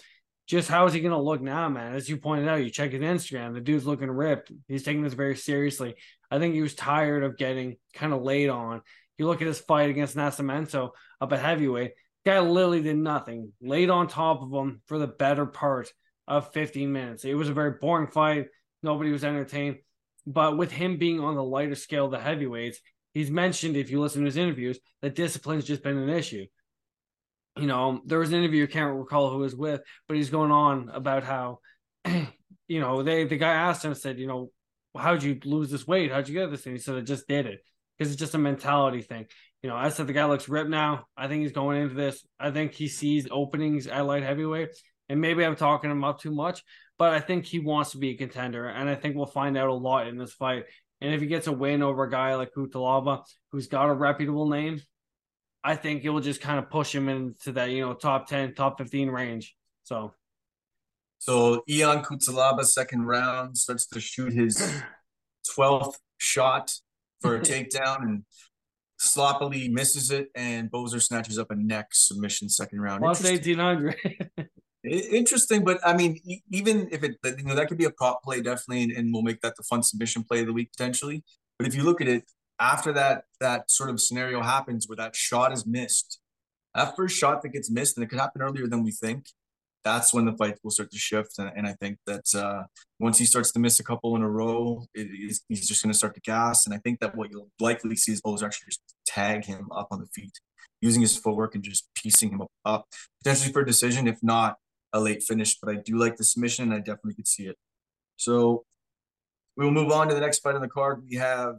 Just 0.47 0.69
how 0.69 0.87
is 0.87 0.93
he 0.93 1.01
going 1.01 1.13
to 1.13 1.21
look 1.21 1.41
now, 1.41 1.69
man? 1.69 1.95
As 1.95 2.09
you 2.09 2.17
pointed 2.17 2.49
out, 2.49 2.63
you 2.63 2.71
check 2.71 2.93
his 2.93 3.03
Instagram, 3.03 3.55
the 3.55 3.61
dude's 3.61 3.87
looking 3.87 4.11
ripped. 4.11 4.51
He's 4.67 4.83
taking 4.83 5.03
this 5.03 5.15
very 5.15 5.37
seriously. 5.37 5.95
I 6.31 6.39
think 6.39 6.55
he 6.55 6.63
was 6.63 6.75
tired 6.75 7.23
of 7.23 7.37
getting 7.37 7.77
kind 7.95 8.13
of 8.13 8.23
laid 8.23 8.49
on. 8.49 8.83
You 9.19 9.27
look 9.27 9.41
at 9.41 9.49
his 9.49 9.61
fight 9.61 9.91
against 9.91 10.17
Nascimento 10.17 10.91
up 11.21 11.33
at 11.33 11.41
heavyweight, 11.41 11.93
guy 12.25 12.41
literally 12.41 12.83
did 12.83 12.97
nothing, 12.97 13.53
laid 13.61 13.91
on 13.91 14.09
top 14.09 14.43
of 14.43 14.53
him 14.53 14.83
for 14.87 14.99
the 14.99 15.07
better 15.07 15.47
part 15.47 15.91
of 16.27 16.53
15 16.53 16.93
minutes. 16.93 17.25
It 17.25 17.35
was 17.35 17.49
a 17.49 17.55
very 17.55 17.73
boring 17.81 18.09
fight. 18.09 18.47
Nobody 18.83 19.11
was 19.11 19.25
entertained. 19.25 19.79
But 20.27 20.59
with 20.59 20.71
him 20.71 20.99
being 20.99 21.21
on 21.21 21.35
the 21.35 21.43
lighter 21.43 21.75
scale 21.75 22.09
the 22.09 22.19
heavyweights, 22.19 22.81
he's 23.15 23.31
mentioned 23.31 23.77
if 23.77 23.91
you 23.91 24.01
listen 24.01 24.21
to 24.21 24.27
his 24.27 24.37
interviews 24.37 24.79
that 25.01 25.15
discipline's 25.15 25.65
just 25.65 25.83
been 25.83 25.97
an 25.97 26.11
issue. 26.11 26.45
You 27.57 27.67
know, 27.67 28.03
there 28.05 28.19
was 28.19 28.31
an 28.31 28.39
interview, 28.39 28.65
I 28.65 28.67
can't 28.67 28.95
recall 28.95 29.31
who 29.31 29.39
was 29.39 29.57
with, 29.57 29.81
but 30.07 30.17
he's 30.17 30.31
going 30.31 30.53
on 30.53 30.91
about 30.91 31.25
how, 31.25 31.61
you 32.05 32.81
know, 32.81 33.03
they 33.03 33.25
the 33.25 33.37
guy 33.37 33.53
asked 33.53 33.85
him, 33.85 33.95
said, 33.95 34.19
you 34.19 34.27
know, 34.27 34.51
how'd 34.97 35.23
you 35.23 35.39
lose 35.45 35.71
this 35.71 35.87
weight? 35.87 36.13
How'd 36.13 36.29
you 36.29 36.35
get 36.35 36.51
this? 36.51 36.67
And 36.67 36.77
he 36.77 36.81
said, 36.81 36.97
I 36.97 37.01
just 37.01 37.27
did 37.27 37.47
it. 37.47 37.61
Because 37.97 38.13
it's 38.13 38.21
just 38.21 38.35
a 38.35 38.39
mentality 38.39 39.03
thing. 39.03 39.27
You 39.63 39.71
know, 39.71 39.77
I 39.77 39.89
said 39.89 40.07
the 40.07 40.13
guy 40.13 40.25
looks 40.25 40.49
ripped 40.49 40.71
now. 40.71 41.07
I 41.17 41.27
think 41.27 41.43
he's 41.43 41.53
going 41.53 41.83
into 41.83 41.95
this. 41.95 42.25
I 42.39 42.51
think 42.51 42.75
he 42.75 42.89
sees 42.89 43.27
openings 43.31 43.87
at 43.87 44.07
light 44.07 44.23
heavyweight. 44.23 44.71
And 45.09 45.21
maybe 45.21 45.45
I'm 45.45 45.57
talking 45.57 45.91
him 45.91 46.05
up 46.05 46.21
too 46.21 46.31
much, 46.31 46.63
but 46.99 47.15
I 47.15 47.21
think 47.21 47.47
he 47.47 47.59
wants 47.59 47.93
to 47.93 47.99
be 47.99 48.11
a 48.11 48.17
contender. 48.17 48.69
And 48.69 48.89
I 48.89 48.95
think 48.95 49.17
we'll 49.17 49.27
find 49.27 49.57
out 49.57 49.69
a 49.69 49.75
lot 49.75 50.07
in 50.07 50.19
this 50.19 50.33
fight. 50.35 50.65
And 51.01 51.15
if 51.15 51.21
he 51.21 51.27
gets 51.27 51.47
a 51.47 51.53
win 51.53 51.83
over 51.83 52.05
a 52.05 52.11
guy 52.11 52.35
like 52.35 52.53
Cutelaba, 52.57 53.23
who's 53.51 53.69
got 53.69 53.89
a 53.89 53.95
reputable 53.95 54.49
name, 54.49 54.81
I 55.65 55.77
think 55.77 56.05
it 56.05 56.11
will 56.11 56.21
just 56.21 56.41
kind 56.41 56.59
of 56.59 56.71
push 56.71 56.95
him 56.95 57.09
into 57.09 57.53
that, 57.53 57.71
you 57.71 57.81
know, 57.81 57.95
top 57.95 58.29
10, 58.29 58.55
top 58.55 58.79
15 58.79 59.09
range. 59.09 59.57
So 59.85 60.13
so 61.19 61.65
Ion 61.69 62.03
Cutelaba, 62.03 62.65
second 62.65 63.07
round, 63.07 63.59
starts 63.59 63.87
to 63.89 64.01
shoot 64.01 64.33
his 64.33 64.57
12th 65.59 65.95
shot 66.17 66.73
for 67.21 67.37
a 67.37 67.41
takedown 67.41 68.03
and 68.03 68.25
sloppily 68.99 69.69
misses 69.69 70.11
it. 70.11 70.29
And 70.35 70.71
Boser 70.71 71.03
snatches 71.03 71.39
up 71.39 71.51
a 71.51 71.57
neck 71.57 71.89
submission 71.93 72.49
second 72.49 72.81
round. 72.81 73.03
Plus 73.03 73.23
1800. 73.23 73.97
Interesting, 74.85 75.65
but 75.65 75.81
I 75.85 75.97
mean, 75.97 76.21
even 76.51 76.89
if 76.93 77.03
it, 77.03 77.17
you 77.25 77.45
know, 77.45 77.55
that 77.55 77.69
could 77.69 77.79
be 77.79 77.85
a 77.85 77.91
prop 77.91 78.23
play 78.23 78.41
definitely, 78.41 78.85
and, 78.85 78.93
and 78.93 79.13
we'll 79.13 79.23
make 79.23 79.41
that 79.41 79.57
the 79.57 79.65
fun 79.65 79.83
submission 79.83 80.23
play 80.23 80.41
of 80.41 80.47
the 80.47 80.53
week 80.53 80.71
potentially. 80.71 81.25
But 81.59 81.67
if 81.67 81.75
you 81.75 81.83
look 81.83 82.01
at 82.01 82.09
it 82.09 82.25
after 82.61 82.93
that, 82.93 83.25
that 83.41 83.71
sort 83.71 83.91
of 83.91 84.01
scenario 84.01 84.41
happens 84.41 84.89
where 84.89 84.97
that 84.97 85.17
shot 85.17 85.53
is 85.53 85.67
missed, 85.67 86.21
that 86.75 86.95
first 86.97 87.17
shot 87.17 87.43
that 87.43 87.49
gets 87.49 87.71
missed, 87.71 87.97
and 87.97 88.05
it 88.05 88.09
could 88.09 88.21
happen 88.21 88.41
earlier 88.41 88.69
than 88.69 88.85
we 88.85 88.93
think. 88.93 89.27
That's 89.91 90.13
when 90.13 90.27
the 90.27 90.37
fight 90.41 90.57
will 90.63 90.71
start 90.71 90.91
to 90.91 90.99
shift, 90.99 91.39
and, 91.39 91.51
and 91.57 91.67
I 91.67 91.75
think 91.81 91.97
that 92.07 92.27
uh, 92.35 92.65
once 93.01 93.17
he 93.19 93.25
starts 93.25 93.51
to 93.53 93.59
miss 93.59 93.81
a 93.81 93.85
couple 93.91 94.15
in 94.17 94.23
a 94.23 94.29
row, 94.29 94.85
it, 94.95 95.07
he's 95.49 95.67
just 95.67 95.83
going 95.83 95.93
to 95.93 95.99
start 96.03 96.15
to 96.15 96.21
gas. 96.21 96.67
And 96.67 96.75
I 96.75 96.79
think 96.85 97.01
that 97.01 97.17
what 97.17 97.31
you'll 97.31 97.51
likely 97.59 97.97
see 97.97 98.13
is 98.13 98.21
Bowles 98.21 98.43
actually 98.43 98.67
just 98.67 98.83
tag 99.07 99.47
him 99.47 99.65
up 99.73 99.89
on 99.91 100.01
the 100.01 100.07
feet, 100.15 100.35
using 100.83 101.01
his 101.01 101.17
footwork 101.17 101.55
and 101.55 101.65
just 101.65 101.89
piecing 101.95 102.31
him 102.33 102.43
up, 102.67 102.85
potentially 103.23 103.51
for 103.51 103.63
a 103.63 103.67
decision. 103.67 104.07
If 104.07 104.19
not, 104.23 104.57
a 104.93 105.01
late 105.01 105.23
finish, 105.23 105.57
but 105.59 105.75
I 105.75 105.77
do 105.77 105.97
like 105.97 106.17
the 106.17 106.25
submission 106.25 106.65
and 106.67 106.75
I 106.75 106.79
definitely 106.79 107.15
could 107.15 107.29
see 107.29 107.47
it. 107.47 107.57
So 108.17 108.65
we'll 109.57 109.71
move 109.71 109.91
on 109.91 110.09
to 110.09 110.15
the 110.15 110.21
next 110.21 110.41
fight 110.41 110.55
on 110.55 110.61
the 110.61 110.69
card. 110.69 111.03
We 111.09 111.17
have 111.17 111.57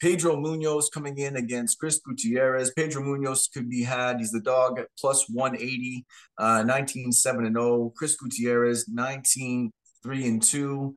Pedro 0.00 0.36
Munhoz 0.36 0.90
coming 0.92 1.18
in 1.18 1.36
against 1.36 1.78
Chris 1.78 1.98
Gutierrez. 1.98 2.72
Pedro 2.72 3.02
Munhoz 3.02 3.52
could 3.52 3.68
be 3.68 3.82
had. 3.82 4.18
He's 4.18 4.30
the 4.30 4.40
dog 4.40 4.78
at 4.78 4.88
plus 4.98 5.28
180, 5.28 6.04
uh, 6.38 6.62
19 6.62 7.12
7 7.12 7.46
and 7.46 7.56
0. 7.56 7.92
Chris 7.96 8.16
Gutierrez, 8.16 8.88
19 8.88 9.72
3 10.02 10.28
and 10.28 10.42
2, 10.42 10.96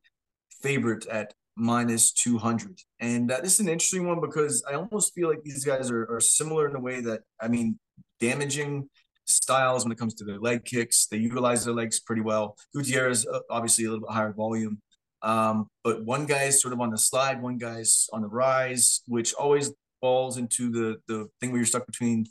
favorite 0.62 1.06
at 1.06 1.34
minus 1.56 2.12
200. 2.12 2.78
And 3.00 3.30
uh, 3.30 3.40
this 3.42 3.54
is 3.54 3.60
an 3.60 3.68
interesting 3.68 4.06
one 4.06 4.20
because 4.20 4.64
I 4.68 4.74
almost 4.74 5.14
feel 5.14 5.28
like 5.28 5.42
these 5.42 5.64
guys 5.64 5.90
are, 5.90 6.06
are 6.10 6.20
similar 6.20 6.68
in 6.68 6.76
a 6.76 6.80
way 6.80 7.00
that, 7.00 7.22
I 7.40 7.48
mean, 7.48 7.78
damaging 8.20 8.88
styles 9.26 9.84
when 9.84 9.92
it 9.92 9.98
comes 9.98 10.14
to 10.14 10.24
their 10.24 10.38
leg 10.38 10.64
kicks. 10.64 11.06
They 11.06 11.18
utilize 11.18 11.64
their 11.64 11.74
legs 11.74 12.00
pretty 12.00 12.22
well. 12.22 12.56
Gutierrez, 12.74 13.26
uh, 13.26 13.40
obviously, 13.50 13.84
a 13.84 13.90
little 13.90 14.06
bit 14.06 14.14
higher 14.14 14.32
volume. 14.32 14.80
Um, 15.22 15.68
but 15.84 16.04
one 16.04 16.26
guy 16.26 16.44
is 16.44 16.60
sort 16.60 16.74
of 16.74 16.80
on 16.80 16.90
the 16.90 16.98
slide, 16.98 17.40
one 17.40 17.58
guy's 17.58 18.08
on 18.12 18.22
the 18.22 18.28
rise, 18.28 19.02
which 19.06 19.34
always 19.34 19.72
falls 20.00 20.36
into 20.36 20.70
the 20.70 20.96
the 21.06 21.28
thing 21.40 21.50
where 21.50 21.58
you're 21.58 21.66
stuck 21.66 21.86
between 21.86 22.26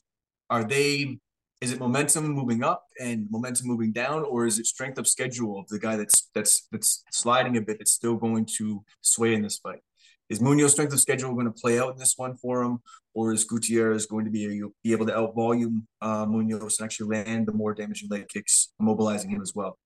are 0.49 0.63
they 0.63 1.17
is 1.61 1.71
it 1.71 1.79
momentum 1.79 2.27
moving 2.27 2.63
up 2.63 2.83
and 2.99 3.27
momentum 3.29 3.67
moving 3.67 3.91
down, 3.91 4.23
or 4.23 4.47
is 4.47 4.57
it 4.57 4.65
strength 4.65 4.97
of 4.97 5.07
schedule 5.07 5.59
of 5.59 5.67
the 5.67 5.79
guy 5.79 5.95
that's 5.95 6.29
that's 6.33 6.67
that's 6.71 7.03
sliding 7.11 7.55
a 7.55 7.61
bit 7.61 7.77
that's 7.77 7.93
still 7.93 8.15
going 8.15 8.45
to 8.57 8.83
sway 9.01 9.35
in 9.35 9.43
this 9.43 9.59
fight? 9.59 9.79
Is 10.27 10.39
Munhoz's 10.39 10.71
strength 10.71 10.93
of 10.93 10.99
schedule 10.99 11.33
going 11.33 11.45
to 11.45 11.51
play 11.51 11.77
out 11.77 11.91
in 11.91 11.99
this 11.99 12.15
one 12.17 12.35
for 12.37 12.63
him, 12.63 12.79
or 13.13 13.31
is 13.31 13.43
Gutierrez 13.43 14.05
going 14.07 14.25
to 14.25 14.31
be, 14.31 14.61
be 14.83 14.91
able 14.91 15.05
to 15.05 15.17
out 15.17 15.35
volume 15.35 15.87
uh, 16.01 16.25
Munhoz 16.25 16.79
and 16.79 16.85
actually 16.85 17.17
land 17.17 17.47
the 17.47 17.53
more 17.53 17.73
damaging 17.73 18.09
leg 18.09 18.27
kicks, 18.27 18.71
mobilizing 18.79 19.29
him 19.29 19.41
as 19.41 19.53
well? 19.53 19.77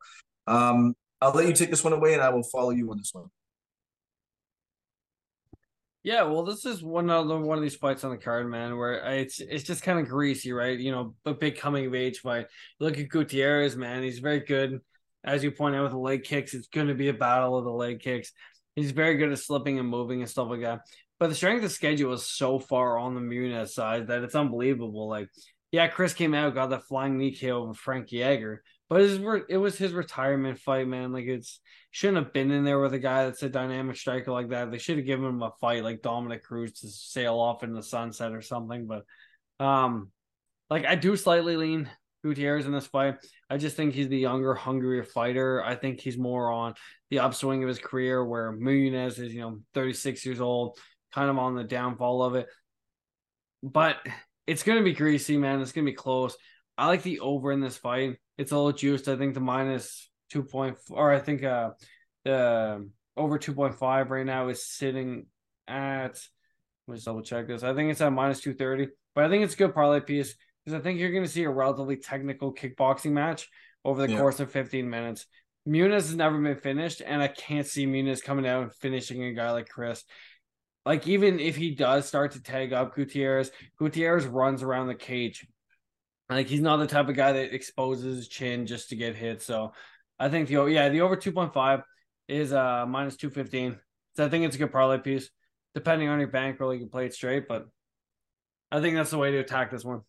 Um, 0.47 0.95
I'll 1.21 1.31
let 1.31 1.47
you 1.47 1.53
take 1.53 1.69
this 1.69 1.83
one 1.83 1.93
away, 1.93 2.13
and 2.13 2.21
I 2.21 2.29
will 2.29 2.43
follow 2.43 2.71
you 2.71 2.89
on 2.91 2.97
this 2.97 3.11
one. 3.13 3.29
Yeah, 6.03 6.21
well, 6.23 6.43
this 6.43 6.65
is 6.65 6.83
one 6.83 7.09
other 7.09 7.39
one 7.39 7.57
of 7.57 7.63
these 7.63 7.75
fights 7.75 8.03
on 8.03 8.11
the 8.11 8.17
card, 8.17 8.47
man, 8.47 8.77
where 8.77 8.93
it's 9.15 9.39
it's 9.39 9.63
just 9.63 9.81
kind 9.81 9.97
of 9.97 10.07
greasy, 10.07 10.53
right? 10.53 10.77
You 10.77 10.91
know, 10.91 11.15
a 11.25 11.33
big 11.33 11.57
coming 11.57 11.87
of 11.87 11.95
age 11.95 12.19
fight. 12.19 12.45
Look 12.79 12.99
at 12.99 13.09
Gutierrez, 13.09 13.75
man; 13.75 14.03
he's 14.03 14.19
very 14.19 14.41
good. 14.41 14.81
As 15.23 15.43
you 15.43 15.49
point 15.49 15.75
out 15.75 15.81
with 15.81 15.93
the 15.93 15.97
leg 15.97 16.23
kicks, 16.23 16.53
it's 16.53 16.67
going 16.67 16.89
to 16.89 16.93
be 16.93 17.07
a 17.07 17.13
battle 17.13 17.57
of 17.57 17.65
the 17.65 17.71
leg 17.71 18.01
kicks. 18.01 18.31
He's 18.75 18.91
very 18.91 19.15
good 19.17 19.31
at 19.31 19.39
slipping 19.39 19.79
and 19.79 19.89
moving 19.89 20.21
and 20.21 20.29
stuff 20.29 20.49
like 20.49 20.61
that. 20.61 20.81
But 21.19 21.29
the 21.29 21.35
strength 21.35 21.63
of 21.63 21.71
schedule 21.71 22.13
is 22.13 22.29
so 22.29 22.59
far 22.59 22.99
on 22.99 23.15
the 23.15 23.21
Munhoz 23.21 23.69
side 23.69 24.07
that 24.07 24.21
it's 24.21 24.35
unbelievable. 24.35 25.09
Like, 25.09 25.29
yeah, 25.71 25.87
Chris 25.87 26.13
came 26.13 26.35
out, 26.35 26.53
got 26.53 26.69
that 26.69 26.83
flying 26.83 27.17
knee 27.17 27.35
KO 27.35 27.63
over 27.63 27.73
Frankie 27.73 28.21
Edgar, 28.21 28.61
but 28.89 29.01
it 29.01 29.21
was, 29.21 29.41
it 29.49 29.57
was 29.57 29.77
his 29.77 29.93
retirement 29.93 30.59
fight, 30.59 30.87
man. 30.87 31.11
Like 31.11 31.25
it's 31.25 31.59
shouldn't 31.91 32.23
have 32.23 32.33
been 32.33 32.51
in 32.51 32.63
there 32.63 32.79
with 32.79 32.93
a 32.93 32.99
guy 32.99 33.25
that's 33.25 33.41
a 33.43 33.49
dynamic 33.49 33.95
striker 33.95 34.31
like 34.31 34.49
that. 34.49 34.69
They 34.69 34.77
should 34.77 34.97
have 34.97 35.05
given 35.05 35.25
him 35.25 35.41
a 35.41 35.51
fight 35.61 35.83
like 35.83 36.01
Dominick 36.01 36.43
Cruz 36.43 36.73
to 36.79 36.89
sail 36.89 37.39
off 37.39 37.63
in 37.63 37.73
the 37.73 37.81
sunset 37.81 38.33
or 38.33 38.41
something. 38.41 38.85
But 38.85 39.05
um, 39.65 40.11
like 40.69 40.85
I 40.85 40.95
do 40.95 41.15
slightly 41.15 41.55
lean 41.55 41.89
Gutierrez 42.23 42.65
in 42.65 42.71
this 42.71 42.87
fight. 42.87 43.15
I 43.49 43.57
just 43.57 43.75
think 43.75 43.93
he's 43.93 44.09
the 44.09 44.17
younger, 44.17 44.53
hungrier 44.53 45.03
fighter. 45.03 45.63
I 45.63 45.75
think 45.75 45.99
he's 45.99 46.17
more 46.17 46.51
on 46.51 46.73
the 47.09 47.19
upswing 47.19 47.63
of 47.63 47.69
his 47.69 47.79
career, 47.79 48.25
where 48.25 48.51
Munhoz 48.51 49.19
is, 49.19 49.33
you 49.33 49.41
know, 49.41 49.59
36 49.73 50.25
years 50.25 50.41
old, 50.41 50.77
kind 51.13 51.29
of 51.29 51.37
on 51.37 51.55
the 51.55 51.63
downfall 51.63 52.23
of 52.23 52.35
it. 52.35 52.47
But 53.63 53.97
it's 54.47 54.63
gonna 54.63 54.83
be 54.83 54.93
greasy, 54.93 55.37
man. 55.37 55.61
It's 55.61 55.71
gonna 55.71 55.85
be 55.85 55.93
close. 55.93 56.35
I 56.77 56.87
like 56.87 57.03
the 57.03 57.19
over 57.19 57.51
in 57.51 57.61
this 57.61 57.77
fight. 57.77 58.17
It's 58.37 58.51
a 58.51 58.55
little 58.55 58.71
juiced. 58.71 59.07
I 59.07 59.15
think 59.15 59.33
the 59.33 59.39
minus 59.39 60.09
two 60.29 60.43
point 60.43 60.77
or 60.89 61.11
I 61.11 61.19
think 61.19 61.43
uh 61.43 61.71
the 62.23 62.89
over 63.15 63.37
two 63.37 63.53
point 63.53 63.75
five 63.75 64.09
right 64.09 64.25
now 64.25 64.49
is 64.49 64.67
sitting 64.67 65.27
at 65.67 66.19
let's 66.87 67.03
double 67.03 67.21
check 67.21 67.47
this. 67.47 67.63
I 67.63 67.73
think 67.73 67.91
it's 67.91 68.01
at 68.01 68.11
minus 68.11 68.41
two 68.41 68.53
thirty, 68.53 68.87
but 69.13 69.23
I 69.23 69.29
think 69.29 69.43
it's 69.43 69.53
a 69.53 69.57
good 69.57 69.73
parlay 69.73 70.01
piece 70.01 70.35
because 70.63 70.79
I 70.79 70.83
think 70.83 70.99
you're 70.99 71.11
going 71.11 71.23
to 71.23 71.29
see 71.29 71.43
a 71.43 71.49
relatively 71.49 71.97
technical 71.97 72.53
kickboxing 72.53 73.11
match 73.11 73.49
over 73.83 74.05
the 74.05 74.11
yeah. 74.11 74.19
course 74.19 74.39
of 74.39 74.51
15 74.51 74.89
minutes. 74.89 75.27
Munhoz 75.67 75.93
has 75.93 76.15
never 76.15 76.39
been 76.39 76.57
finished, 76.57 77.01
and 77.05 77.21
I 77.21 77.27
can't 77.27 77.67
see 77.67 77.85
Munhoz 77.85 78.23
coming 78.23 78.47
out 78.47 78.63
and 78.63 78.73
finishing 78.73 79.23
a 79.23 79.33
guy 79.33 79.51
like 79.51 79.69
Chris. 79.69 80.03
Like 80.85 81.07
even 81.07 81.39
if 81.39 81.55
he 81.55 81.73
does 81.73 82.07
start 82.07 82.33
to 82.33 82.41
tag 82.41 82.73
up 82.73 82.95
Gutierrez, 82.95 83.51
Gutierrez 83.77 84.25
runs 84.25 84.61
around 84.61 84.87
the 84.87 84.95
cage 84.95 85.47
like 86.29 86.47
he's 86.47 86.61
not 86.61 86.77
the 86.77 86.87
type 86.87 87.07
of 87.07 87.15
guy 87.15 87.31
that 87.33 87.53
exposes 87.53 88.17
his 88.17 88.27
chin 88.27 88.65
just 88.65 88.89
to 88.89 88.95
get 88.95 89.15
hit. 89.15 89.41
So 89.41 89.73
I 90.19 90.29
think 90.29 90.47
the 90.47 90.65
yeah 90.65 90.89
the 90.89 91.01
over 91.01 91.15
two 91.15 91.31
point 91.31 91.53
five 91.53 91.81
is 92.27 92.53
uh 92.53 92.85
minus 92.87 93.15
two 93.15 93.29
fifteen. 93.29 93.77
So 94.15 94.25
I 94.25 94.29
think 94.29 94.45
it's 94.45 94.55
a 94.55 94.59
good 94.59 94.71
parlay 94.71 94.97
piece. 94.97 95.29
Depending 95.73 96.07
on 96.07 96.19
your 96.19 96.29
bankroll, 96.29 96.73
you 96.73 96.79
can 96.79 96.89
play 96.89 97.05
it 97.05 97.13
straight, 97.13 97.47
but 97.47 97.67
I 98.71 98.81
think 98.81 98.95
that's 98.95 99.11
the 99.11 99.17
way 99.17 99.31
to 99.31 99.37
attack 99.37 99.71
this 99.71 99.83
one. 99.83 100.01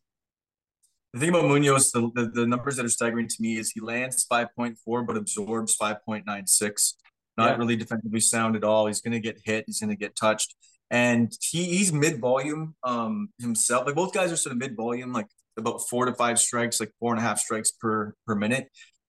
The 1.13 1.21
thing 1.21 1.29
about 1.31 1.45
Munhoz, 1.45 1.93
the, 1.93 2.11
the, 2.15 2.31
the 2.31 2.47
numbers 2.47 2.77
that 2.77 2.85
are 2.85 2.91
staggering 2.91 3.27
to 3.27 3.37
me 3.41 3.57
is 3.57 3.71
he 3.71 3.81
lands 3.81 4.27
5.4 4.31 5.07
but 5.07 5.17
absorbs 5.17 5.77
5.96. 5.81 6.93
Not 7.37 7.51
yeah. 7.51 7.57
really 7.57 7.77
defensively 7.77 8.21
sound 8.21 8.55
at 8.55 8.65
all. 8.65 8.87
He's 8.87 9.01
going 9.01 9.13
to 9.13 9.21
get 9.21 9.41
hit. 9.45 9.65
He's 9.67 9.81
going 9.81 9.91
to 9.91 9.97
get 9.97 10.15
touched. 10.15 10.55
And 10.91 11.33
he, 11.41 11.65
he's 11.65 11.93
mid 11.93 12.21
volume 12.21 12.75
um, 12.83 13.31
himself. 13.41 13.87
Like 13.87 13.95
both 13.95 14.13
guys 14.13 14.31
are 14.31 14.37
sort 14.37 14.53
of 14.53 14.59
mid 14.59 14.77
volume, 14.77 15.13
like 15.13 15.29
about 15.57 15.81
four 15.89 16.07
to 16.07 16.15
five 16.15 16.39
strikes, 16.39 16.81
like 16.81 16.93
four 17.01 17.13
and 17.13 17.21
a 17.21 17.23
half 17.23 17.39
strikes 17.39 17.71
per 17.71 18.15
per 18.27 18.35
minute. 18.35 18.69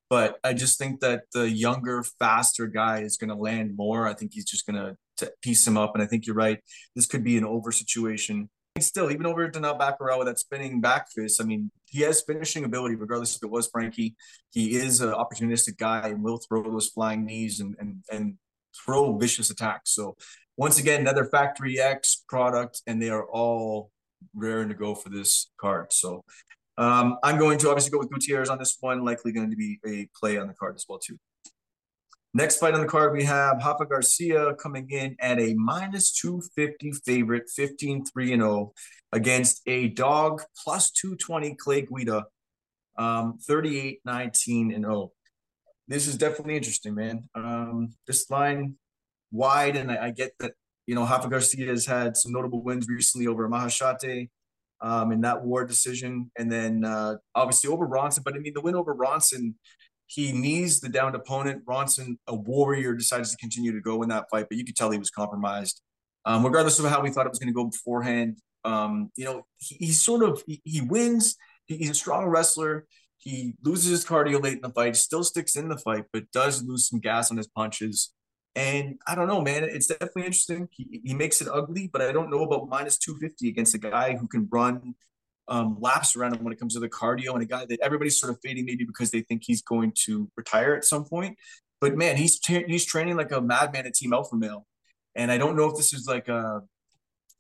But 0.10 0.40
I 0.44 0.54
just 0.54 0.78
think 0.78 1.02
that 1.02 1.24
the 1.34 1.50
younger, 1.50 2.04
faster 2.18 2.68
guy 2.68 3.02
is 3.02 3.18
going 3.18 3.30
to 3.30 3.36
land 3.36 3.76
more. 3.76 4.08
I 4.08 4.14
think 4.14 4.34
he's 4.34 4.46
just 4.46 4.66
going 4.66 4.96
to 5.20 5.32
piece 5.42 5.68
him 5.68 5.78
up. 5.78 5.94
And 5.94 6.02
I 6.04 6.06
think 6.06 6.26
you're 6.26 6.36
right. 6.36 6.60
This 6.96 7.08
could 7.08 7.24
be 7.24 7.38
an 7.38 7.44
over 7.44 7.72
situation. 7.72 8.50
Still, 8.80 9.12
even 9.12 9.26
over 9.26 9.50
Danaa 9.50 9.78
Batgerel 9.78 10.20
with 10.20 10.28
that 10.28 10.40
spinning 10.40 10.80
back 10.82 11.08
fist, 11.12 11.42
I 11.42 11.46
mean, 11.46 11.72
he 11.86 12.02
has 12.02 12.22
finishing 12.22 12.64
ability, 12.64 12.96
regardless 12.96 13.36
if 13.36 13.44
it 13.44 13.50
was 13.50 13.68
Frankie. 13.68 14.16
He 14.52 14.76
is 14.76 15.02
an 15.02 15.10
opportunistic 15.10 15.78
guy 15.78 16.08
and 16.10 16.24
will 16.24 16.38
throw 16.38 16.62
those 16.62 16.88
flying 16.88 17.26
knees 17.26 17.60
and 17.60 17.76
and 17.80 18.04
and 18.12 18.36
throw 18.86 19.18
vicious 19.18 19.50
attacks. 19.50 19.96
So 19.96 20.16
once 20.58 20.80
again, 20.80 21.02
another 21.02 21.26
Factory 21.26 21.80
X 21.80 22.24
product, 22.30 22.82
and 22.86 23.02
they 23.02 23.10
are 23.10 23.26
all 23.26 23.92
raring 24.34 24.70
to 24.70 24.76
go 24.76 24.96
for 24.96 25.10
this 25.10 25.50
card. 25.60 25.92
So 25.92 26.24
um, 26.78 27.18
I'm 27.24 27.38
going 27.38 27.58
to 27.60 27.70
obviously 27.70 27.92
go 27.92 28.00
with 28.00 28.12
Gutierrez 28.12 28.50
on 28.50 28.60
this 28.60 28.78
one, 28.80 29.04
likely 29.04 29.32
going 29.32 29.50
to 29.50 29.56
be 29.56 29.80
a 29.86 30.08
play 30.18 30.38
on 30.38 30.48
the 30.48 30.54
card 30.54 30.76
as 30.76 30.86
well 30.88 31.00
too. 31.00 31.18
Next 32.34 32.58
fight 32.58 32.76
on 32.76 32.82
the 32.82 32.88
card, 32.88 33.14
we 33.14 33.24
have 33.24 33.58
Rafa 33.58 33.86
Garcia 33.86 34.54
coming 34.56 34.88
in 34.92 35.16
at 35.20 35.40
a 35.40 35.56
minus 35.56 36.12
250 36.12 36.92
favorite, 37.04 37.50
15 37.50 38.06
3 38.06 38.34
and 38.34 38.42
0 38.42 38.74
against 39.12 39.62
a 39.66 39.88
dog 39.88 40.44
plus 40.64 40.92
220 40.92 41.56
Clay 41.56 41.82
Guida, 41.82 42.26
um, 42.98 43.40
38 43.42 44.02
19 44.06 44.72
and 44.72 44.86
0. 44.86 45.12
This 45.88 46.06
is 46.06 46.18
definitely 46.18 46.58
interesting, 46.58 46.94
man. 46.94 47.28
Um, 47.34 47.94
this 48.06 48.30
line 48.30 48.76
wide, 49.32 49.76
and 49.76 49.92
I, 49.92 50.08
I 50.08 50.12
get 50.12 50.34
that 50.40 50.54
you 50.88 50.96
know, 50.96 51.04
Rafa 51.04 51.30
Garcia 51.30 51.68
has 51.68 51.86
had 51.86 52.18
some 52.18 52.32
notable 52.32 52.64
wins 52.64 52.88
recently 52.88 53.28
over 53.28 53.48
Maheshate 53.48 54.30
um, 54.82 55.12
in 55.12 55.22
that 55.22 55.44
war 55.44 55.66
decision, 55.66 56.32
and 56.38 56.52
then 56.52 56.86
uh, 56.86 57.18
obviously 57.36 57.70
over 57.70 57.86
Ronson. 57.86 58.24
But 58.24 58.36
I 58.36 58.40
mean, 58.40 58.54
the 58.54 58.62
win 58.62 58.76
over 58.76 58.96
Ronson, 58.96 59.56
he 60.08 60.32
knees 60.32 60.80
the 60.80 60.90
downed 60.90 61.16
opponent. 61.16 61.66
Ronson, 61.66 62.18
a 62.28 62.34
warrior, 62.34 62.94
decides 62.94 63.32
to 63.32 63.38
continue 63.38 63.74
to 63.74 63.82
go 63.82 64.02
in 64.02 64.10
that 64.10 64.26
fight, 64.32 64.48
but 64.50 64.58
you 64.58 64.64
could 64.64 64.78
tell 64.78 64.90
he 64.90 64.98
was 64.98 65.12
compromised. 65.12 65.82
Um, 66.26 66.44
regardless 66.44 66.80
of 66.80 66.86
how 66.86 67.02
we 67.02 67.10
thought 67.10 67.26
it 67.26 67.30
was 67.30 67.40
going 67.40 67.54
to 67.54 67.54
go 67.54 67.66
beforehand, 67.66 68.38
um, 68.64 69.12
you 69.16 69.26
know, 69.26 69.46
he, 69.60 69.76
he's 69.76 70.00
sort 70.00 70.24
of 70.24 70.42
he, 70.48 70.62
he 70.64 70.82
wins. 70.82 71.36
He, 71.66 71.78
he's 71.78 71.90
a 71.90 71.96
strong 71.96 72.26
wrestler. 72.28 72.86
He 73.18 73.56
loses 73.64 73.92
his 73.92 74.06
cardio 74.06 74.42
late 74.42 74.54
in 74.54 74.62
the 74.62 74.70
fight, 74.70 74.96
still 74.96 75.24
sticks 75.24 75.58
in 75.58 75.68
the 75.68 75.78
fight, 75.78 76.06
but 76.14 76.32
does 76.32 76.64
lose 76.64 76.88
some 76.88 77.00
gas 77.00 77.30
on 77.30 77.38
his 77.38 77.48
punches. 77.48 78.14
And 78.58 78.98
I 79.06 79.14
don't 79.14 79.28
know, 79.28 79.40
man. 79.40 79.64
It's 79.66 79.86
definitely 79.86 80.24
interesting. 80.24 80.68
He, 80.72 81.00
he 81.06 81.14
makes 81.14 81.42
it 81.42 81.48
ugly, 81.48 81.92
but 81.94 82.02
I 82.02 82.12
don't 82.12 82.32
know 82.32 82.42
about 82.42 82.68
minus 82.68 82.98
250 82.98 83.48
against 83.50 83.76
a 83.76 83.78
guy 83.78 84.18
who 84.18 84.28
can 84.28 84.48
run 84.52 84.96
um, 85.48 85.78
laps 85.80 86.16
around 86.16 86.36
him 86.36 86.44
when 86.44 86.52
it 86.52 86.60
comes 86.60 86.74
to 86.74 86.80
the 86.80 86.90
cardio 86.90 87.34
and 87.34 87.44
a 87.44 87.46
guy 87.46 87.68
that 87.68 87.80
everybody's 87.82 88.20
sort 88.20 88.34
of 88.34 88.40
fading 88.44 88.66
maybe 88.66 88.84
because 88.84 89.12
they 89.12 89.22
think 89.22 89.44
he's 89.46 89.62
going 89.62 89.94
to 90.06 90.32
retire 90.36 90.74
at 90.74 90.86
some 90.86 91.06
point. 91.06 91.38
But 91.80 91.96
man, 91.96 92.18
he's 92.18 92.40
he's 92.48 92.84
training 92.84 93.16
like 93.16 93.32
a 93.32 93.40
madman 93.40 93.86
at 93.86 93.94
Team 93.94 94.12
Alpha 94.12 94.36
Male. 94.36 94.66
And 95.14 95.32
I 95.32 95.38
don't 95.38 95.56
know 95.56 95.70
if 95.70 95.76
this 95.76 95.94
is 95.94 96.08
like 96.08 96.28
a 96.28 96.64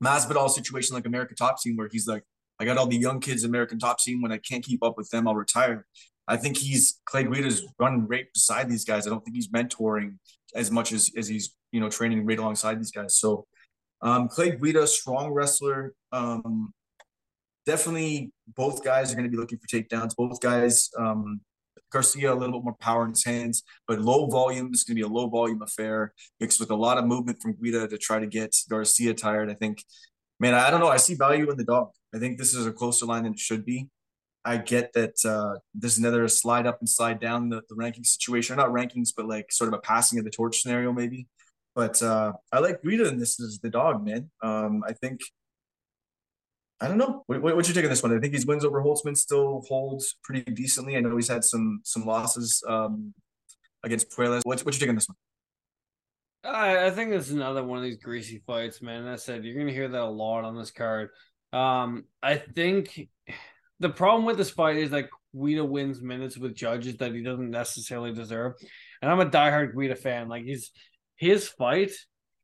Masvidal 0.04 0.52
situation 0.52 0.94
like 0.94 1.08
American 1.08 1.36
Top 1.36 1.60
Team 1.60 1.78
where 1.78 1.90
he's 1.92 2.08
like, 2.08 2.24
I 2.60 2.66
got 2.66 2.78
all 2.78 2.86
the 2.86 2.96
young 2.96 3.22
kids 3.22 3.44
American 3.44 3.80
Top 3.80 3.98
Team. 3.98 4.22
When 4.22 4.32
I 4.32 4.38
can't 4.38 4.64
keep 4.64 4.84
up 4.84 4.98
with 4.98 5.10
them, 5.10 5.28
I'll 5.28 5.34
retire. 5.36 5.88
I 6.28 6.38
think 6.38 6.58
he's 6.58 7.00
Clay 7.06 7.24
Guida's 7.24 7.66
running 7.80 8.06
right 8.08 8.28
beside 8.32 8.70
these 8.70 8.86
guys. 8.86 9.08
I 9.08 9.10
don't 9.10 9.24
think 9.26 9.36
he's 9.36 9.48
mentoring 9.48 10.18
as 10.58 10.72
much 10.72 10.92
as 10.92 11.12
as 11.16 11.28
he's 11.28 11.56
you 11.72 11.80
know 11.80 11.90
training 11.90 12.26
right 12.26 12.40
alongside 12.40 12.80
these 12.80 12.92
guys. 12.92 13.18
So 13.20 13.46
um, 14.02 14.28
Clay 14.28 14.52
Guida, 14.52 14.86
strong 14.88 15.32
wrestler. 15.32 15.94
Um, 16.12 16.74
definitely, 17.66 18.32
both 18.56 18.84
guys 18.84 19.12
are 19.12 19.16
going 19.16 19.30
to 19.30 19.32
be 19.32 19.38
looking 19.38 19.60
for 19.60 19.68
takedowns. 19.68 20.16
Both 20.16 20.42
guys, 20.42 20.90
um, 20.98 21.42
Garcia 21.92 22.34
a 22.34 22.36
little 22.36 22.60
bit 22.60 22.64
more 22.64 22.76
power 22.80 23.06
in 23.06 23.12
his 23.12 23.24
hands, 23.24 23.64
but 23.88 24.02
low 24.02 24.28
volume. 24.28 24.72
Is 24.74 24.84
going 24.84 24.98
to 24.98 25.02
be 25.02 25.08
a 25.08 25.14
low 25.14 25.30
volume 25.30 25.62
affair 25.62 26.14
mixed 26.40 26.60
with 26.60 26.72
a 26.72 26.76
lot 26.76 26.98
of 26.98 27.06
movement 27.06 27.42
from 27.42 27.56
Guida 27.62 27.88
to 27.88 27.98
try 27.98 28.20
to 28.20 28.28
get 28.28 28.56
Garcia 28.70 29.14
tired. 29.14 29.50
I 29.50 29.54
think, 29.54 29.84
man, 30.40 30.54
I 30.54 30.70
don't 30.70 30.80
know. 30.80 30.90
I 30.90 30.98
see 30.98 31.16
value 31.16 31.50
in 31.50 31.58
the 31.58 31.64
dog. 31.64 31.90
I 32.14 32.20
think 32.20 32.38
this 32.38 32.54
is 32.54 32.66
a 32.66 32.72
closer 32.72 33.06
line 33.06 33.24
than 33.24 33.34
it 33.34 33.40
should 33.40 33.66
be. 33.66 33.90
I 34.48 34.56
get 34.56 34.94
that 34.94 35.26
uh, 35.26 35.60
this 35.76 35.92
is 35.92 36.00
another 36.00 36.26
slide 36.30 36.66
up 36.66 36.80
and 36.80 36.88
slide 36.88 37.20
down 37.20 37.50
the, 37.50 37.62
the 37.68 37.76
ranking 37.76 38.06
situation, 38.06 38.54
or 38.54 38.58
not 38.58 38.70
rankings, 38.70 39.10
but 39.16 39.28
like 39.28 39.52
sort 39.52 39.68
of 39.68 39.74
a 39.74 39.82
passing 39.82 40.20
of 40.20 40.26
the 40.26 40.32
torch 40.32 40.62
scenario, 40.62 40.94
maybe. 40.94 41.28
But 41.76 42.02
uh, 42.02 42.32
I 42.54 42.60
like 42.60 42.82
Guida 42.82 43.10
in 43.10 43.20
this 43.20 43.42
as 43.42 43.60
the 43.60 43.70
dog, 43.70 44.06
man. 44.06 44.32
Um, 44.42 44.84
I 44.88 44.94
think 44.94 45.20
I 46.80 46.88
don't 46.88 46.98
know. 46.98 47.24
What, 47.28 47.42
what, 47.42 47.68
you 47.68 47.74
take 47.74 47.84
on 47.84 47.90
this 47.90 48.02
one? 48.02 48.16
I 48.16 48.20
think 48.20 48.34
his 48.34 48.46
wins 48.46 48.64
over 48.64 48.82
Holtzman 48.82 49.18
still 49.18 49.64
holds 49.68 50.16
pretty 50.24 50.50
decently. 50.50 50.96
I 50.96 51.02
know 51.02 51.16
he's 51.18 51.28
had 51.28 51.44
some 51.44 51.82
some 51.84 52.06
losses 52.06 52.64
um, 52.70 53.14
against 53.84 54.10
Puelles. 54.12 54.42
What's 54.46 54.64
what 54.64 54.74
you 54.76 54.80
take 54.80 54.90
on 54.90 54.96
this 54.96 55.10
one? 55.10 55.18
I, 56.46 56.86
I 56.86 56.92
think 56.92 57.12
it's 57.12 57.32
another 57.32 57.66
one 57.66 57.80
of 57.80 57.84
these 57.84 57.98
greasy 57.98 58.42
fights, 58.48 58.82
man. 58.82 59.02
And 59.02 59.10
I 59.10 59.18
said 59.18 59.44
you're 59.44 59.58
gonna 59.58 59.74
hear 59.74 59.90
that 59.90 60.02
a 60.02 60.06
lot 60.06 60.46
on 60.46 60.58
this 60.58 60.72
card. 60.72 61.10
Um, 61.52 62.06
I 62.24 62.36
think 62.38 63.10
the 63.80 63.90
problem 63.90 64.26
with 64.26 64.38
this 64.38 64.50
fight 64.50 64.78
is 64.78 64.92
that 64.92 65.10
Guida 65.40 65.64
wins 65.64 66.02
minutes 66.02 66.38
with 66.38 66.56
judges 66.56 66.98
that 66.98 67.14
he 67.14 67.22
doesn't 67.22 67.52
necessarily 67.52 68.14
deserve. 68.14 68.54
And 69.02 69.12
I'm 69.12 69.20
a 69.20 69.30
diehard 69.30 69.76
Guida 69.76 69.96
fan. 69.96 70.28
Like 70.28 70.44
he's 70.44 70.72
his 71.16 71.48
fight 71.48 71.92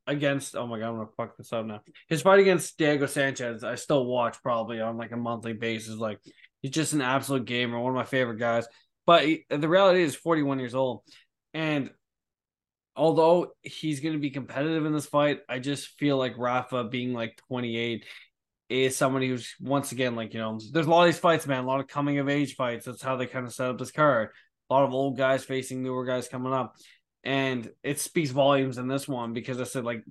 against 0.05 0.55
oh 0.55 0.67
my 0.67 0.79
god, 0.79 0.89
I'm 0.89 0.95
gonna 0.95 1.07
fuck 1.17 1.37
this 1.37 1.53
up 1.53 1.65
now. 1.65 1.81
His 2.07 2.21
fight 2.21 2.39
against 2.39 2.77
Diego 2.77 3.05
Sanchez, 3.05 3.63
I 3.63 3.75
still 3.75 4.05
watch 4.05 4.37
probably 4.43 4.81
on 4.81 4.97
like 4.97 5.11
a 5.11 5.17
monthly 5.17 5.53
basis. 5.53 5.95
Like 5.95 6.19
he's 6.61 6.71
just 6.71 6.93
an 6.93 7.01
absolute 7.01 7.45
gamer, 7.45 7.79
one 7.79 7.91
of 7.91 7.95
my 7.95 8.05
favorite 8.05 8.39
guys. 8.39 8.67
But 9.05 9.25
he, 9.25 9.45
the 9.49 9.67
reality 9.67 10.01
is 10.01 10.15
41 10.15 10.59
years 10.59 10.75
old. 10.75 11.01
And 11.53 11.91
although 12.95 13.51
he's 13.61 13.99
going 13.99 14.13
to 14.13 14.19
be 14.19 14.29
competitive 14.29 14.85
in 14.85 14.93
this 14.93 15.05
fight, 15.05 15.39
I 15.49 15.59
just 15.59 15.87
feel 15.99 16.17
like 16.17 16.37
Rafa 16.37 16.85
being 16.85 17.13
like 17.13 17.37
28 17.49 18.05
is 18.73 18.95
somebody 18.95 19.27
who's 19.27 19.55
once 19.59 19.91
again 19.91 20.15
like 20.15 20.33
you 20.33 20.39
know 20.39 20.59
there's 20.71 20.87
a 20.87 20.89
lot 20.89 21.01
of 21.01 21.07
these 21.07 21.19
fights 21.19 21.45
man 21.47 21.63
a 21.63 21.67
lot 21.67 21.79
of 21.79 21.87
coming 21.87 22.19
of 22.19 22.29
age 22.29 22.55
fights 22.55 22.85
that's 22.85 23.01
how 23.01 23.15
they 23.15 23.25
kind 23.25 23.45
of 23.45 23.53
set 23.53 23.69
up 23.69 23.77
this 23.77 23.91
card 23.91 24.29
a 24.69 24.73
lot 24.73 24.83
of 24.83 24.93
old 24.93 25.17
guys 25.17 25.43
facing 25.43 25.83
newer 25.83 26.05
guys 26.05 26.27
coming 26.27 26.53
up 26.53 26.75
and 27.23 27.69
it 27.83 27.99
speaks 27.99 28.31
volumes 28.31 28.77
in 28.77 28.87
this 28.87 29.07
one 29.07 29.33
because 29.33 29.59
I 29.59 29.63
said 29.63 29.85
like 29.85 30.03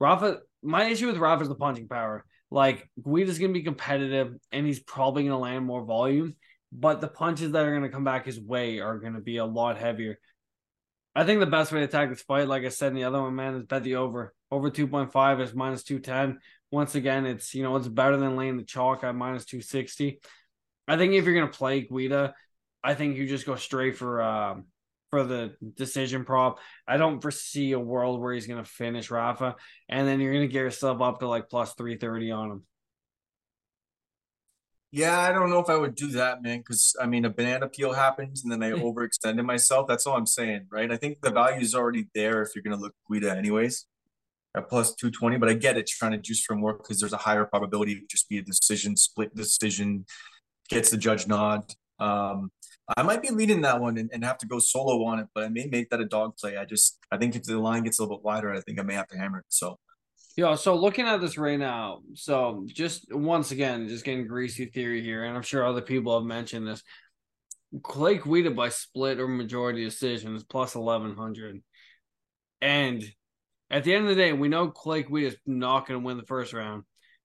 Rafa. 0.00 0.38
My 0.62 0.86
issue 0.86 1.06
with 1.06 1.16
Rafa 1.16 1.42
is 1.42 1.48
the 1.48 1.54
punching 1.54 1.88
power. 1.88 2.24
Like 2.50 2.88
Guida's 3.02 3.38
gonna 3.38 3.52
be 3.52 3.62
competitive, 3.62 4.34
and 4.52 4.66
he's 4.66 4.80
probably 4.80 5.24
gonna 5.24 5.38
land 5.38 5.64
more 5.64 5.84
volume, 5.84 6.34
but 6.72 7.00
the 7.00 7.08
punches 7.08 7.52
that 7.52 7.64
are 7.64 7.74
gonna 7.74 7.90
come 7.90 8.04
back 8.04 8.26
his 8.26 8.40
way 8.40 8.80
are 8.80 8.98
gonna 8.98 9.20
be 9.20 9.36
a 9.38 9.44
lot 9.44 9.78
heavier. 9.78 10.18
I 11.14 11.24
think 11.24 11.40
the 11.40 11.46
best 11.46 11.72
way 11.72 11.80
to 11.80 11.86
attack 11.86 12.10
this 12.10 12.22
fight, 12.22 12.48
like 12.48 12.64
I 12.64 12.68
said 12.68 12.88
in 12.88 12.94
the 12.94 13.04
other 13.04 13.20
one, 13.20 13.34
man, 13.34 13.54
is 13.54 13.64
bet 13.64 13.82
the 13.82 13.96
over. 13.96 14.34
Over 14.50 14.70
2.5 14.70 15.40
is 15.40 15.54
minus 15.54 15.82
210. 15.82 16.38
Once 16.70 16.94
again, 16.94 17.26
it's 17.26 17.54
you 17.54 17.62
know 17.62 17.76
it's 17.76 17.88
better 17.88 18.16
than 18.16 18.36
laying 18.36 18.56
the 18.56 18.64
chalk 18.64 19.04
at 19.04 19.14
minus 19.14 19.44
260. 19.44 20.20
I 20.86 20.96
think 20.96 21.14
if 21.14 21.24
you're 21.24 21.34
gonna 21.34 21.48
play 21.48 21.82
Guida, 21.82 22.34
I 22.82 22.94
think 22.94 23.16
you 23.16 23.26
just 23.26 23.46
go 23.46 23.56
straight 23.56 23.96
for 23.96 24.22
um, 24.22 24.66
for 25.10 25.24
the 25.24 25.54
decision 25.74 26.24
prop. 26.24 26.58
I 26.86 26.96
don't 26.96 27.20
foresee 27.20 27.72
a 27.72 27.80
world 27.80 28.20
where 28.20 28.34
he's 28.34 28.46
going 28.46 28.62
to 28.62 28.68
finish 28.68 29.10
Rafa, 29.10 29.56
and 29.88 30.06
then 30.06 30.20
you're 30.20 30.32
going 30.32 30.46
to 30.46 30.52
get 30.52 30.60
yourself 30.60 31.00
up 31.00 31.20
to 31.20 31.28
like 31.28 31.48
plus 31.48 31.74
330 31.74 32.30
on 32.30 32.50
him. 32.50 32.62
Yeah, 34.90 35.18
I 35.18 35.32
don't 35.32 35.50
know 35.50 35.58
if 35.58 35.68
I 35.68 35.76
would 35.76 35.94
do 35.94 36.08
that, 36.12 36.42
man, 36.42 36.58
because 36.58 36.96
I 37.00 37.06
mean, 37.06 37.26
a 37.26 37.30
banana 37.30 37.68
peel 37.68 37.92
happens 37.92 38.42
and 38.42 38.50
then 38.50 38.62
I 38.62 38.70
overextended 38.78 39.44
myself. 39.44 39.86
That's 39.86 40.06
all 40.06 40.16
I'm 40.16 40.26
saying, 40.26 40.66
right? 40.70 40.90
I 40.90 40.96
think 40.96 41.20
the 41.20 41.30
value 41.30 41.60
is 41.60 41.74
already 41.74 42.08
there 42.14 42.40
if 42.40 42.50
you're 42.54 42.62
going 42.62 42.76
to 42.76 42.82
look 42.82 42.94
Guida 43.10 43.36
anyways 43.36 43.86
at 44.56 44.68
plus 44.68 44.94
220, 44.94 45.38
but 45.38 45.48
I 45.48 45.54
get 45.54 45.76
it 45.76 45.86
trying 45.86 46.12
to 46.12 46.18
juice 46.18 46.42
from 46.42 46.60
work 46.60 46.82
because 46.82 47.00
there's 47.00 47.12
a 47.12 47.18
higher 47.18 47.44
probability 47.44 48.02
just 48.10 48.28
be 48.28 48.38
a 48.38 48.42
decision, 48.42 48.96
split 48.96 49.34
decision, 49.34 50.06
gets 50.68 50.90
the 50.90 50.96
judge 50.96 51.26
nod. 51.26 51.72
Um, 51.98 52.50
I 52.96 53.02
might 53.02 53.20
be 53.20 53.30
leading 53.30 53.60
that 53.62 53.80
one 53.80 53.98
and, 53.98 54.08
and, 54.12 54.24
have 54.24 54.38
to 54.38 54.46
go 54.46 54.58
solo 54.58 55.04
on 55.04 55.18
it, 55.18 55.26
but 55.34 55.44
I 55.44 55.48
may 55.48 55.66
make 55.66 55.90
that 55.90 56.00
a 56.00 56.06
dog 56.06 56.36
play. 56.38 56.56
I 56.56 56.64
just 56.64 56.98
I 57.10 57.18
think 57.18 57.36
if 57.36 57.42
the 57.42 57.58
line 57.58 57.82
gets 57.82 57.98
a 57.98 58.02
little 58.02 58.16
bit 58.16 58.24
wider, 58.24 58.52
I 58.52 58.60
think 58.60 58.80
I 58.80 58.82
may 58.82 58.94
have 58.94 59.08
to 59.08 59.18
hammer 59.18 59.40
it. 59.40 59.44
So 59.48 59.78
yeah, 60.36 60.54
so 60.54 60.76
looking 60.76 61.06
at 61.06 61.20
this 61.20 61.36
right 61.36 61.58
now, 61.58 62.00
so 62.14 62.64
just 62.68 63.12
once 63.12 63.50
again, 63.50 63.88
just 63.88 64.04
getting 64.04 64.26
greasy 64.26 64.66
theory 64.66 65.02
here, 65.02 65.24
and 65.24 65.36
I'm 65.36 65.42
sure 65.42 65.66
other 65.66 65.82
people 65.82 66.16
have 66.16 66.26
mentioned 66.26 66.66
this. 66.66 66.82
Clay 67.82 68.18
Guida 68.18 68.52
by 68.52 68.70
split 68.70 69.18
or 69.18 69.28
majority 69.28 69.84
decision 69.84 70.34
is 70.34 70.44
plus 70.44 70.74
eleven 70.74 71.14
hundred. 71.14 71.60
And 72.60 73.04
at 73.70 73.84
the 73.84 73.94
end 73.94 74.04
of 74.04 74.10
the 74.10 74.22
day, 74.22 74.32
we 74.32 74.48
know 74.48 74.68
Clay 74.68 75.02
Guida 75.02 75.28
is 75.28 75.36
not 75.46 75.86
going 75.86 76.00
to 76.00 76.04
win 76.06 76.16
the 76.16 76.22
first 76.24 76.52
round, 76.52 76.84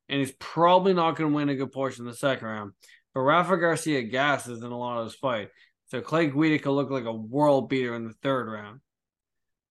and 0.09 0.19
he's 0.19 0.33
probably 0.39 0.93
not 0.93 1.15
going 1.15 1.29
to 1.29 1.35
win 1.35 1.49
a 1.49 1.55
good 1.55 1.71
portion 1.71 2.05
of 2.05 2.11
the 2.11 2.17
second 2.17 2.47
round. 2.47 2.73
But 3.13 3.21
Rafa 3.21 3.57
Garcia 3.57 4.03
gasses 4.03 4.63
in 4.63 4.71
a 4.71 4.77
lot 4.77 4.99
of 4.99 5.05
his 5.05 5.15
fight. 5.15 5.49
So 5.87 6.01
Clay 6.01 6.27
Guida 6.27 6.59
could 6.59 6.71
look 6.71 6.89
like 6.89 7.05
a 7.05 7.13
world 7.13 7.69
beater 7.69 7.95
in 7.95 8.07
the 8.07 8.13
third 8.23 8.51
round. 8.51 8.81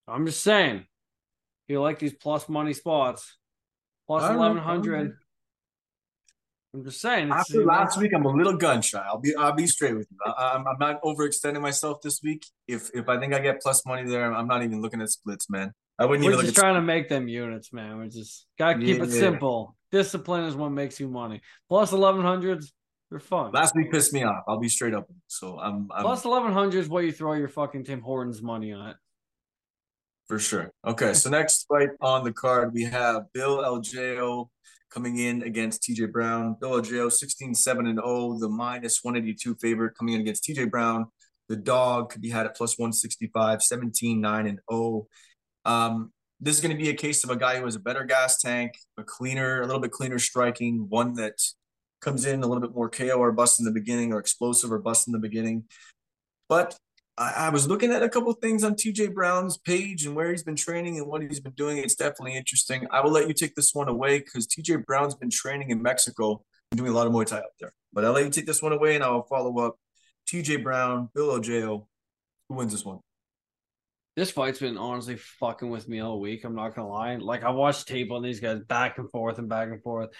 I'm 0.07 0.27
just 0.27 0.43
saying, 0.43 0.87
you 1.69 1.81
like 1.81 1.99
these 1.99 2.15
plus 2.15 2.49
money 2.49 2.75
spots, 2.75 3.37
plus 4.07 4.31
eleven 4.31 4.59
hundred. 4.59 5.17
I'm 6.75 6.85
just 6.85 7.01
saying. 7.01 7.31
After 7.31 7.65
last 7.65 7.99
week, 7.99 8.13
I'm 8.15 8.25
a 8.25 8.31
little 8.31 8.57
gun 8.57 8.83
shy. 8.83 9.03
I'll 9.05 9.21
be 9.21 9.35
I'll 9.35 9.53
be 9.53 9.67
straight 9.67 9.95
with 9.95 10.07
you. 10.11 10.19
I, 10.25 10.55
am 10.55 10.61
I'm, 10.61 10.69
I'm 10.69 10.79
not 10.79 11.03
overextending 11.03 11.61
myself 11.61 12.01
this 12.03 12.21
week. 12.23 12.47
If 12.67 12.91
if 12.95 13.09
I 13.09 13.19
think 13.19 13.35
I 13.35 13.41
get 13.41 13.61
plus 13.61 13.85
money 13.85 14.09
there, 14.09 14.33
I'm 14.33 14.47
not 14.47 14.63
even 14.63 14.81
looking 14.81 15.03
at 15.03 15.11
splits, 15.11 15.51
man. 15.51 15.73
I 15.99 16.07
wouldn't 16.07 16.25
We're 16.25 16.33
even 16.33 16.47
just 16.47 16.57
trying 16.57 16.75
to 16.75 16.83
make 16.83 17.09
them 17.09 17.29
units, 17.29 17.73
man. 17.73 17.99
We're 17.99 18.09
just 18.09 18.47
gotta 18.59 18.79
keep 18.79 18.99
yeah, 18.99 19.05
it 19.05 19.11
simple. 19.11 19.77
Discipline 19.91 20.45
is 20.45 20.57
what 20.57 20.71
makes 20.71 20.99
you 20.99 21.09
money. 21.09 21.43
Plus 21.69 21.93
eleven 21.93 22.23
hundreds, 22.23 22.73
they're 23.11 23.21
fun. 23.21 23.53
Last 23.53 23.75
week 23.75 23.93
pissed 23.93 24.13
me 24.13 24.25
off. 24.25 24.45
I'll 24.49 24.59
be 24.59 24.69
straight 24.69 24.95
up. 24.95 25.07
So 25.27 25.59
I'm, 25.61 25.89
I'm 25.95 26.03
plus 26.03 26.25
eleven 26.25 26.53
hundred 26.53 26.79
is 26.79 26.89
what 26.89 27.05
you 27.05 27.13
throw 27.13 27.35
your 27.35 27.49
fucking 27.49 27.85
Tim 27.85 28.01
Hortons 28.01 28.43
money 28.43 28.73
on 28.73 28.91
it. 28.91 28.97
For 30.29 30.39
sure. 30.39 30.73
Okay, 30.87 31.13
so 31.13 31.29
next 31.29 31.67
fight 31.69 31.91
on 32.01 32.25
the 32.25 32.33
card 32.33 32.73
we 32.73 32.85
have 32.85 33.25
Bill 33.35 33.59
Algeo 33.59 34.49
coming 34.91 35.19
in 35.19 35.43
against 35.43 35.83
TJ 35.83 36.11
Brown. 36.11 36.57
Bill 36.61 36.81
Algeo 36.81 37.13
16 37.13 37.55
7 37.55 37.87
and 37.87 37.99
0, 37.99 38.39
the 38.39 38.49
minus 38.49 39.01
182 39.03 39.57
favorite 39.61 39.95
coming 39.97 40.15
in 40.15 40.21
against 40.21 40.45
TJ 40.45 40.71
Brown. 40.71 41.07
The 41.49 41.57
dog 41.57 42.11
could 42.11 42.23
be 42.23 42.31
had 42.31 42.47
at 42.47 42.57
plus 42.57 42.79
165, 42.79 43.63
17 43.63 44.21
9 44.21 44.47
and 44.47 44.59
0. 44.71 45.07
Um, 45.65 46.13
this 46.41 46.57
is 46.57 46.61
going 46.61 46.77
to 46.77 46.83
be 46.83 46.91
a 46.91 46.95
case 46.95 47.23
of 47.23 47.31
a 47.31 47.37
guy 47.37 47.59
who 47.59 47.65
has 47.65 47.77
a 47.77 47.81
better 47.81 48.05
gas 48.05 48.39
tank, 48.39 48.73
a 48.99 49.05
cleaner, 49.05 49.61
a 49.61 49.67
little 49.67 49.81
bit 49.81 49.93
cleaner 49.93 50.19
striking, 50.19 50.87
one 50.89 51.15
that 51.15 51.41
comes 52.01 52.27
in 52.27 52.43
a 52.43 52.47
little 52.47 52.61
bit 52.61 52.75
more 52.75 52.91
KO 52.91 53.15
or 53.15 53.31
bust 53.31 53.61
in 53.61 53.65
the 53.65 53.71
beginning 53.71 54.13
or 54.13 54.19
explosive 54.19 54.73
or 54.73 54.79
bust 54.79 55.07
in 55.07 55.13
the 55.13 55.19
beginning. 55.19 55.65
But 56.49 56.77
I, 57.17 57.33
I 57.47 57.49
was 57.51 57.69
looking 57.69 57.93
at 57.93 58.03
a 58.03 58.09
couple 58.09 58.33
things 58.33 58.65
on 58.65 58.75
TJ 58.75 59.15
Brown's 59.15 59.57
page 59.57 60.05
and 60.05 60.17
where 60.17 60.31
he's 60.31 60.43
been 60.43 60.57
training 60.57 60.99
and 60.99 61.07
what 61.07 61.23
he's 61.23 61.41
been 61.41 61.53
doing. 61.53 61.79
It's 61.79 61.95
definitely 61.95 62.35
interesting. 62.35 62.87
I 62.91 63.01
will 63.01 63.13
let 63.13 63.29
you 63.29 63.35
take 63.35 63.55
this 63.55 63.73
one 63.73 63.89
away 63.89 64.19
because 64.19 64.47
TJ 64.47 64.85
Brown's 64.85 65.15
been 65.15 65.31
training 65.31 65.71
in 65.71 65.81
Mexico 65.81 66.43
and 66.71 66.79
doing 66.79 66.91
a 66.91 66.95
lot 66.95 67.07
of 67.07 67.13
Muay 67.13 67.27
Thai 67.27 67.39
up 67.39 67.53
there. 67.61 67.73
But 67.93 68.05
I'll 68.05 68.13
let 68.13 68.25
you 68.25 68.31
take 68.31 68.47
this 68.47 68.63
one 68.63 68.73
away 68.73 68.97
and 68.97 69.05
I'll 69.05 69.23
follow 69.23 69.59
up. 69.59 69.77
TJ 70.29 70.63
Brown, 70.63 71.09
Bill 71.15 71.39
Algeo. 71.39 71.87
Who 72.49 72.55
wins 72.57 72.73
this 72.73 72.85
one? 72.85 73.01
This 74.15 74.31
fight's 74.31 74.61
been 74.61 74.77
honestly 74.77 75.17
fucking 75.17 75.71
with 75.71 75.89
me 75.89 76.01
all 76.01 76.21
week. 76.21 76.45
I'm 76.45 76.55
not 76.55 76.75
gonna 76.75 76.89
lie. 76.89 77.17
Like 77.17 77.45
I 77.45 77.51
watched 77.51 77.89
tape 77.89 78.13
on 78.13 78.23
these 78.23 78.41
guys 78.41 78.61
back 78.61 78.99
and 78.99 79.11
forth 79.11 79.39
and 79.39 79.49
back 79.49 79.69
and 79.69 79.83
forth. 79.83 80.11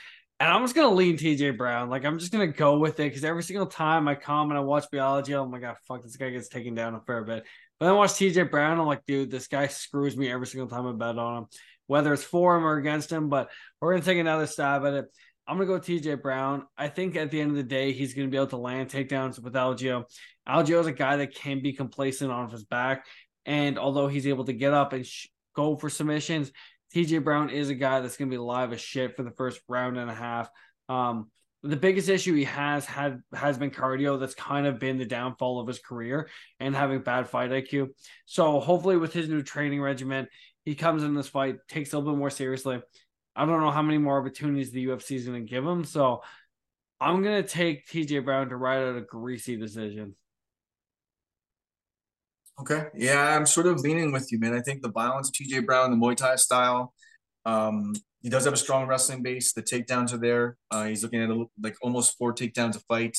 And 0.41 0.51
I'm 0.51 0.63
just 0.63 0.75
gonna 0.75 0.95
lean 0.95 1.19
TJ 1.19 1.59
Brown. 1.59 1.91
Like 1.91 2.05
I'm 2.05 2.19
just 2.19 2.33
gonna 2.33 2.47
go 2.47 2.79
with 2.79 2.99
it 3.01 3.09
because 3.09 3.23
every 3.23 3.43
single 3.43 3.67
time 3.67 4.09
I 4.09 4.15
come 4.15 4.51
and 4.51 4.59
I 4.59 4.63
watch 4.63 4.87
Bill 4.91 5.05
Algeo, 5.05 5.45
I'm 5.45 5.51
like, 5.51 5.63
oh, 5.63 5.75
fuck, 5.87 6.03
this 6.03 6.17
guy 6.17 6.31
gets 6.31 6.49
taken 6.49 6.75
down 6.75 6.95
a 6.95 7.01
fair 7.01 7.23
bit. 7.23 7.45
But 7.79 7.87
then 7.87 7.95
I 7.95 7.97
watch 7.99 8.13
TJ 8.13 8.51
Brown, 8.51 8.81
I'm 8.81 8.87
like, 8.87 9.05
dude, 9.07 9.31
this 9.31 9.47
guy 9.47 9.67
screws 9.67 10.17
me 10.17 10.33
every 10.33 10.47
single 10.47 10.69
time 10.69 10.87
I 10.87 10.93
bet 10.93 11.19
on 11.19 11.43
him, 11.43 11.47
whether 11.87 12.15
it's 12.15 12.25
for 12.25 12.57
him 12.57 12.65
or 12.65 12.79
against 12.79 13.13
him. 13.13 13.29
But 13.29 13.51
we're 13.81 13.93
gonna 13.93 14.05
take 14.05 14.19
another 14.19 14.47
stab 14.47 14.87
at 14.87 14.95
it. 14.95 15.05
I'm 15.47 15.59
gonna 15.59 15.67
go 15.67 15.79
TJ 15.79 16.23
Brown. 16.23 16.65
I 16.79 16.89
think 16.89 17.15
at 17.15 17.31
the 17.31 17.41
end 17.41 17.51
of 17.51 17.57
the 17.57 17.63
day, 17.63 17.93
he's 17.93 18.15
gonna 18.15 18.29
be 18.29 18.37
able 18.37 18.47
to 18.49 18.57
land 18.57 18.89
takedowns 18.89 19.39
with 19.39 19.53
Algeo. 19.53 20.05
Algeo 20.49 20.81
is 20.81 20.87
a 20.87 20.93
guy 20.93 21.19
that 21.19 21.35
can 21.35 21.63
be 21.63 21.73
complacent 21.73 22.33
on 22.33 22.49
his 22.51 22.65
back, 22.65 23.07
and 23.47 23.79
although 23.79 24.09
he's 24.09 24.27
able 24.27 24.45
to 24.45 24.53
get 24.53 24.73
up 24.73 24.93
and 24.93 25.07
sh- 25.07 25.29
go 25.55 25.77
for 25.77 25.91
submissions, 25.91 26.53
TJ 26.95 27.25
Brown 27.25 27.51
is 27.51 27.71
a 27.71 27.75
guy 27.75 28.01
that's 28.01 28.17
going 28.17 28.31
to 28.31 28.35
be 28.35 28.39
live 28.39 28.73
as 28.73 28.81
shit 28.81 29.17
for 29.17 29.23
the 29.23 29.31
first 29.31 29.61
round 29.69 29.97
and 29.99 30.11
a 30.11 30.15
half. 30.15 30.51
Um, 30.89 31.31
the 31.63 31.77
biggest 31.77 32.09
issue 32.09 32.35
he 32.35 32.45
has 32.45 32.85
had 32.85 33.23
has 33.33 33.57
been 33.57 33.71
cardio. 33.71 34.19
That's 34.19 34.35
kind 34.35 34.67
of 34.67 34.81
been 34.81 34.99
the 34.99 35.05
downfall 35.05 35.61
of 35.61 35.69
his 35.69 35.79
career 35.79 36.29
and 36.59 36.75
having 36.75 37.03
bad 37.03 37.29
fight 37.29 37.51
IQ. 37.51 37.91
So 38.27 38.59
hopefully, 38.59 38.97
with 38.97 39.13
his 39.13 39.29
new 39.29 39.43
training 39.43 39.81
regimen, 39.81 40.27
he 40.65 40.75
comes 40.75 41.03
in 41.05 41.15
this 41.15 41.29
fight, 41.29 41.57
takes 41.69 41.93
a 41.93 41.99
little 41.99 42.13
bit 42.13 42.19
more 42.19 42.31
seriously. 42.31 42.83
I 43.35 43.47
don't 43.47 43.61
know 43.61 43.71
how 43.71 43.83
many 43.83 43.99
more 43.99 44.21
opportunities 44.21 44.73
the 44.73 44.87
UFC 44.87 45.17
is 45.17 45.27
going 45.27 45.45
to 45.45 45.51
give 45.51 45.65
him. 45.65 45.85
So 45.85 46.23
I'm 47.01 47.23
going 47.23 47.43
to 47.43 47.49
take 47.49 47.89
TJ 47.89 48.25
Brown 48.25 48.49
to 48.51 48.57
ride 48.57 48.83
out 48.83 48.97
a 48.97 49.01
greasy 49.01 49.57
decision. 49.57 50.15
Okay. 52.61 52.85
Yeah, 52.95 53.35
I'm 53.37 53.47
sort 53.47 53.67
of 53.67 53.81
leaning 53.81 54.13
with 54.13 54.31
you, 54.31 54.39
man. 54.39 54.55
I 54.55 54.61
think 54.61 54.83
the 54.83 54.91
violence 54.91 55.29
of 55.29 55.35
TJ 55.35 55.67
Brown, 55.67 55.91
the 55.91 55.97
Muay 55.97 56.17
Thai 56.17 56.37
style, 56.37 56.95
um, 57.45 57.95
he 58.23 58.29
does 58.29 58.45
have 58.45 58.55
a 58.55 58.59
strong 58.59 58.87
wrestling 58.87 59.23
base. 59.23 59.53
The 59.53 59.63
takedowns 59.63 60.13
are 60.13 60.19
there. 60.19 60.57
Uh, 60.71 60.85
he's 60.85 61.03
looking 61.03 61.23
at 61.23 61.31
a, 61.31 61.45
like 61.61 61.77
almost 61.83 62.17
four 62.17 62.33
takedowns 62.33 62.77
a 62.77 62.81
fight. 62.81 63.19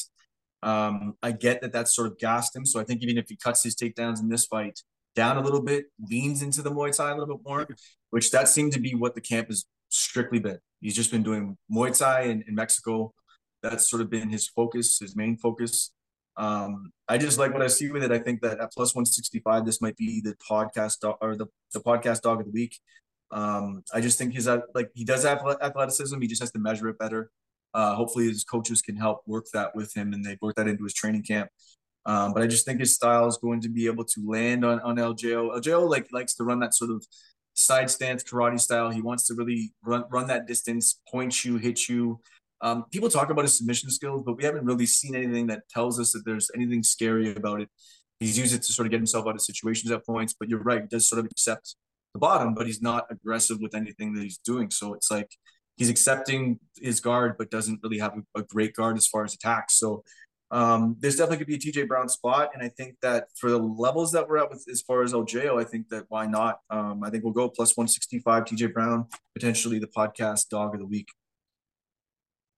Um, 0.61 1.15
I 1.21 1.33
get 1.33 1.61
that 1.61 1.73
that's 1.73 1.93
sort 1.93 2.07
of 2.07 2.17
gassed 2.17 2.55
him. 2.55 2.65
So 2.65 2.79
I 2.79 2.85
think 2.85 3.01
even 3.01 3.17
if 3.17 3.25
he 3.27 3.35
cuts 3.35 3.63
his 3.63 3.75
takedowns 3.75 4.21
in 4.21 4.29
this 4.29 4.45
fight 4.45 4.79
down 5.15 5.37
a 5.37 5.41
little 5.41 5.61
bit, 5.61 5.85
leans 6.09 6.41
into 6.41 6.61
the 6.61 6.71
Muay 6.71 6.95
Thai 6.95 7.11
a 7.11 7.17
little 7.17 7.37
bit 7.37 7.45
more, 7.45 7.67
which 8.11 8.31
that 8.31 8.47
seemed 8.47 8.71
to 8.73 8.79
be 8.79 8.95
what 8.95 9.13
the 9.13 9.21
camp 9.21 9.49
has 9.49 9.65
strictly 9.89 10.39
been. 10.39 10.59
He's 10.79 10.95
just 10.95 11.11
been 11.11 11.23
doing 11.23 11.57
Muay 11.71 11.97
Thai 11.97 12.21
in, 12.23 12.43
in 12.47 12.55
Mexico. 12.55 13.13
That's 13.61 13.89
sort 13.89 14.01
of 14.01 14.09
been 14.09 14.29
his 14.29 14.47
focus, 14.47 14.99
his 14.99 15.15
main 15.15 15.37
focus. 15.37 15.91
Um, 16.35 16.91
I 17.07 17.17
just 17.17 17.37
like 17.37 17.53
what 17.53 17.61
I 17.61 17.67
see 17.67 17.91
with 17.91 18.03
it. 18.03 18.11
I 18.11 18.19
think 18.19 18.41
that 18.41 18.59
at 18.59 18.71
plus 18.71 18.95
165, 18.95 19.65
this 19.65 19.81
might 19.81 19.97
be 19.97 20.21
the 20.21 20.35
podcast 20.49 20.97
or 21.21 21.35
the, 21.35 21.47
the 21.73 21.79
podcast 21.79 22.21
dog 22.21 22.39
of 22.39 22.45
the 22.45 22.51
week. 22.51 22.79
Um, 23.31 23.83
I 23.93 24.01
just 24.01 24.17
think 24.17 24.33
he's 24.33 24.47
at, 24.47 24.63
like 24.73 24.89
he 24.93 25.03
does 25.03 25.23
have 25.23 25.43
athleticism. 25.61 26.19
He 26.21 26.27
just 26.27 26.41
has 26.41 26.51
to 26.51 26.59
measure 26.59 26.87
it 26.89 26.97
better. 26.97 27.31
Uh, 27.73 27.95
hopefully 27.95 28.27
his 28.27 28.43
coaches 28.43 28.81
can 28.81 28.95
help 28.95 29.23
work 29.25 29.47
that 29.53 29.75
with 29.75 29.95
him 29.95 30.13
and 30.13 30.23
they 30.23 30.37
work 30.41 30.55
that 30.55 30.67
into 30.67 30.83
his 30.83 30.93
training 30.93 31.23
camp. 31.23 31.49
Um, 32.05 32.33
but 32.33 32.43
I 32.43 32.47
just 32.47 32.65
think 32.65 32.79
his 32.79 32.93
style 32.93 33.27
is 33.27 33.37
going 33.37 33.61
to 33.61 33.69
be 33.69 33.87
able 33.87 34.03
to 34.03 34.29
land 34.29 34.63
on, 34.65 34.79
on 34.81 34.97
Algeo. 34.97 35.55
Algeo 35.57 35.89
like 35.89 36.07
likes 36.11 36.35
to 36.35 36.43
run 36.43 36.59
that 36.59 36.75
sort 36.75 36.91
of 36.91 37.05
side 37.55 37.89
stance 37.89 38.23
karate 38.23 38.59
style. 38.59 38.89
He 38.89 39.01
wants 39.01 39.25
to 39.27 39.35
really 39.35 39.71
run 39.83 40.03
run 40.11 40.27
that 40.27 40.47
distance, 40.47 40.99
point 41.09 41.45
you, 41.45 41.57
hit 41.57 41.87
you. 41.87 42.19
Um, 42.63 42.85
people 42.91 43.09
talk 43.09 43.29
about 43.29 43.43
his 43.43 43.57
submission 43.57 43.89
skills, 43.91 44.23
but 44.25 44.37
we 44.37 44.45
haven't 44.45 44.65
really 44.65 44.85
seen 44.85 45.15
anything 45.15 45.47
that 45.47 45.67
tells 45.69 45.99
us 45.99 46.13
that 46.13 46.23
there's 46.25 46.49
anything 46.55 46.81
scary 46.81 47.35
about 47.35 47.59
it. 47.59 47.69
He's 48.21 48.37
used 48.37 48.55
it 48.55 48.63
to 48.63 48.71
sort 48.71 48.85
of 48.85 48.91
get 48.91 48.97
himself 48.97 49.27
out 49.27 49.35
of 49.35 49.41
situations 49.41 49.91
at 49.91 50.05
points, 50.05 50.33
but 50.39 50.47
you're 50.47 50.63
right, 50.63 50.81
he 50.81 50.87
does 50.87 51.09
sort 51.09 51.19
of 51.19 51.25
accept 51.25 51.75
the 52.13 52.19
bottom, 52.19 52.53
but 52.53 52.65
he's 52.65 52.81
not 52.81 53.05
aggressive 53.11 53.59
with 53.59 53.75
anything 53.75 54.13
that 54.13 54.23
he's 54.23 54.37
doing. 54.37 54.71
So 54.71 54.93
it's 54.93 55.11
like 55.11 55.29
he's 55.75 55.89
accepting 55.89 56.59
his 56.79 57.01
guard, 57.01 57.35
but 57.37 57.51
doesn't 57.51 57.81
really 57.83 57.99
have 57.99 58.13
a, 58.13 58.39
a 58.39 58.43
great 58.43 58.73
guard 58.73 58.95
as 58.95 59.07
far 59.07 59.25
as 59.25 59.33
attacks. 59.33 59.77
So 59.77 60.05
um, 60.49 60.95
there's 60.99 61.17
definitely 61.17 61.39
could 61.39 61.47
be 61.47 61.55
a 61.55 61.57
TJ 61.57 61.87
Brown 61.87 62.07
spot, 62.07 62.51
and 62.53 62.61
I 62.63 62.69
think 62.69 62.95
that 63.01 63.27
for 63.37 63.49
the 63.49 63.57
levels 63.57 64.11
that 64.11 64.29
we're 64.29 64.37
at 64.37 64.51
with 64.51 64.63
as 64.71 64.81
far 64.81 65.01
as 65.01 65.11
Algeo, 65.11 65.59
I 65.59 65.65
think 65.65 65.89
that 65.89 66.05
why 66.09 66.27
not? 66.27 66.59
Um, 66.69 67.03
I 67.03 67.09
think 67.09 67.23
we'll 67.23 67.33
go 67.33 67.49
plus 67.49 67.75
165 67.75 68.45
TJ 68.45 68.71
Brown, 68.71 69.07
potentially 69.33 69.79
the 69.79 69.87
podcast 69.87 70.49
dog 70.49 70.75
of 70.75 70.79
the 70.79 70.85
week. 70.85 71.07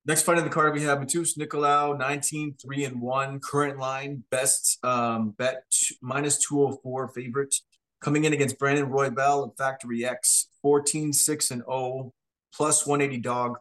Next 0.07 0.21
fight 0.21 0.37
in 0.37 0.43
the 0.43 0.51
card, 0.51 0.75
we 0.75 0.83
have 0.83 0.99
Matheus 0.99 1.35
Nicolau, 1.35 1.97
19, 1.97 2.55
3 2.61 2.83
and 2.85 3.01
1, 3.01 3.39
current 3.39 3.79
line, 3.79 4.23
best 4.29 4.77
um, 4.85 5.31
bet 5.31 5.63
minus 5.99 6.37
204 6.37 7.07
favorite. 7.07 7.55
Coming 8.01 8.25
in 8.25 8.33
against 8.33 8.59
Brandon 8.59 8.87
Royval 8.87 9.45
of 9.45 9.57
Factory 9.57 10.05
X, 10.05 10.49
14, 10.61 11.11
6 11.11 11.51
and 11.51 11.63
0, 11.63 12.13
plus 12.53 12.85
180 12.85 13.19
dog. 13.21 13.57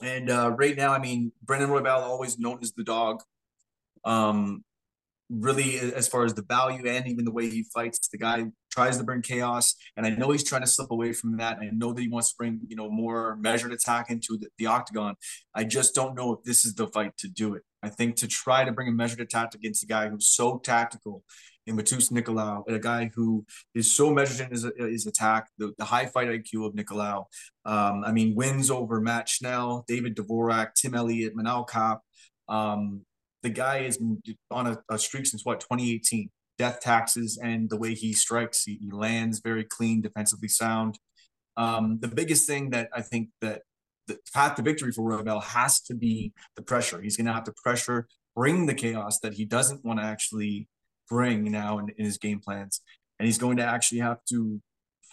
And 0.00 0.30
uh, 0.30 0.54
right 0.56 0.76
now, 0.76 0.92
I 0.92 0.98
mean, 0.98 1.30
Brandon 1.42 1.68
Royval, 1.68 2.00
always 2.00 2.38
known 2.38 2.60
as 2.62 2.72
the 2.72 2.84
dog. 2.84 3.22
Um, 4.02 4.64
really, 5.40 5.78
as 5.78 6.08
far 6.08 6.24
as 6.24 6.34
the 6.34 6.42
value 6.42 6.86
and 6.86 7.06
even 7.06 7.24
the 7.24 7.32
way 7.32 7.48
he 7.48 7.64
fights, 7.74 8.08
the 8.08 8.18
guy 8.18 8.44
tries 8.70 8.98
to 8.98 9.04
bring 9.04 9.22
chaos. 9.22 9.74
And 9.96 10.06
I 10.06 10.10
know 10.10 10.30
he's 10.30 10.44
trying 10.44 10.62
to 10.62 10.66
slip 10.66 10.90
away 10.90 11.12
from 11.12 11.36
that. 11.36 11.58
I 11.58 11.70
know 11.72 11.92
that 11.92 12.00
he 12.00 12.08
wants 12.08 12.30
to 12.30 12.34
bring, 12.36 12.60
you 12.66 12.76
know, 12.76 12.90
more 12.90 13.36
measured 13.36 13.72
attack 13.72 14.10
into 14.10 14.38
the, 14.38 14.48
the 14.58 14.66
octagon. 14.66 15.14
I 15.54 15.64
just 15.64 15.94
don't 15.94 16.14
know 16.14 16.32
if 16.32 16.42
this 16.44 16.64
is 16.64 16.74
the 16.74 16.86
fight 16.88 17.16
to 17.18 17.28
do 17.28 17.54
it. 17.54 17.62
I 17.82 17.88
think 17.88 18.16
to 18.16 18.26
try 18.26 18.64
to 18.64 18.72
bring 18.72 18.88
a 18.88 18.92
measured 18.92 19.20
attack 19.20 19.54
against 19.54 19.82
a 19.82 19.86
guy 19.86 20.08
who's 20.08 20.28
so 20.28 20.58
tactical 20.58 21.22
in 21.66 21.76
Matheus 21.76 22.12
Nicolau, 22.12 22.62
a 22.68 22.78
guy 22.78 23.10
who 23.14 23.44
is 23.74 23.94
so 23.94 24.10
measured 24.10 24.46
in 24.46 24.50
his, 24.50 24.66
his 24.76 25.06
attack, 25.06 25.48
the, 25.58 25.72
the 25.78 25.84
high 25.84 26.06
fight 26.06 26.28
IQ 26.28 26.66
of 26.66 26.74
Nicolau. 26.74 27.24
Um, 27.64 28.04
I 28.04 28.12
mean, 28.12 28.34
wins 28.34 28.70
over 28.70 29.00
Matt 29.00 29.28
Schnell, 29.28 29.84
David 29.88 30.16
Dvorak, 30.16 30.74
Tim 30.74 30.94
Elliott, 30.94 31.34
Manel 31.36 31.68
Kape. 31.68 31.98
Um, 32.48 33.02
the 33.44 33.50
guy 33.50 33.80
is 33.80 34.02
on 34.50 34.66
a, 34.66 34.78
a, 34.90 34.98
streak 34.98 35.26
since 35.26 35.44
what 35.44 35.60
2018. 35.60 36.30
Death 36.56 36.80
taxes 36.80 37.38
and 37.42 37.68
the 37.68 37.76
way 37.76 37.94
he 37.94 38.12
strikes, 38.12 38.64
he, 38.64 38.78
he 38.80 38.90
lands 38.90 39.40
very 39.40 39.64
clean, 39.64 40.00
defensively 40.00 40.48
sound. 40.48 40.98
Um, 41.56 41.98
the 42.00 42.08
biggest 42.08 42.46
thing 42.46 42.70
that 42.70 42.88
I 42.92 43.02
think 43.02 43.28
that 43.40 43.62
the 44.06 44.18
path 44.32 44.56
to 44.56 44.62
victory 44.62 44.92
for 44.92 45.08
Royval 45.08 45.42
has 45.42 45.80
to 45.82 45.94
be 45.94 46.32
the 46.56 46.62
pressure. 46.62 47.00
He's 47.00 47.16
going 47.16 47.26
to 47.26 47.32
have 47.32 47.44
to 47.44 47.54
pressure, 47.62 48.06
bring 48.34 48.66
the 48.66 48.74
chaos 48.74 49.18
that 49.20 49.34
he 49.34 49.44
doesn't 49.44 49.84
want 49.84 50.00
to 50.00 50.04
actually 50.04 50.68
bring 51.08 51.50
now 51.50 51.78
in, 51.78 51.90
in 51.98 52.04
his 52.04 52.18
game 52.18 52.40
plans. 52.40 52.80
And 53.18 53.26
he's 53.26 53.38
going 53.38 53.56
to 53.58 53.64
actually 53.64 53.98
have 53.98 54.24
to 54.30 54.60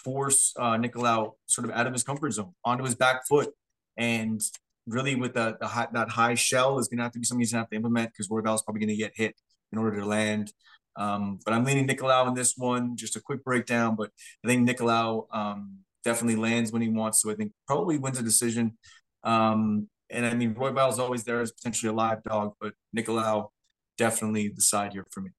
force 0.04 0.54
uh, 0.58 0.78
Nicolau 0.78 1.34
sort 1.48 1.66
of 1.70 1.76
out 1.76 1.88
of 1.88 1.94
his 1.94 2.04
comfort 2.04 2.34
zone 2.34 2.54
onto 2.64 2.84
his 2.84 2.96
back 2.96 3.28
foot. 3.28 3.50
And 3.98 4.42
really, 4.88 5.16
with 5.16 5.34
the, 5.34 5.58
the 5.60 5.68
high, 5.68 5.88
that 5.94 6.10
high 6.10 6.36
shell 6.36 6.80
is 6.80 6.88
going 6.88 6.98
to 6.98 7.04
have 7.04 7.12
to 7.14 7.20
be 7.20 7.26
something 7.26 7.42
he's 7.42 7.52
going 7.52 7.60
to 7.60 7.64
have 7.64 7.70
to 7.70 7.76
implement 7.76 8.12
because 8.12 8.30
Royval 8.30 8.56
is 8.56 8.62
probably 8.62 8.80
going 8.80 8.90
to 8.90 8.96
get 8.96 9.14
hit 9.16 9.36
in 9.72 9.78
order 9.78 10.00
to 10.00 10.06
land. 10.06 10.52
Um, 10.96 11.40
but 11.46 11.54
I'm 11.54 11.64
leaning 11.64 11.88
Nicolau 11.88 12.28
in 12.28 12.34
this 12.34 12.56
one. 12.58 12.98
Just 12.98 13.16
a 13.16 13.22
quick 13.22 13.44
breakdown, 13.44 13.96
but 13.96 14.12
I 14.44 14.48
think 14.48 14.68
Nicolau 14.68 15.26
um, 15.32 15.80
definitely 16.04 16.36
lands 16.36 16.72
when 16.72 16.82
he 16.82 16.90
wants 16.90 17.22
to. 17.22 17.32
I 17.32 17.36
think 17.36 17.54
probably 17.68 17.98
wins 17.98 18.20
a 18.20 18.24
decision. 18.24 18.78
Um, 19.24 19.88
and 20.10 20.26
I 20.26 20.34
mean, 20.34 20.54
Royval 20.54 20.92
is 20.92 21.00
always 21.00 21.24
there 21.24 21.42
as 21.42 21.52
potentially 21.52 21.90
a 21.90 21.94
live 21.94 22.24
dog, 22.24 22.54
but 22.60 22.74
Nicolau 22.96 23.50
definitely 23.98 24.50
the 24.50 24.62
side 24.62 24.94
here 24.94 25.06
for 25.12 25.22
me. 25.22 25.30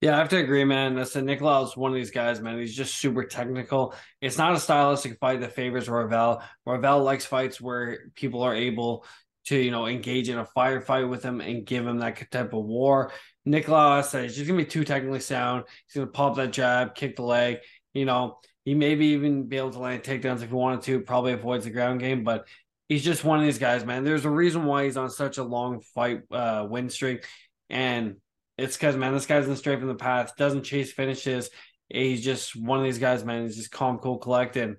Yeah, 0.00 0.14
I 0.14 0.18
have 0.18 0.30
to 0.30 0.38
agree, 0.38 0.64
man. 0.64 0.96
Listen, 0.96 1.26
Nicolau 1.26 1.62
is 1.64 1.76
one 1.76 1.90
of 1.90 1.94
these 1.94 2.10
guys, 2.10 2.40
man. 2.40 2.58
He's 2.58 2.74
just 2.74 2.94
super 2.94 3.22
technical. 3.24 3.94
It's 4.22 4.38
not 4.38 4.54
a 4.54 4.60
stylistic 4.60 5.18
fight 5.18 5.40
that 5.40 5.52
favors 5.54 5.88
Royval. 5.88 6.42
Royval 6.66 7.04
likes 7.04 7.26
fights 7.26 7.60
where 7.60 8.10
people 8.14 8.42
are 8.42 8.54
able 8.54 9.04
to, 9.46 9.58
you 9.58 9.70
know, 9.70 9.86
engage 9.86 10.30
in 10.30 10.38
a 10.38 10.46
firefight 10.56 11.06
with 11.06 11.22
him 11.22 11.42
and 11.42 11.66
give 11.66 11.86
him 11.86 11.98
that 11.98 12.30
type 12.30 12.54
of 12.54 12.64
war. 12.64 13.12
Nicolau, 13.46 13.98
I 13.98 14.00
said, 14.00 14.24
he's 14.24 14.36
just 14.36 14.48
gonna 14.48 14.56
be 14.58 14.64
too 14.64 14.84
technically 14.84 15.20
sound. 15.20 15.64
He's 15.86 15.96
gonna 15.96 16.06
pop 16.06 16.36
that 16.36 16.52
jab, 16.52 16.94
kick 16.94 17.16
the 17.16 17.22
leg. 17.22 17.58
You 17.92 18.06
know, 18.06 18.38
he 18.64 18.74
maybe 18.74 19.08
even 19.08 19.48
be 19.48 19.58
able 19.58 19.72
to 19.72 19.80
land 19.80 20.02
takedowns 20.02 20.42
if 20.42 20.48
he 20.48 20.54
wanted 20.54 20.82
to. 20.82 21.00
Probably 21.00 21.32
avoids 21.32 21.64
the 21.64 21.70
ground 21.70 22.00
game, 22.00 22.24
but 22.24 22.46
he's 22.88 23.04
just 23.04 23.22
one 23.22 23.38
of 23.38 23.44
these 23.44 23.58
guys, 23.58 23.84
man. 23.84 24.04
There's 24.04 24.24
a 24.24 24.30
reason 24.30 24.64
why 24.64 24.84
he's 24.84 24.96
on 24.96 25.10
such 25.10 25.36
a 25.36 25.44
long 25.44 25.80
fight 25.94 26.22
uh, 26.30 26.66
win 26.70 26.88
streak, 26.88 27.26
and 27.68 28.16
it's 28.60 28.76
because 28.76 28.96
man, 28.96 29.12
this 29.12 29.26
guy's 29.26 29.44
in 29.44 29.50
the 29.50 29.56
straight 29.56 29.78
from 29.78 29.88
the 29.88 29.94
path, 29.94 30.36
doesn't 30.36 30.62
chase 30.62 30.92
finishes. 30.92 31.50
He's 31.88 32.22
just 32.22 32.54
one 32.54 32.78
of 32.78 32.84
these 32.84 32.98
guys, 32.98 33.24
man. 33.24 33.42
He's 33.42 33.56
just 33.56 33.70
calm, 33.70 33.98
cool, 33.98 34.18
collected. 34.18 34.76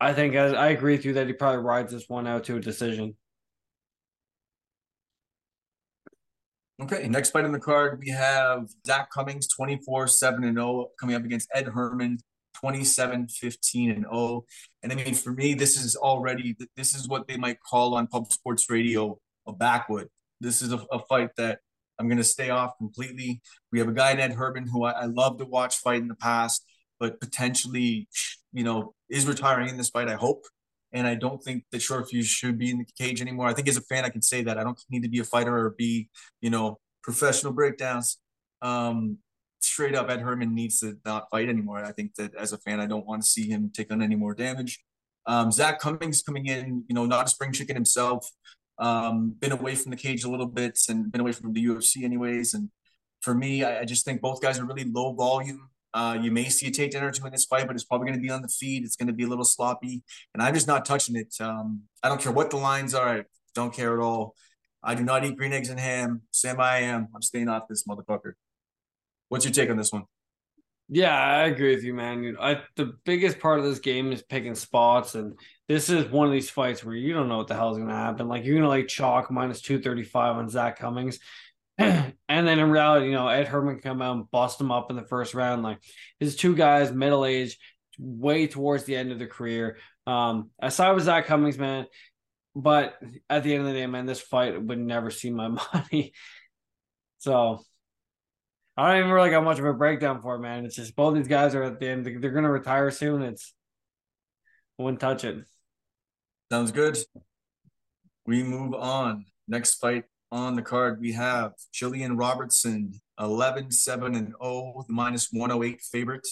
I 0.00 0.12
think 0.12 0.34
I, 0.34 0.48
I 0.48 0.68
agree 0.68 0.96
with 0.96 1.04
you 1.04 1.14
that 1.14 1.28
he 1.28 1.32
probably 1.32 1.62
rides 1.62 1.92
this 1.92 2.08
one 2.08 2.26
out 2.26 2.44
to 2.44 2.56
a 2.56 2.60
decision. 2.60 3.16
Okay, 6.82 7.06
next 7.06 7.30
fight 7.30 7.44
in 7.44 7.52
the 7.52 7.60
card, 7.60 8.00
we 8.00 8.10
have 8.10 8.68
Zak 8.84 9.10
Cummings, 9.12 9.46
24 9.46 10.08
7 10.08 10.42
and 10.42 10.56
0, 10.56 10.88
coming 10.98 11.14
up 11.14 11.24
against 11.24 11.48
Ed 11.54 11.68
Herman, 11.68 12.18
27 12.54 13.28
15 13.28 13.90
and 13.90 14.04
0. 14.04 14.44
And 14.82 14.92
I 14.92 14.96
mean, 14.96 15.14
for 15.14 15.32
me, 15.32 15.54
this 15.54 15.80
is 15.80 15.94
already, 15.94 16.56
this 16.76 16.96
is 16.96 17.08
what 17.08 17.28
they 17.28 17.36
might 17.36 17.58
call 17.60 17.94
on 17.94 18.08
pub 18.08 18.32
sports 18.32 18.68
radio 18.68 19.18
a 19.46 19.52
backwood. 19.52 20.08
This 20.40 20.60
is 20.62 20.72
a, 20.72 20.78
a 20.90 20.98
fight 20.98 21.30
that 21.36 21.60
I'm 22.02 22.08
going 22.08 22.18
to 22.18 22.24
stay 22.24 22.50
off 22.50 22.76
completely. 22.78 23.40
We 23.70 23.78
have 23.78 23.86
a 23.86 23.92
guy, 23.92 24.10
Ed 24.12 24.32
Herman, 24.32 24.66
who 24.66 24.82
I, 24.82 24.90
I 24.90 25.04
love 25.04 25.38
to 25.38 25.44
watch 25.44 25.76
fight 25.76 26.02
in 26.02 26.08
the 26.08 26.16
past, 26.16 26.66
but 26.98 27.20
potentially, 27.20 28.08
you 28.52 28.64
know, 28.64 28.94
is 29.08 29.24
retiring 29.24 29.68
in 29.68 29.76
this 29.76 29.90
fight, 29.90 30.08
I 30.08 30.14
hope. 30.14 30.42
And 30.92 31.06
I 31.06 31.14
don't 31.14 31.40
think 31.42 31.64
that 31.70 31.80
Shortfuse 31.80 32.24
should 32.24 32.58
be 32.58 32.70
in 32.70 32.78
the 32.78 32.86
cage 32.98 33.22
anymore. 33.22 33.46
I 33.46 33.54
think 33.54 33.68
as 33.68 33.76
a 33.76 33.82
fan, 33.82 34.04
I 34.04 34.08
can 34.08 34.20
say 34.20 34.42
that. 34.42 34.58
I 34.58 34.64
don't 34.64 34.80
need 34.90 35.04
to 35.04 35.08
be 35.08 35.20
a 35.20 35.24
fighter 35.24 35.56
or 35.56 35.70
be, 35.70 36.10
you 36.40 36.50
know, 36.50 36.80
professional 37.04 37.52
breakdowns. 37.52 38.18
Um, 38.62 39.18
straight 39.60 39.94
up, 39.94 40.10
Ed 40.10 40.20
Herman 40.20 40.56
needs 40.56 40.80
to 40.80 40.98
not 41.04 41.30
fight 41.30 41.48
anymore. 41.48 41.84
I 41.84 41.92
think 41.92 42.16
that 42.16 42.34
as 42.34 42.52
a 42.52 42.58
fan, 42.58 42.80
I 42.80 42.86
don't 42.86 43.06
want 43.06 43.22
to 43.22 43.28
see 43.28 43.48
him 43.48 43.70
take 43.72 43.92
on 43.92 44.02
any 44.02 44.16
more 44.16 44.34
damage. 44.34 44.82
Um, 45.24 45.52
Zak 45.52 45.78
Cummings 45.78 46.20
coming 46.20 46.46
in, 46.46 46.84
you 46.88 46.94
know, 46.94 47.06
not 47.06 47.26
a 47.26 47.30
spring 47.30 47.52
chicken 47.52 47.76
himself, 47.76 48.28
um, 48.78 49.34
been 49.38 49.52
away 49.52 49.74
from 49.74 49.90
the 49.90 49.96
cage 49.96 50.24
a 50.24 50.30
little 50.30 50.46
bit 50.46 50.78
and 50.88 51.10
been 51.10 51.20
away 51.20 51.32
from 51.32 51.52
the 51.52 51.64
UFC 51.64 52.04
anyways. 52.04 52.54
And 52.54 52.70
for 53.20 53.34
me, 53.34 53.64
I, 53.64 53.80
I 53.80 53.84
just 53.84 54.04
think 54.04 54.20
both 54.20 54.40
guys 54.40 54.58
are 54.58 54.64
really 54.64 54.84
low 54.84 55.12
volume. 55.12 55.68
Uh, 55.94 56.16
you 56.20 56.30
may 56.30 56.48
see 56.48 56.66
a 56.68 56.70
takedown 56.70 57.02
or 57.02 57.10
two 57.10 57.24
in 57.26 57.32
this 57.32 57.44
fight, 57.44 57.66
but 57.66 57.76
it's 57.76 57.84
probably 57.84 58.06
going 58.06 58.18
to 58.18 58.22
be 58.22 58.30
on 58.30 58.40
the 58.40 58.48
feed. 58.48 58.84
It's 58.84 58.96
going 58.96 59.08
to 59.08 59.12
be 59.12 59.24
a 59.24 59.28
little 59.28 59.44
sloppy, 59.44 60.02
and 60.32 60.42
I'm 60.42 60.54
just 60.54 60.66
not 60.66 60.86
touching 60.86 61.16
it. 61.16 61.34
Um, 61.38 61.82
I 62.02 62.08
don't 62.08 62.20
care 62.20 62.32
what 62.32 62.50
the 62.50 62.56
lines 62.56 62.94
are. 62.94 63.18
I 63.18 63.24
don't 63.54 63.74
care 63.74 63.92
at 63.92 64.02
all. 64.02 64.34
I 64.82 64.94
do 64.94 65.04
not 65.04 65.24
eat 65.24 65.36
green 65.36 65.52
eggs 65.52 65.68
and 65.68 65.78
ham. 65.78 66.22
Sam, 66.30 66.60
I 66.60 66.78
am. 66.78 67.08
I'm 67.14 67.22
staying 67.22 67.48
off 67.48 67.68
this 67.68 67.84
motherfucker. 67.84 68.32
What's 69.28 69.44
your 69.44 69.52
take 69.52 69.70
on 69.70 69.76
this 69.76 69.92
one? 69.92 70.04
Yeah, 70.88 71.16
I 71.16 71.44
agree 71.44 71.74
with 71.74 71.84
you, 71.84 71.94
man. 71.94 72.36
I 72.40 72.62
the 72.76 72.94
biggest 73.04 73.38
part 73.38 73.58
of 73.58 73.64
this 73.64 73.78
game 73.78 74.12
is 74.12 74.22
picking 74.22 74.54
spots, 74.54 75.14
and 75.14 75.38
this 75.72 75.88
is 75.88 76.10
one 76.10 76.26
of 76.26 76.32
these 76.34 76.50
fights 76.50 76.84
where 76.84 76.94
you 76.94 77.14
don't 77.14 77.30
know 77.30 77.38
what 77.38 77.48
the 77.48 77.54
hell 77.54 77.70
is 77.70 77.78
going 77.78 77.88
to 77.88 77.94
happen. 77.94 78.28
Like 78.28 78.44
you're 78.44 78.56
going 78.56 78.64
to 78.64 78.68
like 78.68 78.88
chalk 78.88 79.30
minus 79.30 79.62
two 79.62 79.80
thirty 79.80 80.02
five 80.02 80.36
on 80.36 80.50
Zak 80.50 80.78
Cummings, 80.78 81.18
and 81.78 82.12
then 82.28 82.58
in 82.58 82.70
reality, 82.70 83.06
you 83.06 83.12
know, 83.12 83.28
Ed 83.28 83.48
Herman 83.48 83.80
come 83.80 84.02
out 84.02 84.16
and 84.16 84.30
bust 84.30 84.60
him 84.60 84.70
up 84.70 84.90
in 84.90 84.96
the 84.96 85.06
first 85.06 85.32
round. 85.32 85.62
Like 85.62 85.78
his 86.20 86.36
two 86.36 86.54
guys, 86.54 86.92
middle 86.92 87.24
age, 87.24 87.58
way 87.98 88.46
towards 88.48 88.84
the 88.84 88.96
end 88.96 89.12
of 89.12 89.18
their 89.18 89.28
career. 89.28 89.78
Um, 90.06 90.50
aside 90.60 90.92
with 90.92 91.04
Zach 91.04 91.24
Cummings, 91.24 91.56
man, 91.56 91.86
but 92.54 92.98
at 93.30 93.42
the 93.42 93.54
end 93.54 93.62
of 93.62 93.72
the 93.72 93.78
day, 93.78 93.86
man, 93.86 94.04
this 94.04 94.20
fight 94.20 94.62
would 94.62 94.78
never 94.78 95.10
see 95.10 95.30
my 95.30 95.48
money. 95.74 96.12
so 97.16 97.64
I 98.76 98.90
don't 98.90 98.98
even 98.98 99.10
really 99.10 99.30
got 99.30 99.44
much 99.44 99.58
of 99.58 99.64
a 99.64 99.72
breakdown 99.72 100.20
for 100.20 100.34
it, 100.34 100.40
man. 100.40 100.66
It's 100.66 100.76
just 100.76 100.94
both 100.96 101.14
these 101.14 101.28
guys 101.28 101.54
are 101.54 101.62
at 101.62 101.80
the 101.80 101.88
end. 101.88 102.04
They're 102.04 102.30
going 102.30 102.44
to 102.44 102.50
retire 102.50 102.90
soon. 102.90 103.22
It's 103.22 103.54
I 104.78 104.82
wouldn't 104.82 105.00
touch 105.00 105.24
it. 105.24 105.44
Sounds 106.52 106.70
good. 106.70 106.98
We 108.26 108.42
move 108.42 108.74
on. 108.74 109.24
Next 109.48 109.76
fight 109.76 110.04
on 110.30 110.54
the 110.54 110.60
card, 110.60 111.00
we 111.00 111.12
have 111.12 111.52
Jillian 111.72 112.18
Robertson, 112.18 112.92
11 113.18 113.70
7 113.70 114.14
and 114.14 114.34
0, 114.42 114.84
the 114.86 114.92
minus 114.92 115.30
108 115.32 115.80
favorite, 115.80 116.28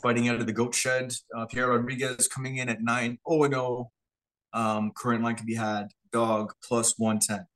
fighting 0.00 0.30
out 0.30 0.40
of 0.40 0.46
the 0.46 0.54
goat 0.54 0.74
shed. 0.74 1.12
Uh, 1.36 1.44
Piera 1.44 1.76
Rodriguez 1.76 2.28
coming 2.28 2.56
in 2.56 2.70
at 2.70 2.80
9 2.80 3.18
0 3.28 3.42
and 3.44 3.52
0. 3.52 3.90
Um, 4.54 4.90
current 4.96 5.22
line 5.22 5.34
can 5.34 5.44
be 5.44 5.56
had 5.56 5.88
dog 6.14 6.54
plus 6.66 6.94
110. 6.96 7.46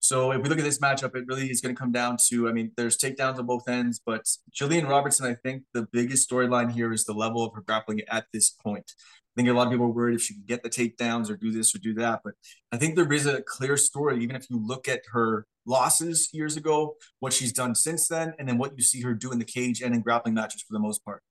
So 0.00 0.32
if 0.32 0.42
we 0.42 0.48
look 0.48 0.58
at 0.58 0.64
this 0.64 0.80
matchup, 0.80 1.14
it 1.14 1.24
really 1.28 1.52
is 1.52 1.60
going 1.60 1.72
to 1.72 1.78
come 1.78 1.92
down 1.92 2.16
to, 2.30 2.48
I 2.48 2.52
mean, 2.52 2.72
there's 2.76 2.98
takedowns 2.98 3.38
on 3.38 3.46
both 3.46 3.68
ends, 3.68 4.00
but 4.04 4.24
Jillian 4.52 4.88
Robertson, 4.88 5.26
I 5.26 5.34
think 5.34 5.62
the 5.72 5.86
biggest 5.92 6.28
storyline 6.28 6.72
here 6.72 6.92
is 6.92 7.04
the 7.04 7.12
level 7.12 7.44
of 7.44 7.54
her 7.54 7.60
grappling 7.60 8.00
at 8.08 8.26
this 8.32 8.50
point. 8.50 8.90
Think 9.38 9.50
a 9.50 9.52
lot 9.52 9.68
of 9.68 9.72
people 9.72 9.86
are 9.86 9.90
worried 9.90 10.16
if 10.16 10.22
she 10.22 10.34
can 10.34 10.42
get 10.48 10.64
the 10.64 10.68
takedowns 10.68 11.30
or 11.30 11.36
do 11.36 11.52
this 11.52 11.72
or 11.72 11.78
do 11.78 11.94
that, 11.94 12.22
but 12.24 12.34
I 12.72 12.76
think 12.76 12.96
there 12.96 13.12
is 13.12 13.24
a 13.24 13.40
clear 13.40 13.76
story, 13.76 14.20
even 14.20 14.34
if 14.34 14.50
you 14.50 14.58
look 14.58 14.88
at 14.88 15.02
her 15.12 15.46
losses 15.64 16.28
years 16.32 16.56
ago, 16.56 16.96
what 17.20 17.32
she's 17.32 17.52
done 17.52 17.76
since 17.76 18.08
then, 18.08 18.34
and 18.40 18.48
then 18.48 18.58
what 18.58 18.72
you 18.76 18.82
see 18.82 19.00
her 19.02 19.14
do 19.14 19.30
in 19.30 19.38
the 19.38 19.44
cage 19.44 19.80
and 19.80 19.94
in 19.94 20.00
grappling 20.00 20.34
matches 20.34 20.62
for 20.62 20.72
the 20.72 20.80
most 20.80 21.04
part. 21.04 21.22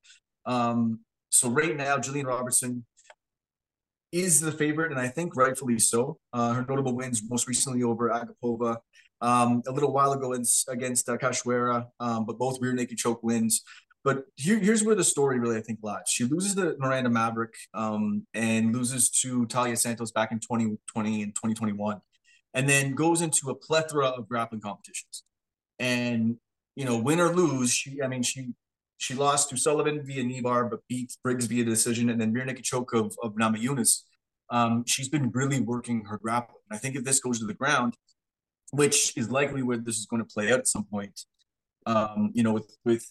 Um, 0.46 1.02
so 1.28 1.50
right 1.50 1.76
now, 1.76 1.98
Jillian 1.98 2.28
Robertson 2.28 2.86
is 4.14 4.40
the 4.40 4.54
favorite, 4.54 4.92
and 4.92 5.02
I 5.02 5.10
think 5.10 5.36
rightfully 5.36 5.78
so. 5.78 6.18
Uh, 6.32 6.54
her 6.54 6.66
notable 6.70 6.96
wins 6.96 7.22
most 7.30 7.46
recently 7.46 7.84
over 7.84 8.10
Agapova, 8.10 8.78
um, 9.20 9.64
a 9.68 9.72
little 9.74 9.92
while 9.92 10.14
ago 10.14 10.34
against 10.70 11.10
uh, 11.10 11.82
um, 12.00 12.26
but 12.26 12.38
both 12.38 12.62
rear 12.62 12.72
naked 12.72 12.98
choke 12.98 13.22
wins. 13.22 13.64
But 14.08 14.24
here, 14.38 14.58
here's 14.58 14.86
where 14.86 14.96
the 14.96 15.04
story 15.04 15.38
really, 15.38 15.58
I 15.58 15.62
think, 15.62 15.80
lies. 15.84 16.04
She 16.08 16.24
loses 16.24 16.56
to 16.56 16.78
Miranda 16.80 17.10
Maverick 17.10 17.54
um, 17.74 18.26
and 18.34 18.74
loses 18.74 19.10
to 19.22 19.46
Taila 19.48 19.78
Santos 19.78 20.14
back 20.14 20.32
in 20.32 20.40
2020 20.40 21.24
and 21.24 21.36
2021, 21.36 22.00
and 22.54 22.70
then 22.70 22.96
goes 22.96 23.22
into 23.22 23.50
a 23.50 23.56
plethora 23.56 24.06
of 24.08 24.30
grappling 24.30 24.62
competitions. 24.62 25.24
And, 25.78 26.38
you 26.78 26.86
know, 26.86 26.98
win 26.98 27.20
or 27.20 27.36
lose, 27.36 27.74
she, 27.74 28.02
I 28.02 28.08
mean, 28.08 28.24
she 28.24 28.54
she 28.96 29.14
lost 29.14 29.50
to 29.50 29.58
Sullivan 29.58 30.02
via 30.06 30.24
knee 30.24 30.40
bar, 30.40 30.64
but 30.64 30.88
beat 30.88 31.12
Briggs 31.22 31.48
via 31.48 31.66
decision, 31.66 32.10
and 32.10 32.22
then 32.22 32.32
rear 32.32 32.46
naked 32.46 32.64
choke 32.64 32.94
of, 32.94 33.14
of 33.22 33.34
Namajunas. 33.34 34.04
Um, 34.50 34.86
she's 34.88 35.10
been 35.10 35.32
really 35.32 35.60
working 35.60 36.06
her 36.06 36.18
grappling. 36.18 36.62
I 36.72 36.78
think 36.78 36.96
if 36.96 37.04
this 37.04 37.20
goes 37.20 37.40
to 37.40 37.46
the 37.46 37.54
ground, 37.54 37.96
which 38.72 39.18
is 39.18 39.30
likely 39.30 39.64
where 39.64 39.76
this 39.76 39.98
is 39.98 40.06
going 40.06 40.24
to 40.24 40.34
play 40.34 40.54
out 40.54 40.60
at 40.60 40.68
some 40.68 40.86
point, 40.86 41.20
um, 41.86 42.32
you 42.34 42.42
know, 42.42 42.54
with 42.54 42.74
with 42.86 43.06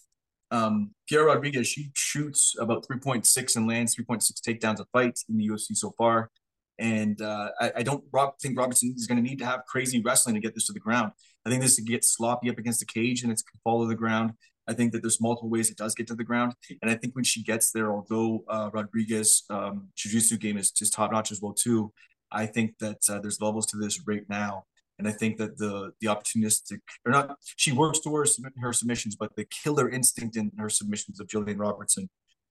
um, 0.51 0.93
Piera 1.11 1.27
Rodriguez, 1.27 1.67
she 1.67 1.91
shoots 1.95 2.55
about 2.59 2.87
3.6 2.87 3.57
and 3.57 3.67
lands 3.67 3.97
3.6 3.97 4.33
takedowns 4.41 4.81
a 4.81 4.85
fight 4.93 5.19
in 5.29 5.37
the 5.37 5.49
UFC 5.49 5.77
so 5.77 5.93
far. 5.99 6.31
And 6.79 7.21
uh, 7.23 7.51
I, 7.61 7.73
I, 7.77 7.83
don't 7.83 8.05
think 8.41 8.59
Robertson 8.59 8.93
is 8.95 9.07
going 9.07 9.17
to 9.17 9.23
need 9.23 9.39
to 9.39 9.47
have 9.47 9.65
crazy 9.67 10.03
wrestling 10.03 10.35
to 10.35 10.43
get 10.43 10.55
this 10.55 10.67
to 10.67 10.75
the 10.75 10.81
ground. 10.81 11.13
I 11.47 11.51
think 11.51 11.63
this 11.63 11.81
gets 11.81 12.15
sloppy 12.15 12.51
up 12.51 12.59
against 12.59 12.81
the 12.81 12.87
cage 12.87 13.23
and 13.23 13.33
it's 13.33 13.43
fall 13.65 13.81
to 13.81 13.89
the 13.89 13.95
ground. 13.95 14.33
I 14.69 14.75
think 14.75 14.93
that 14.93 15.01
there's 15.03 15.21
multiple 15.21 15.49
ways 15.49 15.71
it 15.71 15.79
does 15.79 15.95
get 15.95 16.07
to 16.09 16.15
the 16.15 16.25
ground. 16.25 16.55
And 16.83 16.91
I 16.91 16.95
think 16.95 17.15
when 17.15 17.25
she 17.25 17.43
gets 17.43 17.71
there, 17.73 17.93
although 17.93 18.45
uh, 18.49 18.69
Rodriguez 18.73 19.45
um, 19.49 19.89
jiu-jitsu 19.97 20.37
game 20.37 20.59
is 20.59 20.71
just 20.71 20.93
top 20.93 21.13
notch 21.13 21.33
as 21.33 21.41
well 21.41 21.55
too, 21.55 21.93
I 22.31 22.45
think 22.47 22.75
that 22.81 22.99
uh, 23.09 23.21
there's 23.21 23.41
levels 23.41 23.67
to 23.67 23.79
this 23.79 24.01
right 24.07 24.29
now. 24.29 24.65
And 24.99 25.07
I 25.07 25.13
think 25.13 25.37
that 25.39 25.59
the 25.59 25.93
the 26.01 26.09
opportunistic 26.09 26.81
or 27.05 27.13
not, 27.13 27.37
she 27.57 27.73
works 27.73 28.01
towards 28.01 28.41
her 28.59 28.73
submissions, 28.73 29.15
but 29.17 29.37
the 29.37 29.45
killer 29.45 29.91
instinct 29.91 30.37
in 30.37 30.53
her 30.59 30.71
submissions 30.71 31.21
of 31.21 31.27
Jillian 31.27 31.59
Robertson 31.59 32.09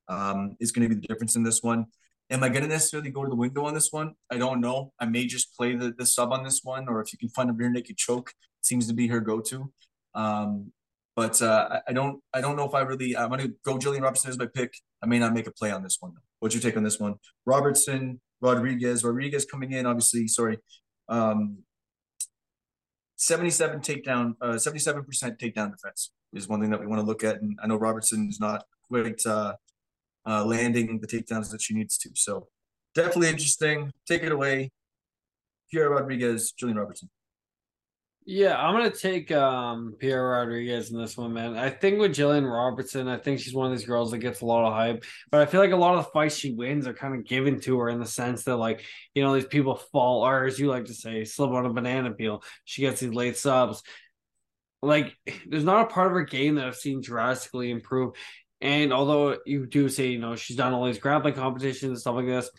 um, 0.08 0.56
is 0.60 0.72
going 0.72 0.88
to 0.88 0.93
be 0.93 1.00
the 1.00 1.08
difference 1.08 1.36
in 1.36 1.43
this 1.43 1.64
one. 1.64 1.86
Am 2.30 2.43
I 2.43 2.50
going 2.50 2.64
to 2.64 2.68
necessarily 2.68 3.12
go 3.12 3.24
to 3.24 3.30
the 3.30 3.36
window 3.36 3.66
on 3.66 3.74
this 3.74 3.91
one? 3.91 4.14
I 4.32 4.38
don't 4.38 4.60
know. 4.60 4.93
I 5.00 5.06
may 5.06 5.26
just 5.26 5.56
play 5.56 5.76
the, 5.76 5.93
the 5.96 6.06
sub 6.06 6.32
on 6.34 6.43
this 6.43 6.62
one, 6.64 6.88
or 6.88 7.00
if 7.02 7.14
you 7.14 7.20
can 7.20 7.30
find 7.30 7.50
a 7.50 7.54
rear 7.54 7.70
naked 7.70 7.98
choke, 7.98 8.34
seems 8.62 8.88
to 8.88 8.93
be 8.93 9.08
her 9.08 9.20
go 9.20 9.41
to. 9.41 9.72
Um, 10.16 10.72
but 11.16 11.41
uh, 11.41 11.80
I 11.88 11.93
don't 11.93 12.22
I 12.34 12.41
don't 12.41 12.58
know 12.58 12.68
if 12.68 12.74
I 12.74 12.82
really 12.82 13.16
I'm 13.16 13.30
gonna 13.30 13.48
go 13.64 13.78
Jillian 13.78 14.02
Robertson 14.02 14.30
as 14.30 14.38
my 14.38 14.48
pick. 14.48 14.74
I 15.02 15.06
may 15.06 15.20
not 15.20 15.34
make 15.34 15.48
a 15.48 15.52
play 15.52 15.72
on 15.72 15.82
this 15.82 15.98
one 16.00 16.12
though. 16.14 16.22
What's 16.39 16.54
your 16.54 16.62
take 16.62 16.76
on 16.78 16.84
this 16.84 17.00
one? 17.00 17.16
Robertson, 17.46 18.20
Rodriguez, 18.41 19.04
Rodriguez 19.04 19.46
coming 19.46 19.72
in, 19.72 19.86
obviously, 19.86 20.28
sorry. 20.28 20.58
Um 21.08 21.60
77 23.26 23.80
takedown, 23.80 24.36
uh 24.40 24.54
77% 24.54 25.04
takedown 25.40 25.72
defense 25.72 26.12
is 26.34 26.48
one 26.48 26.62
thing 26.62 26.70
that 26.70 26.80
we 26.80 26.86
want 26.86 27.02
to 27.02 27.06
look 27.06 27.24
at. 27.24 27.42
And 27.42 27.58
I 27.62 27.66
know 27.66 27.76
Robertson 27.76 28.30
is 28.30 28.40
not 28.40 28.66
quite 28.88 29.26
uh, 29.26 29.56
uh 30.28 30.46
landing 30.46 31.00
the 31.00 31.08
takedowns 31.08 31.50
that 31.52 31.62
she 31.62 31.74
needs 31.74 31.98
to. 32.00 32.10
So 32.14 32.48
definitely 32.94 33.30
interesting. 33.30 33.92
Take 34.08 34.22
it 34.22 34.32
away. 34.32 34.72
Piera 35.74 35.90
Rodriguez, 35.90 36.54
Jillian 36.54 36.76
Robertson. 36.76 37.10
Yeah, 38.28 38.58
I'm 38.58 38.74
gonna 38.74 38.90
take 38.90 39.32
um 39.32 39.94
Piera 40.02 40.40
Rodriguez 40.40 40.90
in 40.90 40.98
this 41.00 41.16
one, 41.16 41.34
man. 41.34 41.56
I 41.56 41.70
think 41.70 42.00
with 42.00 42.16
Jillian 42.16 42.52
Robertson, 42.52 43.08
I 43.08 43.18
think 43.18 43.40
she's 43.40 43.54
one 43.54 43.72
of 43.72 43.78
these 43.78 43.86
girls 43.86 44.10
that 44.12 44.18
gets 44.18 44.42
a 44.42 44.46
lot 44.48 44.66
of 44.66 44.74
hype, 44.74 45.06
but 45.30 45.42
I 45.42 45.46
feel 45.46 45.62
like 45.62 45.72
a 45.72 45.76
lot 45.76 45.96
of 45.96 46.06
the 46.06 46.12
fights 46.12 46.36
she 46.36 46.52
wins 46.52 46.88
are 46.88 46.94
kind 46.94 47.14
of 47.14 47.26
given 47.28 47.60
to 47.62 47.78
her 47.80 47.90
in 47.90 48.00
the 48.00 48.06
sense 48.08 48.44
that, 48.46 48.56
like, 48.56 48.84
you 49.14 49.22
know, 49.22 49.36
these 49.36 49.46
people 49.46 49.76
fall, 49.76 50.26
or 50.26 50.46
as 50.46 50.58
you 50.58 50.68
like 50.70 50.86
to 50.86 50.94
say, 50.96 51.24
slip 51.24 51.52
on 51.52 51.68
a 51.68 51.74
banana 51.74 52.12
peel. 52.14 52.42
She 52.64 52.82
gets 52.82 53.00
these 53.00 53.14
late 53.14 53.38
subs. 53.38 53.84
Like, 54.82 55.16
there's 55.48 55.64
not 55.64 55.84
a 55.84 55.94
part 55.94 56.08
of 56.08 56.14
her 56.14 56.24
game 56.24 56.56
that 56.56 56.66
I've 56.66 56.76
seen 56.76 57.02
drastically 57.02 57.70
improve. 57.70 58.14
And 58.60 58.92
although 58.92 59.38
you 59.46 59.68
do 59.68 59.88
say, 59.88 60.08
you 60.08 60.20
know, 60.20 60.36
she's 60.36 60.58
done 60.58 60.74
all 60.74 60.86
these 60.86 60.98
grappling 60.98 61.36
competitions 61.36 61.84
and 61.92 62.00
stuff 62.00 62.16
like 62.16 62.26
this, 62.26 62.50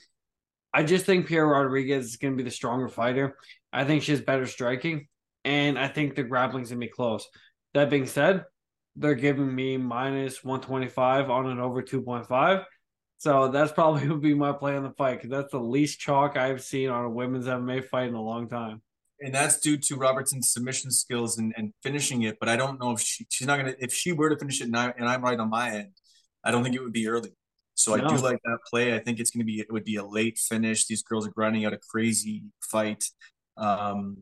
I 0.73 0.85
just 0.85 1.07
think 1.07 1.27
Piera 1.27 1.51
Rodriguez 1.51 2.05
is 2.07 2.17
to 2.19 2.37
be 2.37 2.45
the 2.45 2.51
stronger 2.53 2.89
fighter. 2.89 3.37
I 3.73 3.85
think 3.85 4.05
she 4.05 4.13
has 4.13 4.21
better 4.21 4.47
striking 4.47 5.09
and 5.47 5.79
I 5.79 5.87
think 5.87 6.17
the 6.17 6.25
grappling's 6.25 6.71
gonna 6.71 6.81
be 6.81 6.89
close. 6.89 7.27
That 7.73 7.89
being 7.89 8.07
said, 8.07 8.45
they're 8.97 9.15
giving 9.15 9.55
me 9.55 9.77
minus 9.77 10.43
125 10.43 11.31
on 11.31 11.47
an 11.47 11.61
over 11.61 11.83
2.5. 11.83 12.65
So 13.19 13.49
that's 13.49 13.73
probably 13.73 14.09
would 14.09 14.21
be 14.21 14.35
my 14.35 14.53
play 14.53 14.77
on 14.77 14.83
the 14.83 14.91
fight 14.91 15.19
because 15.19 15.31
that's 15.31 15.53
the 15.53 15.61
least 15.61 16.01
chalk 16.01 16.37
I've 16.37 16.63
seen 16.63 16.91
on 16.91 17.05
a 17.05 17.11
women's 17.11 17.47
MMA 17.47 17.85
fight 17.85 18.09
in 18.09 18.15
a 18.15 18.23
long 18.23 18.49
time. 18.49 18.83
And 19.21 19.35
that's 19.35 19.61
due 19.61 19.79
to 19.79 19.97
Robertson's 19.97 20.53
submission 20.53 20.91
skills 20.91 21.39
and, 21.39 21.55
and 21.57 21.73
finishing 21.83 22.23
it. 22.23 22.39
But 22.39 22.51
I 22.51 22.57
don't 22.57 22.79
know 22.81 22.91
if 22.91 23.01
she, 23.01 23.25
she's 23.31 23.47
not 23.47 23.57
gonna 23.59 23.75
if 23.79 23.95
she 23.95 24.13
were 24.13 24.29
to 24.29 24.37
finish 24.37 24.61
it 24.61 24.65
and, 24.65 24.77
I, 24.77 24.93
and 24.99 25.09
I'm 25.09 25.23
right 25.23 25.39
on 25.39 25.49
my 25.49 25.71
end, 25.71 25.93
I 26.43 26.51
don't 26.51 26.65
think 26.65 26.75
it 26.75 26.83
would 26.83 26.93
be 26.93 27.09
early. 27.09 27.31
So 27.75 27.95
no. 27.95 28.05
I 28.05 28.09
do 28.09 28.17
like 28.17 28.41
that 28.45 28.59
play. 28.69 28.95
I 28.95 28.99
think 28.99 29.21
it's 29.21 29.31
gonna 29.31 29.45
be 29.45 29.61
it 29.61 29.73
would 29.73 29.85
be 29.85 29.97
a 29.97 30.05
late 30.05 30.39
finish. 30.39 30.87
These 30.87 31.05
girls 31.05 31.25
are 31.27 31.31
grinding 31.31 31.65
out 31.65 31.73
a 31.73 31.79
crazy 31.79 32.43
fight. 32.61 33.05
Um, 33.57 34.19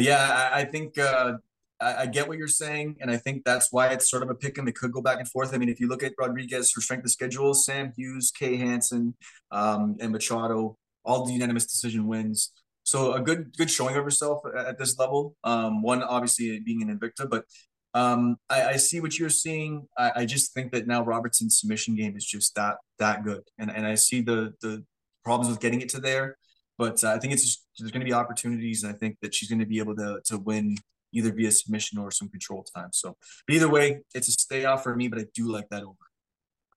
but 0.00 0.06
yeah, 0.06 0.50
I, 0.54 0.60
I 0.60 0.64
think 0.64 0.96
uh, 0.96 1.34
I, 1.78 1.94
I, 1.94 2.06
get 2.06 2.26
what 2.26 2.38
you're 2.38 2.48
saying, 2.48 2.96
and 3.02 3.10
I 3.10 3.18
think 3.18 3.44
that's 3.44 3.70
why 3.70 3.88
it's 3.88 4.10
sort 4.10 4.22
of 4.22 4.30
a 4.30 4.34
pick 4.34 4.58
'em. 4.58 4.66
It 4.66 4.76
could 4.76 4.92
go 4.92 5.02
back 5.02 5.18
and 5.18 5.28
forth. 5.28 5.52
I 5.52 5.58
mean, 5.58 5.68
if 5.68 5.78
you 5.78 5.88
look 5.88 6.02
at 6.02 6.14
Rodriguez, 6.18 6.72
for 6.72 6.80
strength 6.80 7.04
of 7.04 7.10
schedule, 7.10 7.52
Sam 7.52 7.92
Hughes, 7.94 8.32
Kay 8.34 8.56
Hansen, 8.56 9.14
um, 9.50 9.98
and 10.00 10.10
Machado, 10.10 10.78
all 11.04 11.26
the 11.26 11.34
unanimous 11.34 11.66
decision 11.66 12.06
wins. 12.06 12.50
So 12.82 13.12
a 13.12 13.20
good 13.20 13.54
good 13.58 13.70
showing 13.70 13.94
of 13.94 14.02
herself 14.02 14.40
at, 14.46 14.68
at 14.68 14.78
this 14.78 14.98
level. 14.98 15.36
Um, 15.44 15.82
one 15.82 16.02
obviously 16.02 16.60
being 16.60 16.80
an 16.80 16.98
Invicta, 16.98 17.28
but 17.28 17.44
um, 17.92 18.38
I, 18.48 18.62
I, 18.62 18.76
see 18.76 19.00
what 19.00 19.18
you're 19.18 19.28
seeing. 19.28 19.86
I, 19.98 20.12
I, 20.16 20.24
just 20.24 20.54
think 20.54 20.72
that 20.72 20.86
now 20.86 21.04
Robertson's 21.04 21.60
submission 21.60 21.94
game 21.94 22.16
is 22.16 22.24
just 22.24 22.54
that 22.54 22.76
that 22.98 23.22
good, 23.22 23.42
and 23.58 23.70
and 23.70 23.86
I 23.86 23.96
see 23.96 24.22
the 24.22 24.54
the 24.62 24.82
problems 25.24 25.50
with 25.50 25.60
getting 25.60 25.82
it 25.82 25.90
to 25.90 26.00
there. 26.00 26.38
But 26.80 27.04
uh, 27.04 27.10
I 27.10 27.18
think 27.18 27.34
it's 27.34 27.44
just, 27.44 27.66
there's 27.78 27.90
going 27.90 28.00
to 28.00 28.06
be 28.06 28.14
opportunities, 28.14 28.82
and 28.84 28.94
I 28.94 28.96
think 28.96 29.18
that 29.20 29.34
she's 29.34 29.50
going 29.50 29.58
to 29.58 29.66
be 29.66 29.80
able 29.80 29.94
to 29.96 30.22
to 30.24 30.38
win 30.38 30.78
either 31.12 31.30
via 31.30 31.52
submission 31.52 31.98
or 31.98 32.10
some 32.10 32.30
control 32.30 32.64
time. 32.74 32.88
So, 32.92 33.18
either 33.50 33.68
way, 33.68 34.00
it's 34.14 34.28
a 34.28 34.32
stay 34.32 34.64
off 34.64 34.82
for 34.82 34.96
me, 34.96 35.06
but 35.08 35.18
I 35.18 35.26
do 35.34 35.52
like 35.52 35.68
that 35.68 35.82
over. 35.82 36.06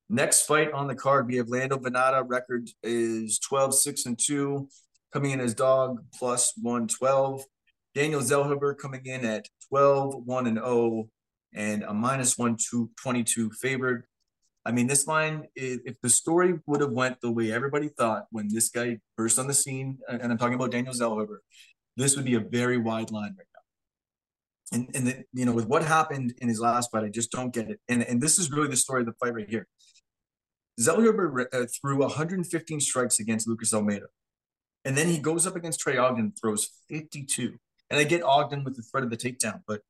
Next 0.10 0.42
fight 0.42 0.74
on 0.74 0.88
the 0.88 0.96
card, 0.96 1.28
we 1.28 1.38
have 1.38 1.48
Lando 1.48 1.78
Vannata. 1.78 2.22
Record 2.28 2.70
is 2.84 3.40
12 3.40 3.76
6 3.76 4.06
and 4.08 4.20
2, 4.20 4.68
coming 5.14 5.32
in 5.32 5.40
as 5.40 5.54
dog 5.54 6.04
plus 6.14 6.52
112. 6.62 7.46
Daniel 7.96 8.20
Zellhuber 8.20 8.78
coming 8.78 9.06
in 9.06 9.24
at 9.24 9.48
12 9.70 10.26
1 10.26 10.48
and 10.48 10.58
0 10.58 11.08
and 11.54 11.84
a 11.84 11.94
minus 11.94 12.38
1 12.38 12.58
2 12.72 12.92
22 13.02 13.52
favored. 13.52 14.04
I 14.66 14.72
mean, 14.72 14.88
this 14.88 15.08
line, 15.08 15.48
if 15.56 16.00
the 16.02 16.10
story 16.10 16.60
would 16.66 16.80
have 16.80 16.92
went 16.92 17.20
the 17.22 17.32
way 17.32 17.52
everybody 17.52 17.90
thought 17.90 18.28
when 18.32 18.48
this 18.48 18.70
guy 18.70 19.00
burst 19.18 19.38
on 19.38 19.48
the 19.48 19.54
scene, 19.54 20.00
and 20.08 20.32
I'm 20.32 20.38
talking 20.38 20.56
about 20.56 20.72
Daniel 20.72 20.94
Zellhuber, 20.94 21.38
this 21.98 22.16
would 22.16 22.26
be 22.26 22.36
a 22.36 22.40
very 22.40 22.78
wide 22.78 23.12
line 23.12 23.36
right 23.38 23.48
now. 23.54 24.78
and 24.78 24.96
and 24.96 25.08
the, 25.08 25.24
you 25.34 25.46
know 25.46 25.52
with 25.52 25.68
what 25.68 25.84
happened 25.84 26.34
in 26.40 26.48
his 26.48 26.60
last 26.60 26.92
fight, 26.92 27.04
I 27.04 27.10
just 27.10 27.32
don't 27.32 27.54
get 27.54 27.70
it. 27.70 27.80
And 27.90 28.04
and 28.04 28.22
this 28.22 28.40
is 28.40 28.52
really 28.52 28.70
the 28.70 28.78
story 28.78 29.02
of 29.02 29.08
the 29.08 29.14
fight 29.14 29.34
right 29.34 29.50
here. 29.50 29.68
Zellhuber 30.80 31.46
uh, 31.54 31.66
threw 31.82 32.00
115 32.00 32.80
strikes 32.80 33.20
against 33.20 33.48
Lucas 33.48 33.74
Almeida, 33.74 34.08
and 34.86 34.98
then 34.98 35.08
he 35.08 35.20
goes 35.20 35.46
up 35.46 35.56
against 35.56 35.82
Trey 35.82 35.98
Ogden 35.98 36.34
throws 36.42 36.70
52. 36.90 37.58
And 37.90 38.00
I 38.00 38.06
get 38.06 38.24
Ogden 38.24 38.64
with 38.64 38.76
the 38.76 38.82
threat 38.82 39.04
of 39.04 39.12
the 39.12 39.18
takedown, 39.18 39.62
but 39.68 39.82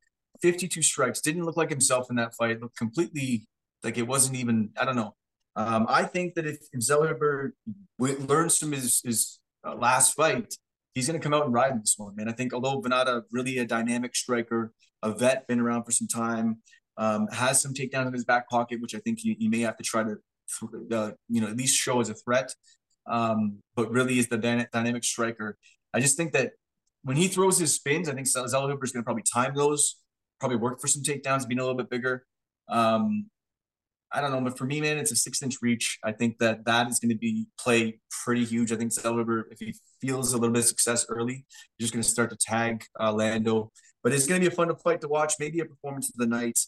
52 0.42 0.82
strikes 0.82 1.22
didn't 1.22 1.46
look 1.46 1.56
like 1.56 1.70
himself 1.70 2.08
in 2.10 2.18
that 2.18 2.36
fight. 2.36 2.60
Looked 2.60 2.78
completely 2.78 3.48
like 3.84 3.98
it 3.98 4.08
wasn't 4.08 4.38
even. 4.38 4.70
I 4.80 4.86
don't 4.86 4.96
know. 4.96 5.16
Um, 5.56 5.86
I 5.88 6.04
think 6.04 6.34
that 6.36 6.46
if, 6.46 6.58
if 6.72 6.82
Zellhuber 6.82 7.52
learns 8.00 8.58
from 8.58 8.72
his 8.72 9.02
his 9.04 9.40
uh, 9.66 9.76
last 9.76 10.14
fight, 10.14 10.56
he's 10.94 11.08
going 11.08 11.20
to 11.20 11.24
come 11.24 11.34
out 11.34 11.46
and 11.46 11.54
ride 11.54 11.82
this 11.82 11.96
one, 11.98 12.16
man. 12.16 12.30
I 12.30 12.32
think 12.32 12.54
although 12.54 12.82
Vannata 12.82 13.24
really 13.32 13.58
a 13.60 13.66
dynamic 13.66 14.16
striker, 14.16 14.74
a 15.02 15.12
vet, 15.12 15.48
been 15.48 15.60
around 15.60 15.84
for 15.84 15.92
some 15.92 16.08
time, 16.08 16.58
um, 16.98 17.28
has 17.32 17.62
some 17.62 17.74
takedowns 17.74 18.08
in 18.08 18.14
his 18.14 18.26
back 18.26 18.50
pocket, 18.50 18.82
which 18.82 18.96
I 18.96 19.00
think 19.00 19.20
he, 19.20 19.36
he 19.40 19.48
may 19.48 19.60
have 19.62 19.78
to 19.78 19.84
try 19.84 20.04
to, 20.04 20.16
uh, 20.92 21.12
you 21.30 21.42
know, 21.42 21.48
at 21.48 21.58
least 21.58 21.76
show 21.76 22.00
as 22.00 22.10
a 22.10 22.14
threat. 22.14 22.54
Um, 23.06 23.58
but 23.76 23.92
really 23.92 24.18
is 24.18 24.30
the 24.30 24.38
dyna- 24.38 24.70
dynamic 24.72 25.04
striker. 25.04 25.58
I 25.94 26.00
just 26.00 26.16
think 26.16 26.32
that 26.34 26.54
when 27.04 27.18
he 27.18 27.28
throws 27.28 27.60
his 27.60 27.74
spins, 27.74 28.08
I 28.08 28.14
think 28.14 28.28
Zellhuber 28.28 28.84
is 28.84 28.92
going 28.92 29.02
to 29.02 29.04
probably 29.04 29.24
time 29.24 29.54
those, 29.56 29.98
probably 30.40 30.58
work 30.58 30.80
for 30.80 30.88
some 30.88 31.04
takedowns, 31.04 31.48
being 31.48 31.60
a 31.60 31.64
little 31.64 31.78
bit 31.78 31.90
bigger. 31.90 32.26
Um, 32.70 33.30
I 34.14 34.22
don't 34.22 34.32
know, 34.32 34.42
but 34.42 34.58
for 34.58 34.66
me, 34.66 34.80
man, 34.80 34.98
it's 34.98 35.12
a 35.12 35.16
six 35.16 35.42
inch 35.42 35.56
reach. 35.62 35.98
I 36.04 36.12
think 36.12 36.38
that 36.38 36.66
that 36.66 36.88
is 36.88 37.00
going 37.00 37.10
to 37.10 37.18
be 37.18 37.48
play 37.60 38.00
pretty 38.24 38.46
huge. 38.46 38.72
I 38.72 38.76
think 38.76 38.92
Zellhuber, 38.92 39.46
if 39.52 39.60
he 39.60 39.74
feels 40.02 40.34
a 40.34 40.38
little 40.38 40.54
bit 40.54 40.60
of 40.60 40.66
success 40.66 41.06
early, 41.10 41.46
he's 41.78 41.88
just 41.88 41.94
going 41.94 42.04
to 42.04 42.10
start 42.10 42.30
to 42.30 42.38
tag 42.38 42.86
uh, 43.00 43.12
Lando. 43.12 43.72
But 44.04 44.14
it's 44.14 44.28
going 44.28 44.40
to 44.40 44.48
be 44.48 44.54
a 44.54 44.56
fun 44.56 44.74
fight 44.84 45.02
to 45.02 45.08
watch. 45.08 45.34
Maybe 45.40 45.60
a 45.62 45.66
performance 45.66 46.10
of 46.10 46.16
the 46.18 46.28
night. 46.28 46.60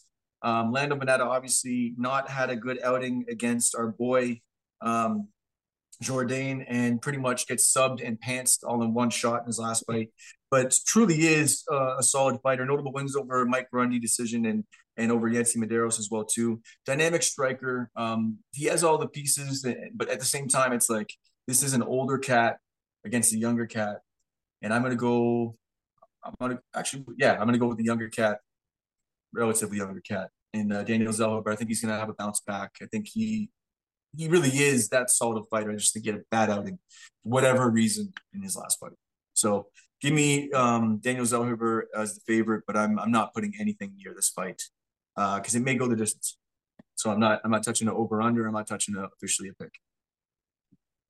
Um, 0.42 0.72
Lando 0.72 0.96
Vannata 0.96 1.20
obviously 1.20 1.94
not 1.96 2.28
had 2.28 2.50
a 2.50 2.56
good 2.56 2.80
outing 2.82 3.24
against 3.28 3.74
our 3.74 3.88
boy 3.88 4.40
um, 4.80 5.28
Jourdain 6.02 6.64
and 6.68 7.00
pretty 7.00 7.18
much 7.18 7.46
gets 7.46 7.72
subbed 7.72 8.06
and 8.06 8.20
pantsed 8.20 8.58
all 8.64 8.82
in 8.82 8.92
one 8.92 9.10
shot 9.10 9.40
in 9.40 9.46
his 9.46 9.58
last 9.58 9.84
fight. 9.86 10.10
But 10.50 10.74
truly 10.86 11.26
is 11.26 11.64
uh, 11.70 11.96
a 11.98 12.02
solid 12.02 12.40
fighter. 12.42 12.64
Notable 12.64 12.92
wins 12.92 13.16
over 13.16 13.44
Mike 13.44 13.68
Grundy 13.70 13.98
decision 13.98 14.46
and 14.46 14.64
and 14.96 15.12
over 15.12 15.28
Yancy 15.28 15.58
Medeiros 15.58 15.98
as 15.98 16.08
well 16.10 16.24
too. 16.24 16.60
Dynamic 16.86 17.22
striker. 17.22 17.90
Um, 17.96 18.38
he 18.52 18.66
has 18.66 18.82
all 18.82 18.98
the 18.98 19.08
pieces, 19.08 19.66
but 19.94 20.08
at 20.08 20.20
the 20.20 20.24
same 20.24 20.48
time, 20.48 20.72
it's 20.72 20.88
like 20.88 21.12
this 21.46 21.62
is 21.62 21.74
an 21.74 21.82
older 21.82 22.18
cat 22.18 22.58
against 23.04 23.32
a 23.32 23.38
younger 23.38 23.66
cat, 23.66 24.00
and 24.62 24.72
I'm 24.72 24.82
gonna 24.82 24.96
go. 24.96 25.56
I'm 26.24 26.34
gonna 26.40 26.60
actually, 26.74 27.04
yeah, 27.18 27.32
I'm 27.32 27.46
gonna 27.46 27.58
go 27.58 27.68
with 27.68 27.78
the 27.78 27.84
younger 27.84 28.08
cat, 28.08 28.38
relatively 29.32 29.78
younger 29.78 30.00
cat, 30.00 30.30
and 30.54 30.72
uh, 30.72 30.82
Daniel 30.82 31.12
But 31.42 31.52
I 31.52 31.56
think 31.56 31.70
he's 31.70 31.80
gonna 31.80 31.98
have 31.98 32.08
a 32.08 32.14
bounce 32.14 32.40
back. 32.40 32.72
I 32.82 32.86
think 32.86 33.08
he 33.08 33.50
he 34.16 34.28
really 34.28 34.48
is 34.48 34.88
that 34.88 35.10
solid 35.10 35.44
fighter. 35.50 35.70
I 35.70 35.74
just 35.74 35.92
think 35.92 36.04
he 36.04 36.10
had 36.10 36.20
a 36.20 36.24
bad 36.30 36.50
outing, 36.50 36.78
whatever 37.22 37.68
reason 37.70 38.12
in 38.32 38.42
his 38.42 38.56
last 38.56 38.80
fight. 38.80 38.92
So 39.34 39.68
give 40.00 40.12
me 40.12 40.50
um, 40.52 40.98
Daniel 40.98 41.24
Zellhuber 41.24 41.82
as 41.96 42.14
the 42.14 42.20
favorite, 42.20 42.64
but 42.66 42.76
I'm 42.76 42.98
I'm 42.98 43.10
not 43.10 43.34
putting 43.34 43.54
anything 43.58 43.94
near 43.96 44.14
this 44.14 44.28
fight 44.28 44.62
because 45.14 45.54
uh, 45.54 45.58
it 45.58 45.62
may 45.62 45.74
go 45.74 45.88
the 45.88 45.96
distance. 45.96 46.38
So 46.94 47.10
I'm 47.10 47.20
not 47.20 47.40
I'm 47.44 47.50
not 47.50 47.64
touching 47.64 47.86
the 47.86 47.94
over 47.94 48.22
under. 48.22 48.46
I'm 48.46 48.54
not 48.54 48.66
touching 48.66 48.94
the 48.94 49.04
officially 49.04 49.48
a 49.48 49.52
pick. 49.52 49.74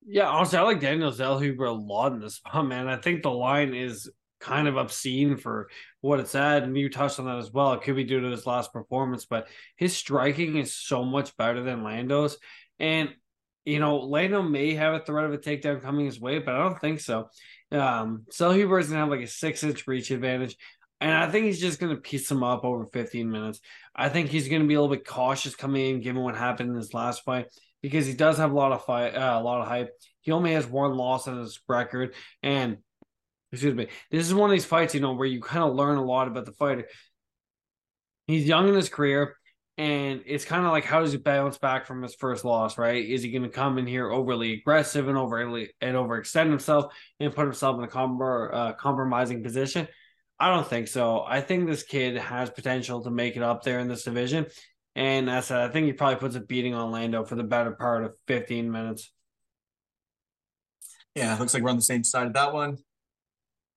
Yeah, 0.05 0.27
honestly, 0.27 0.57
I 0.57 0.61
like 0.61 0.79
Daniel 0.79 1.11
Zellhuber 1.11 1.67
a 1.67 1.71
lot 1.71 2.13
in 2.13 2.19
this 2.19 2.35
spot, 2.37 2.65
man. 2.65 2.87
I 2.87 2.97
think 2.97 3.23
the 3.23 3.31
line 3.31 3.73
is 3.73 4.09
kind 4.39 4.67
of 4.67 4.77
obscene 4.77 5.35
for 5.35 5.67
what 6.01 6.19
it's 6.19 6.35
at, 6.35 6.63
and 6.63 6.77
you 6.77 6.89
touched 6.89 7.19
on 7.19 7.25
that 7.25 7.37
as 7.37 7.51
well. 7.51 7.73
It 7.73 7.81
could 7.81 7.95
be 7.95 8.03
due 8.03 8.21
to 8.21 8.29
his 8.29 8.45
last 8.45 8.71
performance, 8.71 9.25
but 9.25 9.47
his 9.77 9.95
striking 9.95 10.57
is 10.57 10.73
so 10.73 11.03
much 11.03 11.35
better 11.37 11.63
than 11.63 11.83
Lando's. 11.83 12.37
And 12.79 13.09
you 13.65 13.79
know, 13.79 13.97
Lando 13.97 14.41
may 14.41 14.75
have 14.75 14.93
a 14.93 15.03
threat 15.03 15.25
of 15.25 15.33
a 15.33 15.37
takedown 15.37 15.81
coming 15.81 16.05
his 16.05 16.21
way, 16.21 16.39
but 16.39 16.55
I 16.55 16.59
don't 16.59 16.79
think 16.79 17.01
so. 17.01 17.29
Um, 17.71 18.25
Zellhuber 18.31 18.79
is 18.79 18.87
gonna 18.87 19.01
have 19.01 19.09
like 19.09 19.21
a 19.21 19.27
six 19.27 19.63
inch 19.63 19.87
reach 19.87 20.11
advantage. 20.11 20.57
And 20.99 21.11
I 21.11 21.29
think 21.29 21.45
he's 21.45 21.61
just 21.61 21.79
to 21.95 22.01
piece 22.01 22.29
him 22.29 22.43
up 22.43 22.63
over 22.63 22.87
15 22.91 23.29
minutes. 23.29 23.59
I 23.95 24.09
think 24.09 24.29
he's 24.29 24.47
to 24.63 24.67
be 24.67 24.73
a 24.73 24.81
little 24.81 24.95
bit 24.95 25.05
cautious 25.05 25.55
coming 25.55 25.95
in, 25.95 26.01
given 26.01 26.23
what 26.23 26.35
happened 26.35 26.71
in 26.71 26.75
his 26.75 26.93
last 26.93 27.23
fight, 27.23 27.47
because 27.81 28.07
he 28.07 28.13
does 28.13 28.37
have 28.37 28.51
a 28.51 28.55
lot 28.55 28.71
of 28.71 28.83
fight, 28.83 29.13
uh, 29.15 29.37
a 29.39 29.43
lot 29.43 29.61
of 29.61 29.67
hype. 29.67 29.91
He 30.21 30.31
only 30.31 30.53
has 30.53 30.65
one 30.65 30.97
loss 30.97 31.27
on 31.27 31.37
his 31.37 31.59
record, 31.67 32.15
and 32.41 32.77
excuse 33.51 33.75
me, 33.75 33.87
this 34.09 34.25
is 34.25 34.33
one 34.33 34.49
of 34.49 34.53
these 34.53 34.65
fights, 34.65 34.95
you 34.95 34.99
know, 34.99 35.13
where 35.13 35.27
you 35.27 35.39
kind 35.39 35.63
of 35.63 35.75
learn 35.75 35.97
a 35.97 36.03
lot 36.03 36.27
about 36.27 36.45
the 36.45 36.51
fighter. 36.51 36.87
He's 38.25 38.45
young 38.45 38.67
in 38.67 38.75
his 38.75 38.89
career, 38.89 39.36
and 39.77 40.23
it's 40.25 40.45
kind 40.45 40.65
of 40.65 40.71
like 40.71 40.85
how 40.85 41.01
does 41.01 41.11
he 41.11 41.17
bounce 41.19 41.57
back 41.59 41.85
from 41.85 42.01
his 42.01 42.15
first 42.15 42.43
loss, 42.43 42.77
right? 42.77 43.07
Is 43.07 43.21
he 43.21 43.31
going 43.31 43.43
to 43.43 43.49
come 43.49 43.77
in 43.77 43.85
here 43.85 44.09
overly 44.09 44.53
aggressive 44.53 45.07
and 45.07 45.17
overly 45.17 45.69
and 45.81 45.95
overextend 45.95 46.49
himself 46.49 46.93
and 47.19 47.33
put 47.33 47.45
himself 47.45 47.77
in 47.77 47.83
a 47.83 47.87
com- 47.87 48.19
uh, 48.21 48.73
compromising 48.73 49.43
position? 49.43 49.87
I 50.39 50.53
don't 50.53 50.67
think 50.67 50.87
so. 50.87 51.23
I 51.27 51.41
think 51.41 51.67
this 51.67 51.83
kid 51.83 52.17
has 52.17 52.49
potential 52.49 53.03
to 53.03 53.11
make 53.11 53.35
it 53.35 53.43
up 53.43 53.63
there 53.63 53.79
in 53.79 53.87
this 53.87 54.03
division. 54.03 54.47
And 54.95 55.29
as 55.29 55.45
I 55.45 55.47
said, 55.47 55.69
I 55.69 55.71
think 55.71 55.85
he 55.85 55.93
probably 55.93 56.17
puts 56.17 56.35
a 56.35 56.39
beating 56.39 56.73
on 56.73 56.91
Lando 56.91 57.23
for 57.23 57.35
the 57.35 57.43
better 57.43 57.71
part 57.71 58.03
of 58.03 58.15
15 58.27 58.71
minutes. 58.71 59.11
Yeah, 61.13 61.37
looks 61.37 61.53
like 61.53 61.61
we're 61.61 61.69
on 61.69 61.75
the 61.75 61.81
same 61.83 62.03
side 62.03 62.27
of 62.27 62.33
that 62.33 62.53
one. 62.53 62.77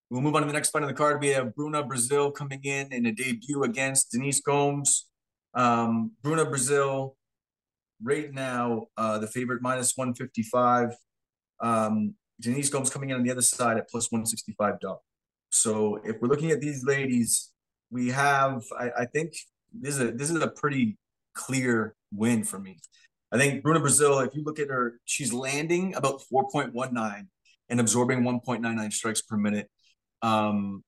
We'll 0.08 0.22
move 0.22 0.34
on 0.34 0.42
to 0.42 0.46
the 0.46 0.52
next 0.54 0.70
fight 0.70 0.82
on 0.82 0.88
the 0.88 0.94
card. 0.94 1.20
We 1.20 1.28
have 1.28 1.54
Bruna 1.54 1.84
Brasil 1.84 2.30
coming 2.30 2.60
in 2.64 2.92
in 2.92 3.04
a 3.06 3.12
debut 3.12 3.62
against 3.62 4.12
Denise 4.12 4.40
Gomes. 4.40 5.09
Um, 5.54 6.12
Bruna 6.22 6.44
Brasil, 6.44 7.16
right 8.02 8.32
now, 8.32 8.86
uh, 8.96 9.18
the 9.18 9.26
favorite 9.26 9.62
minus 9.62 9.96
155. 9.96 10.94
Um, 11.60 12.14
Denise 12.40 12.70
Gomes 12.70 12.90
coming 12.90 13.10
in 13.10 13.16
on 13.16 13.22
the 13.22 13.30
other 13.30 13.42
side 13.42 13.76
at 13.76 13.88
plus 13.88 14.10
165 14.10 14.80
dollars. 14.80 15.00
So 15.50 16.00
if 16.04 16.20
we're 16.20 16.28
looking 16.28 16.50
at 16.50 16.60
these 16.60 16.84
ladies, 16.84 17.52
we 17.90 18.08
have 18.08 18.62
I, 18.78 18.90
I 19.00 19.04
think 19.04 19.34
this 19.72 19.96
is 19.96 20.00
a 20.00 20.12
this 20.12 20.30
is 20.30 20.42
a 20.42 20.48
pretty 20.48 20.96
clear 21.34 21.94
win 22.12 22.44
for 22.44 22.58
me. 22.58 22.78
I 23.32 23.38
think 23.38 23.62
Bruna 23.62 23.80
Brasil, 23.80 24.18
if 24.20 24.34
you 24.34 24.42
look 24.42 24.58
at 24.58 24.68
her, 24.68 25.00
she's 25.04 25.32
landing 25.32 25.94
about 25.94 26.20
4.19 26.32 27.26
and 27.68 27.80
absorbing 27.80 28.22
1.99 28.22 28.92
strikes 28.92 29.22
per 29.22 29.36
minute. 29.36 29.68
Um, 30.22 30.82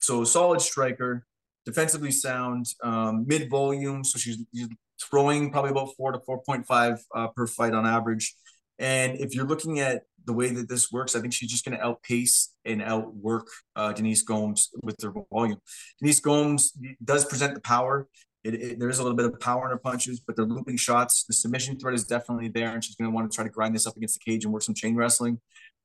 so 0.00 0.22
a 0.22 0.26
solid 0.26 0.60
striker, 0.60 1.24
defensively 1.66 2.10
sound, 2.10 2.66
um, 2.82 3.26
mid 3.26 3.50
volume. 3.50 4.04
So 4.04 4.18
she's, 4.18 4.38
she's, 4.54 4.68
throwing 5.10 5.50
probably 5.50 5.70
about 5.70 5.90
four 5.96 6.12
to 6.12 6.18
4.5 6.18 6.98
uh, 7.14 7.28
per 7.28 7.46
fight 7.46 7.74
on 7.74 7.86
average. 7.86 8.34
And 8.78 9.20
if 9.20 9.34
you're 9.34 9.46
looking 9.46 9.80
at 9.80 10.02
the 10.24 10.32
way 10.32 10.50
that 10.50 10.68
this 10.68 10.90
works, 10.90 11.14
I 11.14 11.20
think 11.20 11.32
she's 11.32 11.50
just 11.50 11.64
going 11.64 11.76
to 11.76 11.84
outpace 11.84 12.54
and 12.64 12.82
outwork 12.82 13.46
uh, 13.74 13.92
Denise 13.92 14.22
Gomes 14.22 14.70
with 14.82 14.96
her 15.02 15.12
volume. 15.32 15.58
Denise 16.00 16.20
Gomes 16.20 16.72
does 17.02 17.24
present 17.24 17.54
the 17.54 17.60
power. 17.60 18.06
It, 18.44 18.54
it, 18.54 18.78
there 18.78 18.88
is 18.88 18.98
a 18.98 19.02
little 19.02 19.16
bit 19.16 19.26
of 19.26 19.38
power 19.40 19.64
in 19.64 19.70
her 19.70 19.78
punches, 19.78 20.20
but 20.20 20.36
the 20.36 20.44
looping 20.44 20.76
shots, 20.76 21.24
the 21.24 21.32
submission 21.32 21.78
threat 21.78 21.94
is 21.94 22.04
definitely 22.04 22.48
there, 22.48 22.70
and 22.70 22.84
she's 22.84 22.94
going 22.94 23.10
to 23.10 23.14
want 23.14 23.30
to 23.30 23.34
try 23.34 23.44
to 23.44 23.50
grind 23.50 23.74
this 23.74 23.86
up 23.86 23.96
against 23.96 24.18
the 24.18 24.30
cage 24.30 24.44
and 24.44 24.52
work 24.52 24.62
some 24.62 24.74
chain 24.74 24.94
wrestling. 24.94 25.40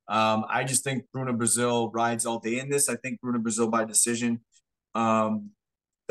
Um, 0.07 0.45
I 0.49 0.63
just 0.63 0.83
think 0.83 1.05
Bruna 1.13 1.33
Brasil 1.33 1.89
rides 1.91 2.25
all 2.25 2.39
day 2.39 2.59
in 2.59 2.69
this. 2.69 2.89
I 2.89 2.95
think 2.95 3.21
Bruna 3.21 3.39
Brasil 3.39 3.67
by 3.67 3.85
decision. 3.85 4.41
Um, 4.93 5.51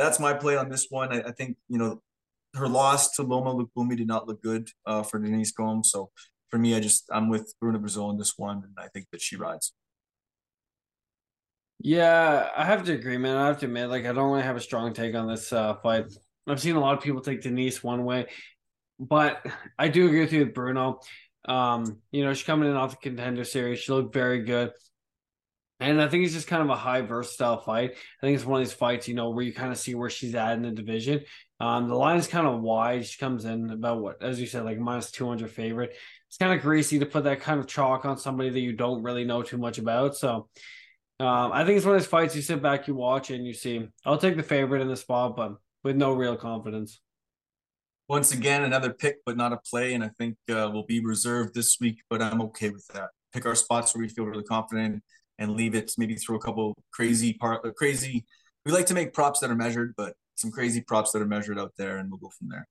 that's 0.01 0.19
my 0.19 0.33
play 0.33 0.57
on 0.57 0.69
this 0.69 0.87
one. 0.91 1.13
I, 1.13 1.21
I, 1.29 1.33
think 1.33 1.57
you 1.69 1.79
know 1.79 2.03
her 2.55 2.69
loss 2.69 3.13
to 3.13 3.23
Loma 3.23 3.55
Lookboonmee 3.55 3.97
did 3.97 4.07
not 4.07 4.27
look 4.27 4.43
good 4.43 4.69
uh, 4.87 5.03
for 5.03 5.19
Denise 5.19 5.53
Gomes, 5.53 5.91
so 5.91 6.11
for 6.51 6.59
me, 6.59 6.75
I 6.75 6.81
just 6.81 7.05
I'm 7.13 7.29
with 7.29 7.55
Bruna 7.61 7.79
Brasil 7.79 8.07
on 8.07 8.19
this 8.19 8.37
one, 8.37 8.63
and 8.65 8.75
I 8.77 8.89
think 8.89 9.07
that 9.13 9.21
she 9.21 9.37
rides. 9.37 9.73
Yeah, 11.83 12.49
I 12.55 12.65
have 12.65 12.85
to 12.85 12.93
agree, 12.93 13.17
man. 13.17 13.37
I 13.37 13.47
have 13.47 13.59
to 13.61 13.67
admit, 13.67 13.89
like, 13.89 14.05
I 14.05 14.13
don't 14.13 14.31
really 14.31 14.43
have 14.43 14.57
a 14.57 14.61
strong 14.61 14.93
take 14.93 15.15
on 15.15 15.29
this 15.29 15.51
uh, 15.53 15.75
fight. 15.77 16.07
I've 16.47 16.61
seen 16.61 16.77
a 16.77 16.81
lot 16.81 16.97
of 16.99 17.03
people 17.03 17.23
take 17.23 17.41
Denise 17.41 17.83
one 17.83 18.05
way, 18.05 18.27
but 18.99 19.47
I 19.79 19.89
do 19.89 20.07
agree 20.07 20.21
with 20.21 20.33
you 20.33 20.41
with 20.41 20.55
Bruno. 20.55 21.01
Um, 21.47 22.01
you 22.11 22.23
know, 22.23 22.35
she's 22.35 22.45
coming 22.45 22.69
in 22.69 22.77
off 22.77 22.91
the 22.91 22.97
contender 22.97 23.45
series. 23.45 23.79
She 23.79 23.93
looked 23.93 24.13
very 24.13 24.43
good. 24.43 24.73
And 25.81 26.01
I 26.01 26.09
think 26.09 26.25
it's 26.25 26.35
just 26.35 26.47
kind 26.47 26.63
of 26.63 26.69
a 26.69 26.77
high 26.77 27.01
versatile 27.01 27.59
fight. 27.59 27.93
I 27.93 28.27
think 28.27 28.37
it's 28.37 28.45
one 28.45 28.61
of 28.61 28.67
these 28.67 28.75
fights, 28.75 29.09
you 29.09 29.15
know, 29.15 29.31
where 29.31 29.45
you 29.45 29.53
kind 29.53 29.73
of 29.73 29.79
see 29.79 29.95
where 29.95 30.11
she's 30.11 30.35
at 30.35 30.53
in 30.53 30.63
the 30.63 30.71
division. 30.71 31.23
Um, 31.59 31.89
the 31.89 31.95
line 31.95 32.19
is 32.19 32.29
kind 32.29 32.47
of 32.47 32.61
wide. 32.61 33.07
She 33.07 33.19
comes 33.19 33.45
in 33.45 33.71
about 33.71 34.01
what, 34.01 34.23
as 34.23 34.41
you 34.41 34.47
said, 34.47 34.65
like 34.65 34.79
minus 34.79 35.11
200 35.11 35.51
favorite 35.51 35.97
it's 36.31 36.37
kind 36.37 36.55
of 36.55 36.63
greasy 36.63 37.01
to 37.01 37.07
put 37.07 37.25
that 37.25 37.41
kind 37.41 37.59
of 37.59 37.67
chalk 37.67 38.05
on 38.05 38.17
somebody 38.17 38.51
that 38.51 38.61
you 38.61 38.73
don't 38.73 39.03
really 39.03 39.25
know 39.25 39.43
too 39.43 39.59
much 39.59 39.79
about. 39.79 40.17
So 40.17 40.49
um, 41.19 41.51
I 41.53 41.65
think 41.65 41.77
it's 41.77 41.85
one 41.85 41.97
of 41.97 42.01
those 42.01 42.09
fights 42.09 42.37
you 42.37 42.43
sit 42.43 42.63
back, 42.63 42.87
you 42.87 42.95
watch, 42.95 43.31
and 43.31 43.45
you 43.45 43.53
see. 43.53 43.89
I'll 44.07 44.17
take 44.17 44.37
the 44.37 44.45
favorite 44.45 44.81
in 44.81 44.87
the 44.87 44.97
spot, 44.97 45.37
but 45.37 45.57
with 45.83 45.97
no 45.97 46.13
real 46.13 46.37
confidence. 46.37 47.01
Once 48.07 48.33
again, 48.33 48.63
another 48.63 48.93
pick, 48.93 49.17
but 49.27 49.37
not 49.37 49.53
a 49.53 49.57
play, 49.57 49.93
and 49.93 50.05
I 50.05 50.11
think 50.19 50.37
uh, 50.49 50.71
will 50.73 50.87
be 50.87 51.05
reserved 51.05 51.53
this 51.53 51.79
week. 51.81 51.99
But 52.09 52.23
I'm 52.23 52.41
okay 52.43 52.71
with 52.71 52.87
that. 52.95 53.09
Pick 53.33 53.45
our 53.45 53.57
spots 53.57 53.93
where 53.93 54.03
we 54.03 54.09
feel 54.09 54.25
really 54.25 54.45
confident, 54.45 55.03
and 55.41 55.57
leave 55.57 55.75
it. 55.75 55.91
Maybe 55.99 56.15
throw 56.15 56.37
a 56.37 56.41
couple 56.41 56.77
crazy 56.93 57.33
part, 57.33 57.67
uh, 57.67 57.73
crazy 57.73 58.25
we 58.65 58.73
like 58.73 58.87
to 58.87 58.95
make 58.95 59.13
props 59.13 59.41
that 59.41 59.51
are 59.51 59.57
measured, 59.57 59.95
but 59.97 60.15
some 60.35 60.51
crazy 60.51 60.81
props 60.81 61.13
that 61.13 61.23
are 61.23 61.27
measured 61.27 61.59
out 61.59 61.73
there, 61.79 61.99
and 61.99 62.11
we'll 62.11 62.19
go 62.19 62.31
from 62.39 62.49
there. 62.49 62.67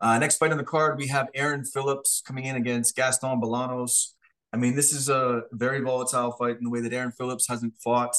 Uh, 0.00 0.18
next 0.18 0.36
fight 0.36 0.52
on 0.52 0.58
the 0.58 0.64
card, 0.64 0.96
we 0.96 1.08
have 1.08 1.28
Aaron 1.34 1.64
Phillips 1.64 2.22
coming 2.26 2.44
in 2.44 2.56
against 2.56 2.94
Gaston 2.96 3.40
Bolanos. 3.40 4.12
I 4.52 4.56
mean, 4.56 4.74
this 4.74 4.92
is 4.92 5.08
a 5.08 5.42
very 5.52 5.80
volatile 5.80 6.32
fight 6.32 6.56
in 6.56 6.64
the 6.64 6.70
way 6.70 6.80
that 6.80 6.92
Aaron 6.92 7.12
Phillips 7.12 7.46
hasn't 7.48 7.74
fought 7.82 8.14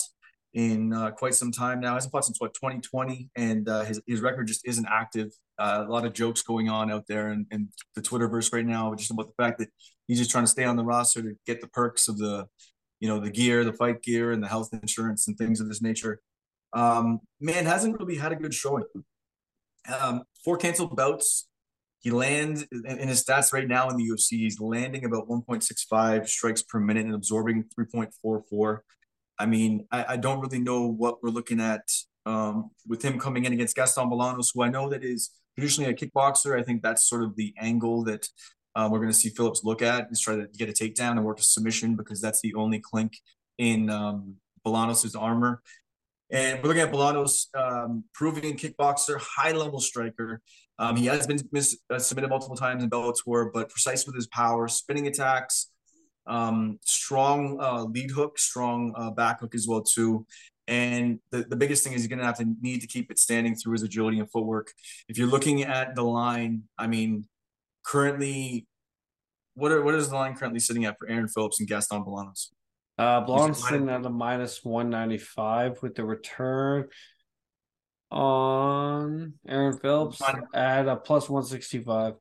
in 0.54 0.94
uh, 0.94 1.12
quite 1.12 1.34
some 1.36 1.52
time 1.52 1.80
now. 1.80 1.94
Hasn't 1.94 2.12
fought 2.12 2.26
since 2.26 2.40
what 2.40 2.54
2020, 2.54 3.30
and 3.36 3.68
uh, 3.68 3.84
his 3.84 4.02
his 4.06 4.22
record 4.22 4.48
just 4.48 4.68
isn't 4.68 4.88
active. 4.88 5.32
Uh, 5.58 5.86
a 5.88 5.92
lot 5.92 6.06
of 6.06 6.14
jokes 6.14 6.42
going 6.44 6.70
on 6.70 6.92
out 6.92 7.06
there 7.08 7.30
and, 7.30 7.46
in 7.52 7.70
the 7.96 8.02
Twitterverse 8.02 8.54
right 8.54 8.66
now, 8.66 8.94
just 8.94 9.12
about 9.12 9.28
the 9.28 9.44
fact 9.44 9.60
that 9.60 9.70
he's 10.08 10.20
just 10.20 10.32
trying 10.32 10.44
to 10.44 10.52
stay 10.52 10.66
on 10.66 10.76
the 10.76 10.84
roster 10.84 11.22
to 11.22 11.34
get 11.46 11.62
the 11.62 11.68
perks 11.68 12.08
of 12.08 12.18
the, 12.18 12.46
you 13.00 13.08
know, 13.08 13.20
the 13.20 13.30
gear, 13.30 13.64
the 13.64 13.74
fight 13.74 14.02
gear, 14.02 14.32
and 14.32 14.44
the 14.44 14.48
health 14.48 14.70
insurance 14.74 15.28
and 15.28 15.38
things 15.38 15.60
of 15.60 15.68
this 15.68 15.82
nature. 15.82 16.22
Um, 16.74 17.22
man 17.40 17.66
hasn't 17.66 18.00
really 18.00 18.16
had 18.16 18.32
a 18.32 18.36
good 18.36 18.54
showing. 18.54 18.86
Um, 20.00 20.24
four 20.44 20.58
canceled 20.58 20.96
bouts. 20.96 21.48
He 22.02 22.12
lands 22.12 22.66
in 22.72 23.08
his 23.08 23.24
stats 23.24 23.52
right 23.52 23.68
now 23.68 23.90
in 23.90 23.98
the 23.98 24.08
UFC. 24.10 24.38
He's 24.38 24.60
landing 24.60 25.04
about 25.04 25.28
1.65 25.28 26.28
strikes 26.28 26.62
per 26.62 26.80
minute 26.80 27.06
and 27.06 27.16
absorbing 27.16 27.66
3.44. 27.78 28.80
I 29.38 29.46
mean, 29.46 29.86
I, 29.92 30.06
I 30.10 30.18
don't 30.18 30.40
really 30.40 30.60
know 30.60 30.88
what 30.88 31.22
we're 31.22 31.30
looking 31.30 31.60
at 31.60 31.82
um, 32.26 32.72
with 32.88 33.02
him 33.02 33.20
coming 33.20 33.46
in 33.46 33.54
against 33.54 33.76
Gaston 33.76 34.10
Bolanos, 34.10 34.52
who 34.54 34.64
I 34.64 34.70
know 34.70 34.90
that 34.90 35.04
is 35.04 35.32
traditionally 35.58 35.90
a 35.90 35.94
kickboxer. 35.94 36.58
I 36.58 36.64
think 36.64 36.82
that's 36.82 37.10
sort 37.10 37.24
of 37.24 37.36
the 37.36 37.54
angle 37.58 38.04
that 38.06 38.28
um, 38.80 38.92
we're 38.92 39.00
going 39.00 39.12
to 39.12 39.18
see 39.18 39.30
Phillips 39.30 39.66
look 39.66 39.82
at 39.82 40.08
is 40.10 40.22
try 40.22 40.38
to 40.38 40.48
get 40.58 40.70
a 40.70 40.72
takedown 40.72 41.12
and 41.12 41.26
work 41.26 41.40
a 41.40 41.44
submission 41.44 41.98
because 41.98 42.22
that's 42.22 42.40
the 42.40 42.54
only 42.54 42.80
clink 42.80 43.18
in 43.58 43.90
um, 43.90 44.36
Bolanos's 44.66 45.16
armor. 45.16 45.62
And 46.32 46.64
we're 46.64 46.70
looking 46.70 46.84
at 46.84 46.92
Bolanos, 46.92 47.48
um, 47.56 48.06
proving 48.14 48.56
kickboxer, 48.56 49.20
high 49.20 49.52
level 49.52 49.82
striker. 49.82 50.42
Um, 50.78 50.96
he 50.96 51.08
has 51.08 51.28
been 51.28 51.40
mis- 51.52 51.78
uh, 51.90 52.00
submitted 52.00 52.30
multiple 52.30 52.56
times 52.56 52.82
in 52.82 52.90
Bellator, 52.90 53.52
but 53.54 53.70
precise 53.70 54.06
with 54.06 54.16
his 54.16 54.28
power, 54.28 54.70
spinning 54.70 55.08
attacks, 55.08 55.72
um, 56.26 56.80
strong 56.86 57.60
uh, 57.60 57.84
lead 57.84 58.12
hook, 58.12 58.40
strong 58.40 58.94
uh, 58.96 59.12
back 59.12 59.42
hook 59.42 59.56
as 59.56 59.68
well 59.68 59.82
too. 59.82 60.26
And 60.70 61.20
the, 61.32 61.44
the 61.44 61.58
biggest 61.58 61.84
thing 61.84 61.92
is 61.94 62.04
you're 62.04 62.10
going 62.10 62.20
to 62.20 62.26
have 62.26 62.38
to 62.38 62.46
need 62.62 62.80
to 62.80 62.88
keep 62.88 63.12
it 63.12 63.20
standing 63.20 63.56
through 63.56 63.74
his 63.74 63.84
agility 63.84 64.20
and 64.20 64.32
footwork. 64.32 64.72
If 65.10 65.18
you're 65.18 65.28
looking 65.28 65.64
at 65.64 65.96
the 65.96 66.04
line, 66.04 66.64
I 66.78 66.88
mean, 66.88 67.26
currently, 67.84 68.68
what 69.60 69.72
are, 69.72 69.82
what 69.84 69.96
is 69.96 70.10
the 70.10 70.16
line 70.16 70.36
currently 70.36 70.60
sitting 70.60 70.86
at 70.86 70.98
for 70.98 71.10
Aaron 71.10 71.28
Phillips 71.28 71.60
and 71.60 71.68
Gaston 71.68 72.04
Bolanos? 72.04 72.48
Uh, 72.98 73.22
Blonde's 73.22 73.66
sitting 73.66 73.90
at 73.90 74.06
a 74.06 74.10
minus 74.10 74.64
195 74.64 75.82
with 75.82 75.96
the 75.96 76.04
return 76.04 76.88
on 78.12 79.34
Aaron 79.48 79.78
Phillips 79.78 80.22
at 80.54 80.88
a 80.88 80.96
plus 80.96 81.30
165. 81.30 82.16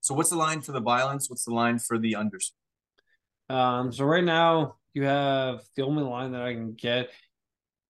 So 0.00 0.14
what's 0.14 0.30
the 0.30 0.36
line 0.36 0.60
for 0.60 0.72
the 0.72 0.80
violence? 0.80 1.30
What's 1.30 1.44
the 1.44 1.54
line 1.54 1.78
for 1.78 1.98
the 1.98 2.14
unders? 2.14 2.50
Um, 3.48 3.92
so 3.92 4.04
right 4.04 4.24
now 4.24 4.76
you 4.94 5.04
have 5.04 5.60
the 5.76 5.84
only 5.84 6.02
line 6.02 6.32
that 6.32 6.42
I 6.42 6.52
can 6.54 6.72
get 6.72 7.10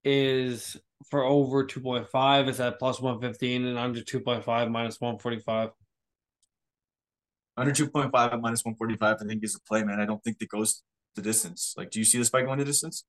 is 0.05 0.77
for 1.11 1.25
over 1.25 1.65
2.5 1.65 2.49
is 2.49 2.61
at 2.61 2.79
plus 2.79 3.01
115 3.01 3.67
and 3.67 3.79
under 3.79 4.01
2.5 4.01 4.71
minus 4.71 5.01
145. 5.01 5.71
Under 7.59 7.73
2.5 7.73 8.07
at 8.15 8.41
minus 8.41 8.65
145, 8.65 9.17
I 9.21 9.25
think 9.27 9.43
is 9.45 9.55
a 9.55 9.61
play, 9.61 9.83
man. 9.83 10.01
I 10.01 10.07
don't 10.07 10.23
think 10.23 10.39
it 10.41 10.49
goes 10.49 10.83
the 11.17 11.23
distance. 11.23 11.75
Like, 11.77 11.91
do 11.91 11.99
you 11.99 12.05
see 12.05 12.19
this 12.19 12.29
fight 12.29 12.47
going 12.47 12.59
the 12.59 12.65
distance? 12.65 13.05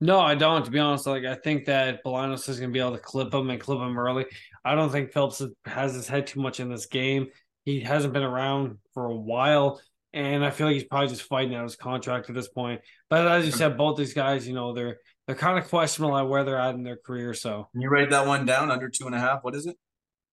No, 0.00 0.20
I 0.20 0.34
don't. 0.34 0.64
To 0.64 0.70
be 0.70 0.78
honest, 0.78 1.06
like 1.06 1.24
I 1.24 1.36
think 1.36 1.66
that 1.66 2.04
Bolanos 2.04 2.48
is 2.48 2.58
going 2.58 2.70
to 2.70 2.72
be 2.72 2.80
able 2.80 2.92
to 2.92 2.98
clip 2.98 3.32
him 3.32 3.48
and 3.48 3.60
clip 3.60 3.78
him 3.78 3.98
early. 3.98 4.26
I 4.64 4.74
don't 4.74 4.90
think 4.90 5.12
Phelps 5.12 5.40
has 5.64 5.94
his 5.94 6.06
head 6.06 6.26
too 6.26 6.40
much 6.40 6.60
in 6.60 6.68
this 6.68 6.86
game. 6.86 7.28
He 7.64 7.80
hasn't 7.80 8.12
been 8.12 8.22
around 8.22 8.78
for 8.92 9.06
a 9.06 9.14
while, 9.14 9.80
and 10.12 10.44
I 10.44 10.50
feel 10.50 10.66
like 10.66 10.74
he's 10.74 10.84
probably 10.84 11.08
just 11.08 11.22
fighting 11.22 11.54
out 11.54 11.62
his 11.62 11.76
contract 11.76 12.28
at 12.28 12.34
this 12.34 12.48
point. 12.48 12.82
But 13.08 13.26
as 13.26 13.46
you 13.46 13.52
said, 13.52 13.78
both 13.78 13.96
these 13.96 14.12
guys, 14.12 14.46
you 14.46 14.54
know, 14.54 14.74
they're 14.74 14.98
they're 15.26 15.36
kind 15.36 15.58
of 15.58 15.68
questionable 15.68 16.16
at 16.16 16.28
where 16.28 16.44
they're 16.44 16.58
at 16.58 16.74
in 16.74 16.82
their 16.82 16.96
career. 16.98 17.32
So 17.32 17.68
Can 17.72 17.80
you 17.80 17.88
write 17.88 18.10
that 18.10 18.26
one 18.26 18.44
down 18.44 18.70
under 18.70 18.88
two 18.90 19.06
and 19.06 19.14
a 19.14 19.18
half. 19.18 19.44
What 19.44 19.54
is 19.54 19.66
it? 19.66 19.76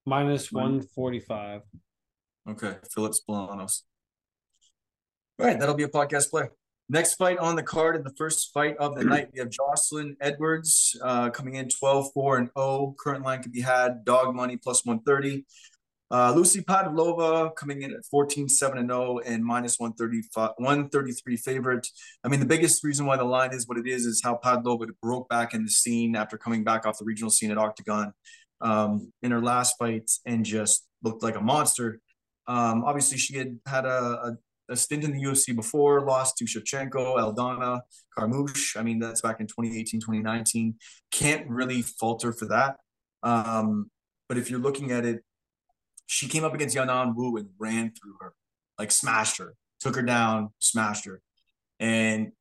minus 0.06 0.52
one 0.52 0.82
forty 0.82 1.20
five. 1.20 1.62
Okay, 2.50 2.76
Phillips 2.94 3.22
Bolanos. 3.28 3.84
All 5.40 5.48
right, 5.48 5.60
that'll 5.60 5.76
be 5.76 5.84
a 5.84 5.90
podcast 5.90 6.30
play. 6.30 6.50
Next 6.90 7.16
fight 7.16 7.38
on 7.38 7.56
the 7.56 7.64
card 7.64 7.96
in 7.96 8.04
the 8.04 8.14
first 8.18 8.52
fight 8.54 8.76
of 8.78 8.96
the 8.96 9.06
night, 9.06 9.30
we 9.34 9.40
have 9.40 9.50
Jocelyn 9.50 10.18
Edwards 10.20 11.00
uh, 11.02 11.30
coming 11.30 11.56
in 11.56 11.70
12 11.70 12.12
4 12.14 12.38
and 12.38 12.50
0. 12.58 12.96
Current 13.00 13.24
line 13.24 13.42
could 13.42 13.54
be 13.54 13.62
had 13.62 14.04
dog 14.04 14.36
money 14.36 14.58
plus 14.58 14.86
130. 14.86 15.46
Uh, 16.12 16.32
Lucy 16.36 16.62
Padlova 16.62 17.56
coming 17.56 17.82
in 17.82 17.92
at 17.92 18.06
14 18.12 18.48
7 18.48 18.78
and 18.78 18.90
0 18.90 19.20
and 19.26 19.44
minus 19.44 19.80
135, 19.80 20.52
133 20.58 21.38
favorite. 21.38 21.88
I 22.24 22.28
mean, 22.28 22.40
the 22.40 22.46
biggest 22.46 22.84
reason 22.84 23.06
why 23.06 23.18
the 23.18 23.24
line 23.24 23.54
is 23.54 23.68
what 23.68 23.80
it 23.80 23.88
is 23.88 24.06
is 24.06 24.22
how 24.24 24.40
Padlova 24.44 24.90
broke 25.02 25.28
back 25.30 25.56
in 25.56 25.64
the 25.64 25.72
scene 25.72 26.16
after 26.16 26.38
coming 26.38 26.64
back 26.64 26.86
off 26.86 27.00
the 27.00 27.06
regional 27.06 27.32
scene 27.32 27.50
at 27.50 27.58
Octagon 27.58 28.14
um, 28.62 29.12
in 29.24 29.32
her 29.32 29.42
last 29.42 29.78
fight 29.80 30.12
and 30.26 30.46
just 30.46 30.86
looked 31.02 31.24
like 31.24 31.38
a 31.38 31.42
monster. 31.42 32.00
Um, 32.48 32.84
obviously, 32.84 33.18
she 33.18 33.38
had 33.38 33.60
had 33.66 33.86
a, 33.86 33.90
a, 34.70 34.74
a, 34.74 34.76
stint 34.76 35.04
in 35.04 35.14
the 35.14 35.24
UFC 35.24 35.56
before, 35.56 36.02
lost 36.02 36.38
to 36.38 36.46
Shevchenko, 36.46 36.92
Aldana, 36.92 37.82
Carmouche. 38.18 38.78
I 38.78 38.84
mean, 38.84 39.00
that's 39.00 39.22
back 39.22 39.40
in 39.40 39.48
2018, 39.48 40.02
2019. 40.02 40.76
Can't 41.12 41.50
really 41.50 41.82
falter 41.82 42.34
for 42.34 42.46
that. 42.48 42.78
Um, 43.24 43.90
but 44.28 44.38
if 44.38 44.50
you're 44.50 44.60
looking 44.60 44.92
at 44.92 45.06
it, 45.06 45.24
she 46.06 46.28
came 46.28 46.44
up 46.44 46.54
against 46.54 46.76
Yanan 46.76 47.16
Wu 47.16 47.38
and 47.38 47.50
ran 47.58 47.92
through 47.92 48.16
her, 48.20 48.34
like 48.78 48.92
smashed 48.92 49.38
her, 49.38 49.56
took 49.80 49.96
her 49.96 50.02
down, 50.02 50.50
smashed 50.60 51.06
her. 51.06 51.22
And 51.80 52.34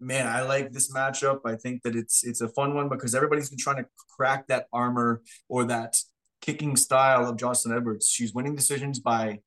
man, 0.00 0.26
I 0.26 0.42
like 0.42 0.72
this 0.72 0.92
matchup. 0.92 1.40
I 1.44 1.56
think 1.56 1.82
that 1.82 1.96
it's 1.96 2.24
it's 2.24 2.40
a 2.40 2.48
fun 2.48 2.74
one 2.74 2.88
because 2.88 3.14
everybody's 3.14 3.50
been 3.50 3.58
trying 3.58 3.76
to 3.76 3.86
crack 4.16 4.46
that 4.48 4.66
armor 4.72 5.22
or 5.48 5.64
that 5.64 5.96
kicking 6.40 6.76
style 6.76 7.28
of 7.28 7.36
Jocelyn 7.36 7.76
Edwards. 7.76 8.08
She's 8.08 8.32
winning 8.34 8.54
decisions 8.54 8.98
by 8.98 9.40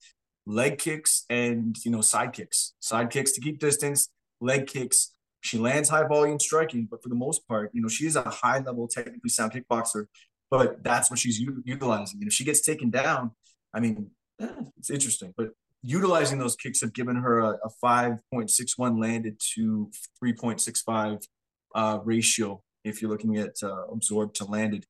leg 0.46 0.78
kicks 0.78 1.26
and 1.30 1.76
you 1.86 1.92
know 1.92 2.02
side 2.02 2.34
kicks, 2.34 2.74
side 2.80 3.10
kicks 3.10 3.32
to 3.34 3.42
keep 3.42 3.60
distance, 3.60 4.10
leg 4.40 4.68
kicks. 4.68 5.14
She 5.42 5.58
lands 5.58 5.90
high 5.90 6.08
volume 6.08 6.40
striking, 6.40 6.88
but 6.90 7.02
for 7.02 7.10
the 7.10 7.16
most 7.16 7.48
part, 7.48 7.72
you 7.74 7.82
know 7.82 7.88
she 7.88 8.06
is 8.06 8.16
a 8.16 8.30
high 8.30 8.60
level 8.60 8.88
technically 8.88 9.30
sound 9.30 9.54
kickboxer. 9.54 10.06
But 10.50 10.84
that's 10.84 11.10
what 11.10 11.18
she's 11.18 11.40
u- 11.40 11.64
utilizing. 11.66 12.20
And 12.20 12.28
if 12.28 12.34
she 12.34 12.44
gets 12.44 12.62
taken 12.62 12.90
down, 12.90 13.32
I 13.74 13.80
mean, 13.80 14.12
it's 14.78 14.90
interesting. 14.90 15.34
But 15.38 15.52
utilizing 15.82 16.40
those 16.40 16.56
kicks 16.56 16.82
have 16.82 16.94
given 16.94 17.16
her 17.16 17.40
a, 17.40 17.60
a 17.64 17.70
5.61 17.84 19.02
landed 19.02 19.40
to 19.56 19.90
3.65 20.24 21.26
uh, 21.74 22.00
ratio 22.04 22.62
if 22.84 23.02
you're 23.02 23.12
looking 23.12 23.38
at 23.38 23.56
uh, 23.64 23.88
absorbed 23.92 24.36
to 24.38 24.46
landed. 24.46 24.86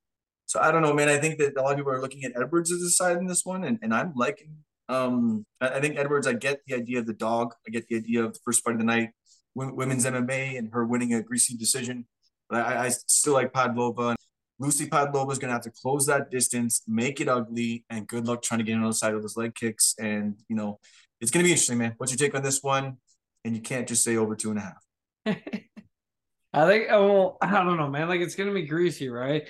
So 0.52 0.60
I 0.60 0.70
don't 0.70 0.82
know, 0.82 0.94
man. 0.94 1.08
I 1.08 1.18
think 1.18 1.38
that 1.40 1.56
a 1.56 1.62
lot 1.62 1.72
of 1.72 1.78
people 1.78 1.94
are 1.94 2.02
looking 2.02 2.26
at 2.26 2.34
Edwards 2.36 2.74
as 2.74 2.82
a 2.82 2.90
side 2.90 3.16
in 3.16 3.26
this 3.26 3.46
one, 3.46 3.64
and, 3.64 3.80
and 3.82 3.94
I'm 3.94 4.12
liking. 4.18 4.58
Um, 4.90 5.46
I, 5.62 5.80
think 5.80 5.98
Edwards. 5.98 6.28
I 6.28 6.34
get 6.34 6.60
the 6.68 6.76
idea 6.76 7.00
of 7.00 7.06
the 7.06 7.14
dog. 7.14 7.54
I 7.66 7.72
get 7.72 7.88
the 7.88 7.96
idea 7.96 8.26
of 8.26 8.34
the 8.34 8.40
first 8.44 8.62
fight 8.62 8.74
of 8.74 8.80
the 8.80 8.84
night, 8.84 9.12
women's 9.56 10.06
MMA, 10.06 10.58
and 10.58 10.70
her 10.74 10.86
winning 10.86 11.14
a 11.14 11.24
greasy 11.24 11.56
decision. 11.56 12.06
But 12.50 12.66
I, 12.66 12.88
I 12.88 12.90
still 12.90 13.32
like 13.32 13.54
Pavlova. 13.54 14.18
Lucy 14.60 14.90
Pavlova 14.90 15.32
is 15.32 15.40
going 15.40 15.48
to 15.48 15.54
have 15.54 15.62
to 15.62 15.72
close 15.72 16.06
that 16.08 16.30
distance, 16.30 16.82
make 16.86 17.22
it 17.22 17.30
ugly, 17.30 17.86
and 17.90 18.06
good 18.06 18.28
luck 18.28 18.42
trying 18.42 18.58
to 18.58 18.66
get 18.66 18.76
on 18.76 18.82
the 18.82 18.94
side 18.94 19.14
of 19.14 19.22
those 19.22 19.38
leg 19.38 19.56
kicks. 19.56 19.96
And 20.02 20.36
you 20.50 20.58
know, 20.58 20.82
it's 21.22 21.32
going 21.32 21.46
to 21.46 21.48
be 21.48 21.52
interesting, 21.52 21.78
man. 21.78 21.94
What's 21.96 22.12
your 22.12 22.18
take 22.18 22.36
on 22.36 22.44
this 22.44 22.62
one? 22.62 22.98
And 23.46 23.56
you 23.56 23.62
can't 23.62 23.88
just 23.88 24.04
say 24.04 24.18
over 24.18 24.36
two 24.36 24.50
and 24.50 24.60
a 24.60 24.64
half. 24.64 24.84
I 26.54 26.68
think. 26.68 26.90
Well, 26.90 27.38
I 27.42 27.64
don't 27.64 27.78
know, 27.78 27.88
man. 27.88 28.10
Like 28.10 28.20
it's 28.20 28.36
going 28.36 28.50
to 28.50 28.54
be 28.54 28.68
greasy, 28.68 29.08
right? 29.08 29.48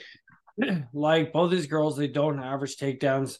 like 0.93 1.33
both 1.33 1.51
these 1.51 1.67
girls, 1.67 1.97
they 1.97 2.07
don't 2.07 2.39
average 2.39 2.77
takedowns. 2.77 3.37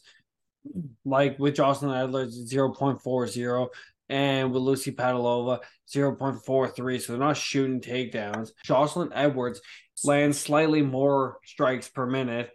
Like 1.04 1.38
with 1.38 1.56
Jocelyn 1.56 1.96
Edwards, 1.96 2.52
0.40, 2.52 3.68
and 4.08 4.52
with 4.52 4.62
Lucy 4.62 4.92
Pavlova, 4.92 5.60
0.43. 5.92 7.00
So 7.00 7.12
they're 7.12 7.20
not 7.20 7.36
shooting 7.36 7.80
takedowns. 7.80 8.50
Jocelyn 8.64 9.10
Edwards 9.12 9.60
lands 10.04 10.38
slightly 10.38 10.82
more 10.82 11.38
strikes 11.44 11.88
per 11.88 12.06
minute, 12.06 12.50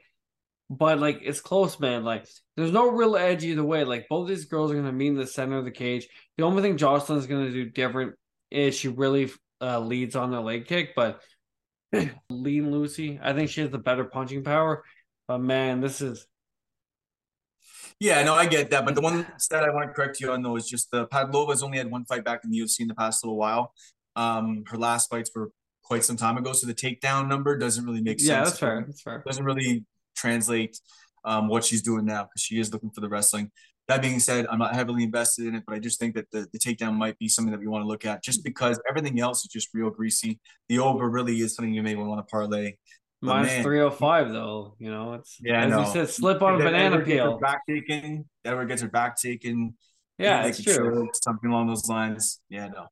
but 0.69 0.99
like 0.99 1.19
it's 1.23 1.41
close, 1.41 1.79
man. 1.79 2.03
Like 2.03 2.27
there's 2.55 2.71
no 2.71 2.91
real 2.91 3.15
edge 3.15 3.43
either 3.43 3.63
way. 3.63 3.83
Like 3.83 4.07
both 4.09 4.27
these 4.27 4.45
girls 4.45 4.71
are 4.71 4.75
gonna 4.75 4.91
meet 4.91 5.07
in 5.07 5.15
the 5.15 5.27
center 5.27 5.57
of 5.57 5.65
the 5.65 5.71
cage. 5.71 6.07
The 6.37 6.43
only 6.43 6.61
thing 6.61 6.77
Jocelyn's 6.77 7.27
gonna 7.27 7.51
do 7.51 7.69
different 7.69 8.15
is 8.51 8.75
she 8.75 8.87
really 8.87 9.31
uh, 9.61 9.79
leads 9.79 10.15
on 10.15 10.31
the 10.31 10.39
leg 10.39 10.67
kick, 10.67 10.91
but 10.95 11.21
lean 12.29 12.71
Lucy. 12.71 13.19
I 13.21 13.33
think 13.33 13.49
she 13.49 13.61
has 13.61 13.69
the 13.69 13.77
better 13.77 14.03
punching 14.03 14.43
power. 14.43 14.83
But 15.27 15.39
man, 15.39 15.81
this 15.81 16.01
is 16.01 16.27
yeah, 17.99 18.23
no, 18.23 18.35
I 18.35 18.45
get 18.45 18.69
that. 18.71 18.85
But 18.85 18.95
the 18.95 19.01
one 19.01 19.25
stat 19.37 19.63
I 19.63 19.71
want 19.71 19.89
to 19.89 19.93
correct 19.93 20.19
you 20.19 20.31
on 20.31 20.43
though 20.43 20.55
is 20.55 20.67
just 20.67 20.91
the 20.91 21.07
Pavlova's 21.07 21.63
only 21.63 21.77
had 21.77 21.89
one 21.89 22.05
fight 22.05 22.23
back 22.23 22.41
in 22.43 22.51
the 22.51 22.59
UFC 22.59 22.81
in 22.81 22.87
the 22.87 22.95
past 22.95 23.23
little 23.23 23.37
while. 23.37 23.73
Um, 24.15 24.63
her 24.67 24.77
last 24.77 25.09
fights 25.09 25.31
were 25.35 25.51
quite 25.83 26.03
some 26.03 26.17
time 26.17 26.37
ago. 26.37 26.53
So 26.53 26.67
the 26.67 26.75
takedown 26.75 27.27
number 27.27 27.57
doesn't 27.57 27.83
really 27.85 28.01
make 28.01 28.19
sense. 28.19 28.29
Yeah, 28.29 28.43
that's 28.43 28.59
fair. 28.59 28.83
That's 28.85 29.01
fair. 29.01 29.23
Doesn't 29.25 29.43
really 29.43 29.85
translate 30.15 30.79
um, 31.25 31.47
what 31.47 31.63
she's 31.63 31.81
doing 31.81 32.05
now 32.05 32.23
because 32.23 32.41
she 32.41 32.59
is 32.59 32.71
looking 32.71 32.91
for 32.91 33.01
the 33.01 33.09
wrestling. 33.09 33.51
That 33.87 34.01
being 34.01 34.19
said, 34.19 34.45
I'm 34.49 34.59
not 34.59 34.75
heavily 34.75 35.03
invested 35.03 35.47
in 35.47 35.55
it, 35.55 35.63
but 35.65 35.73
I 35.75 35.79
just 35.79 35.99
think 35.99 36.15
that 36.15 36.29
the, 36.31 36.45
the 36.51 36.59
takedown 36.59 36.95
might 36.95 37.17
be 37.19 37.29
something 37.29 37.51
that 37.51 37.59
we 37.59 37.67
want 37.67 37.83
to 37.83 37.87
look 37.87 38.05
at 38.05 38.21
just 38.23 38.41
mm. 38.41 38.43
because 38.43 38.79
everything 38.89 39.19
else 39.19 39.43
is 39.43 39.47
just 39.47 39.69
real 39.73 39.89
greasy. 39.89 40.39
The 40.67 40.79
over 40.79 41.09
really 41.09 41.39
is 41.39 41.55
something 41.55 41.73
you 41.73 41.83
may 41.83 41.95
want 41.95 42.19
to 42.19 42.29
parlay. 42.29 42.73
But 43.21 43.27
Minus 43.27 43.51
man, 43.53 43.63
305 43.63 44.31
though, 44.31 44.75
you 44.77 44.91
know, 44.91 45.13
it's 45.13 45.37
Yeah, 45.41 45.63
as 45.63 45.71
know. 45.71 45.79
we 45.79 45.85
said, 45.85 46.09
slip 46.09 46.41
on 46.41 46.55
a 46.55 46.57
banana 46.57 46.77
Edward 46.77 47.05
gets 47.05 47.19
her 47.19 47.29
peel. 47.29 47.39
Back 47.39 47.61
taken. 47.67 48.25
Edward 48.45 48.65
gets 48.67 48.81
her 48.81 48.89
back 48.89 49.19
taken. 49.19 49.75
Yeah, 50.19 50.45
it's 50.45 50.61
true. 50.61 51.09
Something 51.23 51.49
along 51.49 51.67
those 51.67 51.87
lines. 51.87 52.41
Yeah, 52.49 52.67
no. 52.67 52.87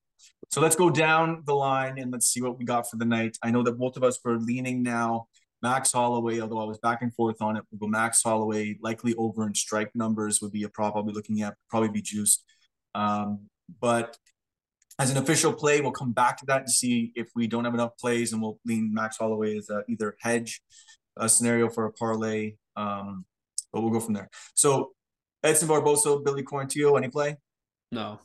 So 0.49 0.61
let's 0.61 0.75
go 0.75 0.89
down 0.89 1.43
the 1.45 1.53
line 1.53 1.97
and 1.97 2.11
let's 2.11 2.27
see 2.27 2.41
what 2.41 2.57
we 2.57 2.65
got 2.65 2.89
for 2.89 2.97
the 2.97 3.05
night. 3.05 3.37
I 3.43 3.51
know 3.51 3.63
that 3.63 3.73
both 3.73 3.97
of 3.97 4.03
us 4.03 4.19
were 4.23 4.37
leaning 4.37 4.83
now 4.83 5.27
Max 5.65 5.91
Holloway, 5.91 6.39
although 6.41 6.59
I 6.59 6.65
was 6.65 6.77
back 6.77 7.01
and 7.01 7.11
forth 7.11 7.41
on 7.41 7.57
it. 7.57 7.63
We'll 7.71 7.79
go 7.79 7.87
Max 7.87 8.21
Holloway, 8.21 8.77
likely 8.81 9.15
over 9.15 9.47
in 9.47 9.55
strike 9.55 9.89
numbers 9.95 10.39
would 10.39 10.51
be 10.51 10.61
a 10.61 10.69
prop 10.69 10.95
I'll 10.95 11.01
be 11.01 11.11
looking 11.11 11.41
at, 11.41 11.55
probably 11.71 11.89
be 11.89 12.03
juiced. 12.03 12.43
Um, 12.93 13.47
but 13.81 14.15
as 14.99 15.09
an 15.09 15.17
official 15.17 15.51
play, 15.51 15.81
we'll 15.81 15.91
come 15.91 16.11
back 16.11 16.37
to 16.37 16.45
that 16.45 16.61
and 16.61 16.69
see 16.69 17.11
if 17.15 17.29
we 17.35 17.47
don't 17.47 17.65
have 17.65 17.73
enough 17.73 17.97
plays, 17.99 18.31
and 18.31 18.43
we'll 18.43 18.59
lean 18.63 18.93
Max 18.93 19.17
Holloway 19.17 19.57
as 19.57 19.71
a, 19.71 19.81
either 19.89 20.15
hedge 20.21 20.61
a 21.17 21.27
scenario 21.27 21.67
for 21.67 21.85
a 21.85 21.91
parlay. 21.91 22.57
Um, 22.75 23.25
but 23.73 23.81
we'll 23.81 23.91
go 23.91 23.99
from 23.99 24.13
there. 24.13 24.29
So 24.53 24.91
Edson 25.43 25.67
Barbosa, 25.67 26.23
Billy 26.23 26.43
Quarantillo, 26.43 26.95
any 26.95 27.09
play? 27.09 27.37
No. 27.91 28.19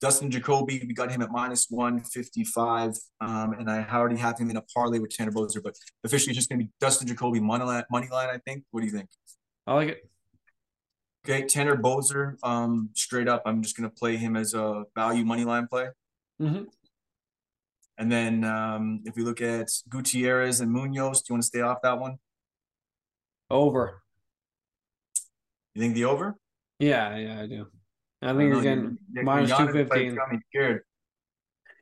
Dustin 0.00 0.30
Jacoby, 0.30 0.82
we 0.86 0.94
got 0.94 1.10
him 1.10 1.20
at 1.20 1.30
minus 1.30 1.66
155. 1.68 2.94
Um, 3.20 3.52
and 3.52 3.70
I 3.70 3.86
already 3.92 4.16
have 4.16 4.38
him 4.38 4.48
in 4.50 4.56
a 4.56 4.62
parlay 4.74 4.98
with 4.98 5.10
Tanner 5.10 5.30
Boser, 5.30 5.62
but 5.62 5.76
officially 6.04 6.30
it's 6.30 6.38
just 6.38 6.48
going 6.48 6.58
to 6.60 6.64
be 6.64 6.70
Dustin 6.80 7.06
Jacoby 7.06 7.40
money 7.40 7.64
line, 7.64 7.84
money 7.90 8.08
line, 8.10 8.28
I 8.30 8.38
think. 8.38 8.64
What 8.70 8.80
do 8.80 8.86
you 8.86 8.92
think? 8.92 9.10
I 9.66 9.74
like 9.74 9.88
it. 9.90 10.10
Okay, 11.26 11.44
Tanner 11.46 11.76
Boser, 11.76 12.36
um, 12.42 12.88
straight 12.94 13.28
up, 13.28 13.42
I'm 13.44 13.62
just 13.62 13.76
going 13.76 13.88
to 13.88 13.94
play 13.94 14.16
him 14.16 14.36
as 14.36 14.54
a 14.54 14.84
value 14.96 15.24
money 15.24 15.44
line 15.44 15.66
play. 15.66 15.88
Mhm. 16.40 16.66
And 17.98 18.10
then 18.10 18.44
um, 18.44 19.02
if 19.04 19.14
we 19.16 19.22
look 19.22 19.42
at 19.42 19.68
Gutierrez 19.90 20.60
and 20.62 20.74
Munhoz, 20.74 21.18
do 21.18 21.24
you 21.28 21.34
want 21.34 21.42
to 21.42 21.46
stay 21.46 21.60
off 21.60 21.82
that 21.82 21.98
one? 22.00 22.16
Over. 23.50 24.00
You 25.74 25.82
think 25.82 25.94
the 25.94 26.06
over? 26.06 26.36
Yeah, 26.78 27.14
yeah, 27.16 27.42
I 27.42 27.46
do. 27.46 27.66
I 28.22 28.28
think 28.34 28.52
you're 28.52 28.62
getting 28.62 28.98
minus 29.22 29.56
two 29.56 29.72
fifteen. 29.72 30.18
scared. 30.50 30.82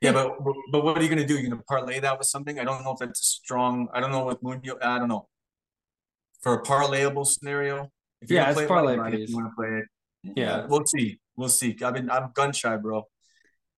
Yeah, 0.00 0.12
but 0.12 0.38
but 0.70 0.84
what 0.84 0.96
are 0.96 1.02
you 1.02 1.08
gonna 1.08 1.26
do? 1.26 1.34
You're 1.38 1.50
gonna 1.50 1.62
parlay 1.68 1.98
that 2.00 2.18
with 2.18 2.28
something? 2.28 2.58
I 2.60 2.64
don't 2.64 2.84
know 2.84 2.92
if 2.92 2.98
that's 2.98 3.20
a 3.20 3.24
strong. 3.24 3.88
I 3.92 4.00
don't 4.00 4.12
know 4.12 4.24
what 4.24 4.42
Munhoz. 4.42 4.76
I 4.82 4.98
don't 4.98 5.08
know. 5.08 5.26
For 6.42 6.54
a 6.54 6.62
parlayable 6.62 7.26
scenario, 7.26 7.90
if 8.20 8.30
Yeah, 8.30 8.50
it's 8.50 8.62
parlay 8.66 8.96
line, 8.96 9.14
if 9.14 9.28
you 9.28 9.34
want 9.36 9.48
to 9.50 9.54
play 9.56 9.78
it, 9.78 9.86
Yeah. 10.36 10.66
we'll 10.66 10.86
see. 10.86 11.18
We'll 11.36 11.48
see. 11.48 11.76
I've 11.82 11.94
been 11.94 12.08
I'm 12.10 12.30
gun 12.32 12.52
shy, 12.52 12.76
bro. 12.76 13.04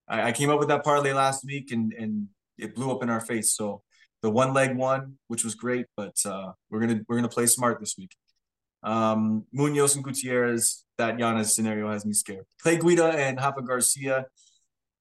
I, 0.07 0.29
I 0.29 0.33
came 0.33 0.51
up 0.51 0.59
with 0.59 0.69
that 0.69 0.85
parlay 0.85 1.13
last 1.15 1.45
week 1.47 1.73
and 1.73 1.95
and 1.95 2.29
it 2.59 2.75
blew 2.75 2.91
up 2.91 3.03
in 3.03 3.09
our 3.09 3.21
face. 3.23 3.55
So 3.57 3.83
the 4.21 4.31
one 4.31 4.53
leg 4.53 4.77
one, 4.77 5.15
which 5.29 5.45
was 5.45 5.55
great, 5.55 5.87
but 5.97 6.15
uh, 6.27 6.53
we're 6.69 6.81
gonna 6.81 7.01
we're 7.09 7.17
gonna 7.17 7.29
play 7.29 7.47
smart 7.47 7.81
this 7.81 7.95
week. 7.97 8.13
Um, 8.83 9.45
Munhoz 9.55 9.95
and 9.95 10.05
Gutierrez, 10.05 10.85
that 10.99 11.16
Giannis 11.16 11.51
scenario 11.51 11.91
has 11.91 12.05
me 12.07 12.12
scared. 12.12 12.47
Clay 12.62 12.78
Guida 12.78 13.07
and 13.07 13.39
Rafa 13.39 13.62
Garcia. 13.62 14.26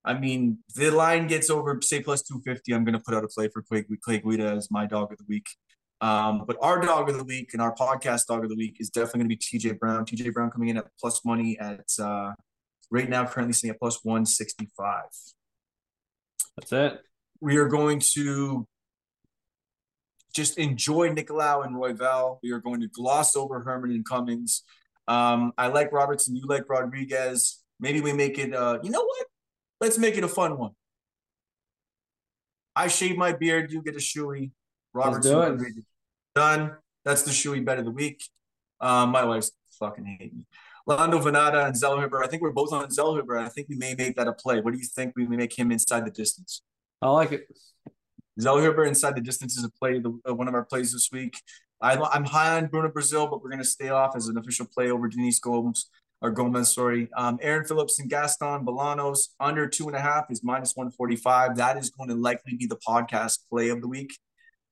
I 0.04 0.14
mean, 0.18 0.60
the 0.76 0.92
line 0.92 1.28
gets 1.28 1.50
over, 1.50 1.80
say, 1.82 2.02
plus 2.02 2.22
250. 2.24 2.74
I'm 2.74 2.84
going 2.84 2.94
to 2.94 3.04
put 3.04 3.14
out 3.14 3.24
a 3.24 3.28
play 3.28 3.50
for 3.50 3.62
Clay, 3.62 3.86
Clay 4.02 4.20
Guida 4.20 4.52
as 4.52 4.72
my 4.72 4.86
dog 4.86 5.12
of 5.12 5.18
the 5.18 5.26
week. 5.28 5.48
Um, 6.02 6.46
but 6.48 6.56
our 6.62 6.82
dog 6.82 7.10
of 7.10 7.18
the 7.18 7.26
week 7.26 7.50
and 7.54 7.62
our 7.62 7.76
podcast 7.76 8.28
dog 8.28 8.44
of 8.44 8.50
the 8.50 8.56
week 8.56 8.78
is 8.80 8.90
definitely 8.90 9.20
going 9.20 9.30
to 9.30 9.36
be 9.36 9.60
TJ 9.60 9.80
Brown. 9.80 10.06
TJ 10.06 10.34
Brown 10.34 10.50
coming 10.50 10.70
in 10.70 10.78
at 10.78 10.86
plus 11.00 11.26
money 11.26 11.60
at 11.60 11.86
uh, 12.00 12.32
right 12.90 13.10
now, 13.10 13.26
currently 13.26 13.54
sitting 13.54 13.72
at 13.72 13.80
plus 13.80 14.00
165. 14.04 15.04
That's 16.58 16.72
it. 16.72 17.02
We 17.42 17.58
are 17.58 17.68
going 17.68 18.02
to 18.14 18.68
just 20.34 20.58
enjoy 20.58 21.10
Nicolau 21.10 21.66
and 21.66 21.76
Royval. 21.76 22.40
We 22.44 22.52
are 22.52 22.60
going 22.60 22.82
to 22.82 22.88
gloss 22.88 23.36
over 23.36 23.62
Herman 23.62 23.92
and 23.92 24.06
Cummings. 24.06 24.64
Um, 25.08 25.54
I 25.58 25.68
like 25.68 25.92
Robertson. 25.92 26.36
You 26.36 26.44
like 26.46 26.70
Rodriguez. 26.70 27.64
Maybe 27.80 28.02
we 28.02 28.14
make 28.14 28.38
it. 28.38 28.54
Uh, 28.54 28.80
you 28.84 28.92
know 28.92 29.04
what? 29.04 29.26
Let's 29.82 29.98
make 29.98 30.18
it 30.18 30.24
a 30.24 30.28
fun 30.28 30.58
one. 30.58 30.72
I 32.76 32.88
shave 32.88 33.18
my 33.18 33.34
beard. 33.34 33.72
You 33.72 33.82
get 33.82 33.96
a 33.96 34.00
shoey. 34.00 34.52
Robertson. 34.94 35.76
Done. 36.36 36.76
That's 37.06 37.24
the 37.24 37.32
shoey 37.32 37.64
bet 37.66 37.80
of 37.80 37.86
the 37.86 37.92
week. 37.92 38.24
Um, 38.80 39.10
my 39.10 39.26
wife's 39.26 39.52
fucking 39.80 40.18
hate 40.20 40.34
me. 40.36 40.46
Lando 40.86 41.20
Vannata 41.20 41.66
and 41.66 41.76
Zellhuber. 41.76 42.24
I 42.24 42.28
think 42.28 42.42
we're 42.42 42.52
both 42.52 42.74
on 42.74 42.88
Zellhuber. 42.88 43.40
I 43.40 43.50
think 43.50 43.68
we 43.70 43.76
may 43.76 43.96
make 43.96 44.16
that 44.16 44.28
a 44.28 44.34
play. 44.34 44.60
What 44.60 44.74
do 44.74 44.80
you 44.80 44.86
think? 44.86 45.14
We 45.16 45.28
may 45.28 45.38
make 45.38 45.58
him 45.58 45.72
inside 45.72 46.06
the 46.06 46.12
distance. 46.12 46.62
I 47.02 47.10
like 47.10 47.32
it. 47.32 47.48
Zellhuber 48.40 48.88
inside 48.88 49.16
the 49.16 49.22
distance 49.22 49.58
is 49.58 49.64
a 49.64 49.70
play, 49.70 50.00
the, 50.00 50.18
uh, 50.28 50.34
one 50.34 50.48
of 50.48 50.54
our 50.54 50.66
plays 50.66 50.94
this 50.94 51.10
week. 51.12 51.42
I, 51.82 51.96
I'm 51.96 52.26
high 52.26 52.58
on 52.58 52.68
Bruno 52.68 52.90
Brazil, 52.90 53.28
but 53.28 53.42
we're 53.42 53.50
going 53.50 53.62
to 53.62 53.66
stay 53.66 53.90
off 53.90 54.16
as 54.16 54.28
an 54.28 54.38
official 54.38 54.66
play 54.66 54.92
over 54.92 55.08
Denise 55.08 55.40
Gomes 55.40 55.90
or 56.22 56.32
Gomez. 56.32 56.74
Sorry, 56.74 57.10
um, 57.16 57.40
Aaron 57.42 57.66
Phillips 57.66 58.00
and 58.00 58.10
Gaston 58.10 58.66
Bolanos 58.66 59.30
under 59.40 59.68
two 59.68 59.88
and 59.88 59.96
a 59.96 60.02
half 60.02 60.26
is 60.30 60.44
minus 60.44 60.76
145. 60.76 61.58
That 61.58 61.78
is 61.78 61.90
going 61.90 62.10
to 62.10 62.16
likely 62.16 62.56
be 62.56 62.66
the 62.66 62.80
podcast 62.88 63.40
play 63.50 63.70
of 63.70 63.82
the 63.82 63.88
week. 63.88 64.12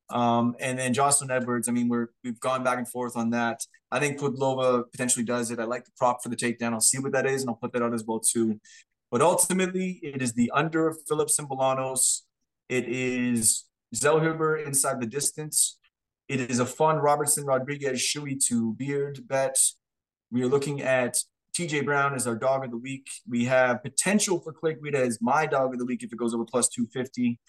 Um, 0.10 0.56
and 0.60 0.80
then 0.80 0.94
Jocelyn 0.94 1.32
Edwards. 1.32 1.68
I 1.68 1.72
mean, 1.72 1.90
we're 1.90 2.08
we've 2.24 2.40
gone 2.40 2.64
back 2.64 2.78
and 2.78 2.88
forth 2.88 3.18
on 3.18 3.32
that. 3.32 3.66
I 3.92 4.00
think 4.00 4.20
Pudlova 4.20 4.90
potentially 4.92 5.26
does 5.26 5.52
it. 5.52 5.60
I 5.60 5.66
like 5.66 5.86
the 5.86 5.92
prop 5.98 6.24
for 6.24 6.30
the 6.30 6.36
takedown. 6.36 6.74
I'll 6.74 6.80
see 6.80 7.00
what 7.00 7.12
that 7.12 7.26
is, 7.26 7.42
and 7.42 7.50
I'll 7.50 7.58
put 7.58 7.74
that 7.74 7.82
out 7.82 7.94
as 7.94 8.06
well 8.06 8.20
too. 8.20 8.60
But 9.12 9.22
ultimately, 9.22 10.00
it 10.04 10.22
is 10.22 10.34
the 10.34 10.52
under 10.54 10.88
of 10.88 10.98
Phillips 11.08 11.40
and 11.40 11.50
Bolanos. 11.50 12.22
It 12.70 12.88
is 12.88 13.66
Zellhuber 13.96 14.66
inside 14.66 15.00
the 15.00 15.08
distance. 15.08 15.78
It 16.28 16.42
is 16.42 16.60
a 16.60 16.66
fun 16.66 16.98
Robertson 16.98 17.46
Rodriguez 17.46 18.00
shoey 18.00 18.38
to 18.48 18.74
Beard 18.74 19.26
bet. 19.28 19.58
We 20.30 20.44
are 20.44 20.48
looking 20.48 20.82
at 20.82 21.18
TJ 21.58 21.86
Brown 21.86 22.14
as 22.14 22.28
our 22.28 22.36
dog 22.36 22.66
of 22.66 22.72
the 22.72 22.78
week. 22.78 23.08
We 23.28 23.46
have 23.46 23.82
potential 23.82 24.40
for 24.40 24.52
Clay 24.52 24.76
Guida 24.84 25.00
as 25.00 25.20
my 25.22 25.46
dog 25.46 25.74
of 25.74 25.80
the 25.80 25.86
week 25.86 26.04
if 26.04 26.12
it 26.12 26.18
goes 26.18 26.34
over 26.34 26.44
plus 26.44 26.68
250. 26.68 27.40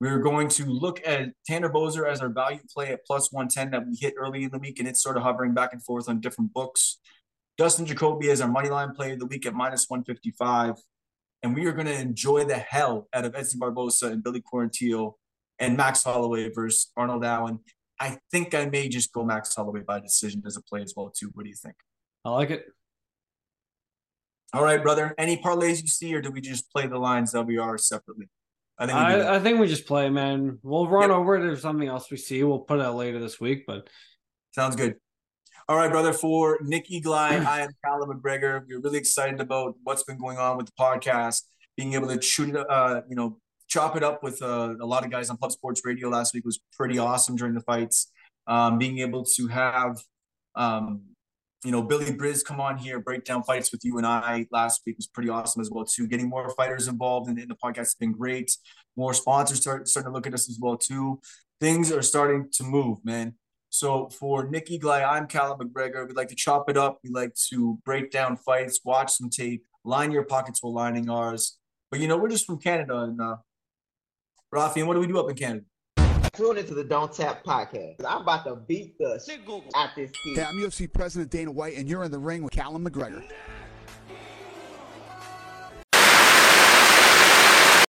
We're 0.00 0.18
going 0.18 0.48
to 0.48 0.66
look 0.66 1.00
at 1.06 1.30
Tanner 1.46 1.70
Boser 1.70 2.06
as 2.06 2.20
our 2.20 2.28
value 2.28 2.58
play 2.74 2.88
at 2.92 3.06
plus 3.06 3.32
110 3.32 3.70
that 3.70 3.86
we 3.86 3.96
hit 3.96 4.14
early 4.18 4.42
in 4.42 4.50
the 4.50 4.58
week, 4.58 4.78
and 4.78 4.88
it's 4.88 5.02
sort 5.02 5.16
of 5.16 5.22
hovering 5.22 5.54
back 5.54 5.72
and 5.72 5.82
forth 5.82 6.08
on 6.08 6.20
different 6.20 6.52
books. 6.52 6.98
Dustin 7.56 7.86
Jacoby 7.86 8.30
as 8.30 8.40
our 8.40 8.48
money 8.48 8.68
line 8.68 8.92
play 8.92 9.12
of 9.12 9.20
the 9.20 9.26
week 9.26 9.46
at 9.46 9.54
minus 9.54 9.88
155. 9.88 10.74
And 11.46 11.54
we 11.54 11.64
are 11.66 11.72
going 11.72 11.86
to 11.86 11.94
enjoy 11.96 12.42
the 12.42 12.56
hell 12.56 13.06
out 13.12 13.24
of 13.24 13.36
Edson 13.36 13.60
Barbosa 13.60 14.10
and 14.10 14.20
Billy 14.20 14.42
Quarantillo 14.42 15.12
and 15.60 15.76
Max 15.76 16.02
Holloway 16.02 16.50
versus 16.52 16.90
Arnold 16.96 17.24
Allen. 17.24 17.60
I 18.00 18.18
think 18.32 18.52
I 18.52 18.66
may 18.66 18.88
just 18.88 19.12
go 19.12 19.22
Max 19.24 19.54
Holloway 19.54 19.82
by 19.82 20.00
decision 20.00 20.42
as 20.44 20.56
a 20.56 20.62
play 20.62 20.82
as 20.82 20.94
well, 20.96 21.12
too. 21.16 21.30
What 21.34 21.44
do 21.44 21.48
you 21.48 21.54
think? 21.54 21.76
I 22.24 22.30
like 22.30 22.50
it. 22.50 22.64
All 24.54 24.64
right, 24.64 24.82
brother. 24.82 25.14
Any 25.18 25.36
parlays 25.36 25.80
you 25.82 25.86
see, 25.86 26.12
or 26.16 26.20
do 26.20 26.32
we 26.32 26.40
just 26.40 26.68
play 26.72 26.88
the 26.88 26.98
lines 26.98 27.32
WR 27.32 27.76
separately? 27.78 28.28
I 28.76 28.86
think 28.86 28.98
we. 28.98 29.04
I, 29.04 29.36
I 29.36 29.38
think 29.38 29.60
we 29.60 29.68
just 29.68 29.86
play, 29.86 30.10
man. 30.10 30.58
We'll 30.64 30.88
run 30.88 31.10
Yep. 31.10 31.18
over 31.18 31.36
it 31.36 31.52
if 31.52 31.60
something 31.60 31.86
else 31.86 32.10
we 32.10 32.16
see. 32.16 32.42
We'll 32.42 32.58
put 32.58 32.80
it 32.80 32.84
out 32.84 32.96
later 32.96 33.20
this 33.20 33.38
week, 33.38 33.66
but 33.68 33.88
Sounds 34.52 34.74
good. 34.74 34.96
All 35.68 35.76
right, 35.76 35.90
brother. 35.90 36.12
For 36.12 36.60
Nick 36.62 36.88
Eagleye, 36.88 37.44
I 37.44 37.62
am 37.62 37.70
Callum 37.84 38.08
McGregor. 38.08 38.62
We're 38.68 38.78
really 38.78 38.98
excited 38.98 39.40
about 39.40 39.74
what's 39.82 40.04
been 40.04 40.16
going 40.16 40.38
on 40.38 40.56
with 40.56 40.66
the 40.66 40.72
podcast, 40.78 41.42
being 41.76 41.94
able 41.94 42.06
to 42.06 42.22
shoot 42.22 42.54
uh, 42.54 43.00
you 43.10 43.16
know, 43.16 43.38
chop 43.66 43.96
it 43.96 44.04
up 44.04 44.22
with 44.22 44.40
uh, 44.42 44.76
a 44.80 44.86
lot 44.86 45.04
of 45.04 45.10
guys 45.10 45.28
on 45.28 45.36
Pub 45.38 45.50
Sports 45.50 45.82
Radio 45.84 46.08
last 46.08 46.34
week 46.34 46.44
was 46.44 46.60
pretty 46.72 46.98
awesome 46.98 47.34
during 47.34 47.52
the 47.52 47.62
fights. 47.62 48.12
Um, 48.46 48.78
being 48.78 49.00
able 49.00 49.24
to 49.24 49.48
have, 49.48 49.98
um, 50.54 51.00
you 51.64 51.72
know, 51.72 51.82
Billy 51.82 52.12
Briz 52.12 52.44
come 52.44 52.60
on 52.60 52.78
here, 52.78 53.00
break 53.00 53.24
down 53.24 53.42
fights 53.42 53.72
with 53.72 53.84
you 53.84 53.98
and 53.98 54.06
I 54.06 54.46
last 54.52 54.82
week 54.86 54.96
was 54.96 55.08
pretty 55.08 55.30
awesome 55.30 55.60
as 55.60 55.68
well 55.68 55.84
too. 55.84 56.06
Getting 56.06 56.28
more 56.28 56.48
fighters 56.50 56.86
involved 56.86 57.28
in, 57.28 57.40
in 57.40 57.48
the 57.48 57.56
podcast 57.56 57.76
has 57.78 57.96
been 57.96 58.12
great. 58.12 58.56
More 58.96 59.12
sponsors 59.12 59.62
start 59.62 59.88
starting 59.88 60.12
to 60.12 60.14
look 60.14 60.28
at 60.28 60.34
us 60.34 60.48
as 60.48 60.60
well 60.62 60.76
too. 60.76 61.20
Things 61.60 61.90
are 61.90 62.02
starting 62.02 62.50
to 62.52 62.62
move, 62.62 63.04
man. 63.04 63.34
So 63.76 64.08
for 64.08 64.48
Nick 64.48 64.68
Eagleye, 64.68 65.06
I'm 65.06 65.26
Callum 65.26 65.58
McGregor. 65.58 66.08
We 66.08 66.14
like 66.14 66.28
to 66.28 66.34
chop 66.34 66.70
it 66.70 66.78
up. 66.78 66.98
We 67.04 67.10
like 67.10 67.34
to 67.50 67.78
break 67.84 68.10
down 68.10 68.38
fights, 68.38 68.80
watch 68.84 69.12
some 69.12 69.28
tape, 69.28 69.66
line 69.84 70.10
your 70.10 70.22
pockets 70.22 70.62
while 70.62 70.72
lining 70.72 71.10
ours. 71.10 71.58
But 71.90 72.00
you 72.00 72.08
know, 72.08 72.16
we're 72.16 72.30
just 72.30 72.46
from 72.46 72.58
Canada, 72.58 73.00
and 73.00 73.20
uh, 73.20 73.36
Rafi, 74.50 74.76
and 74.76 74.88
what 74.88 74.94
do 74.94 75.00
we 75.00 75.06
do 75.06 75.18
up 75.18 75.28
in 75.28 75.36
Canada? 75.36 75.66
Tune 76.32 76.56
into 76.56 76.72
the 76.72 76.84
Don't 76.84 77.12
Tap 77.12 77.44
podcast. 77.44 78.02
I'm 78.02 78.22
about 78.22 78.46
to 78.46 78.56
beat 78.56 78.96
the 78.98 79.22
shit 79.22 79.40
out 79.74 79.90
this 79.94 80.10
Hey, 80.24 80.36
kid. 80.36 80.44
I'm 80.44 80.56
UFC 80.56 80.90
President 80.90 81.30
Dana 81.30 81.52
White, 81.52 81.76
and 81.76 81.86
you're 81.86 82.02
in 82.04 82.10
the 82.10 82.18
ring 82.18 82.42
with 82.42 82.54
Callum 82.54 82.82
McGregor. 82.82 83.30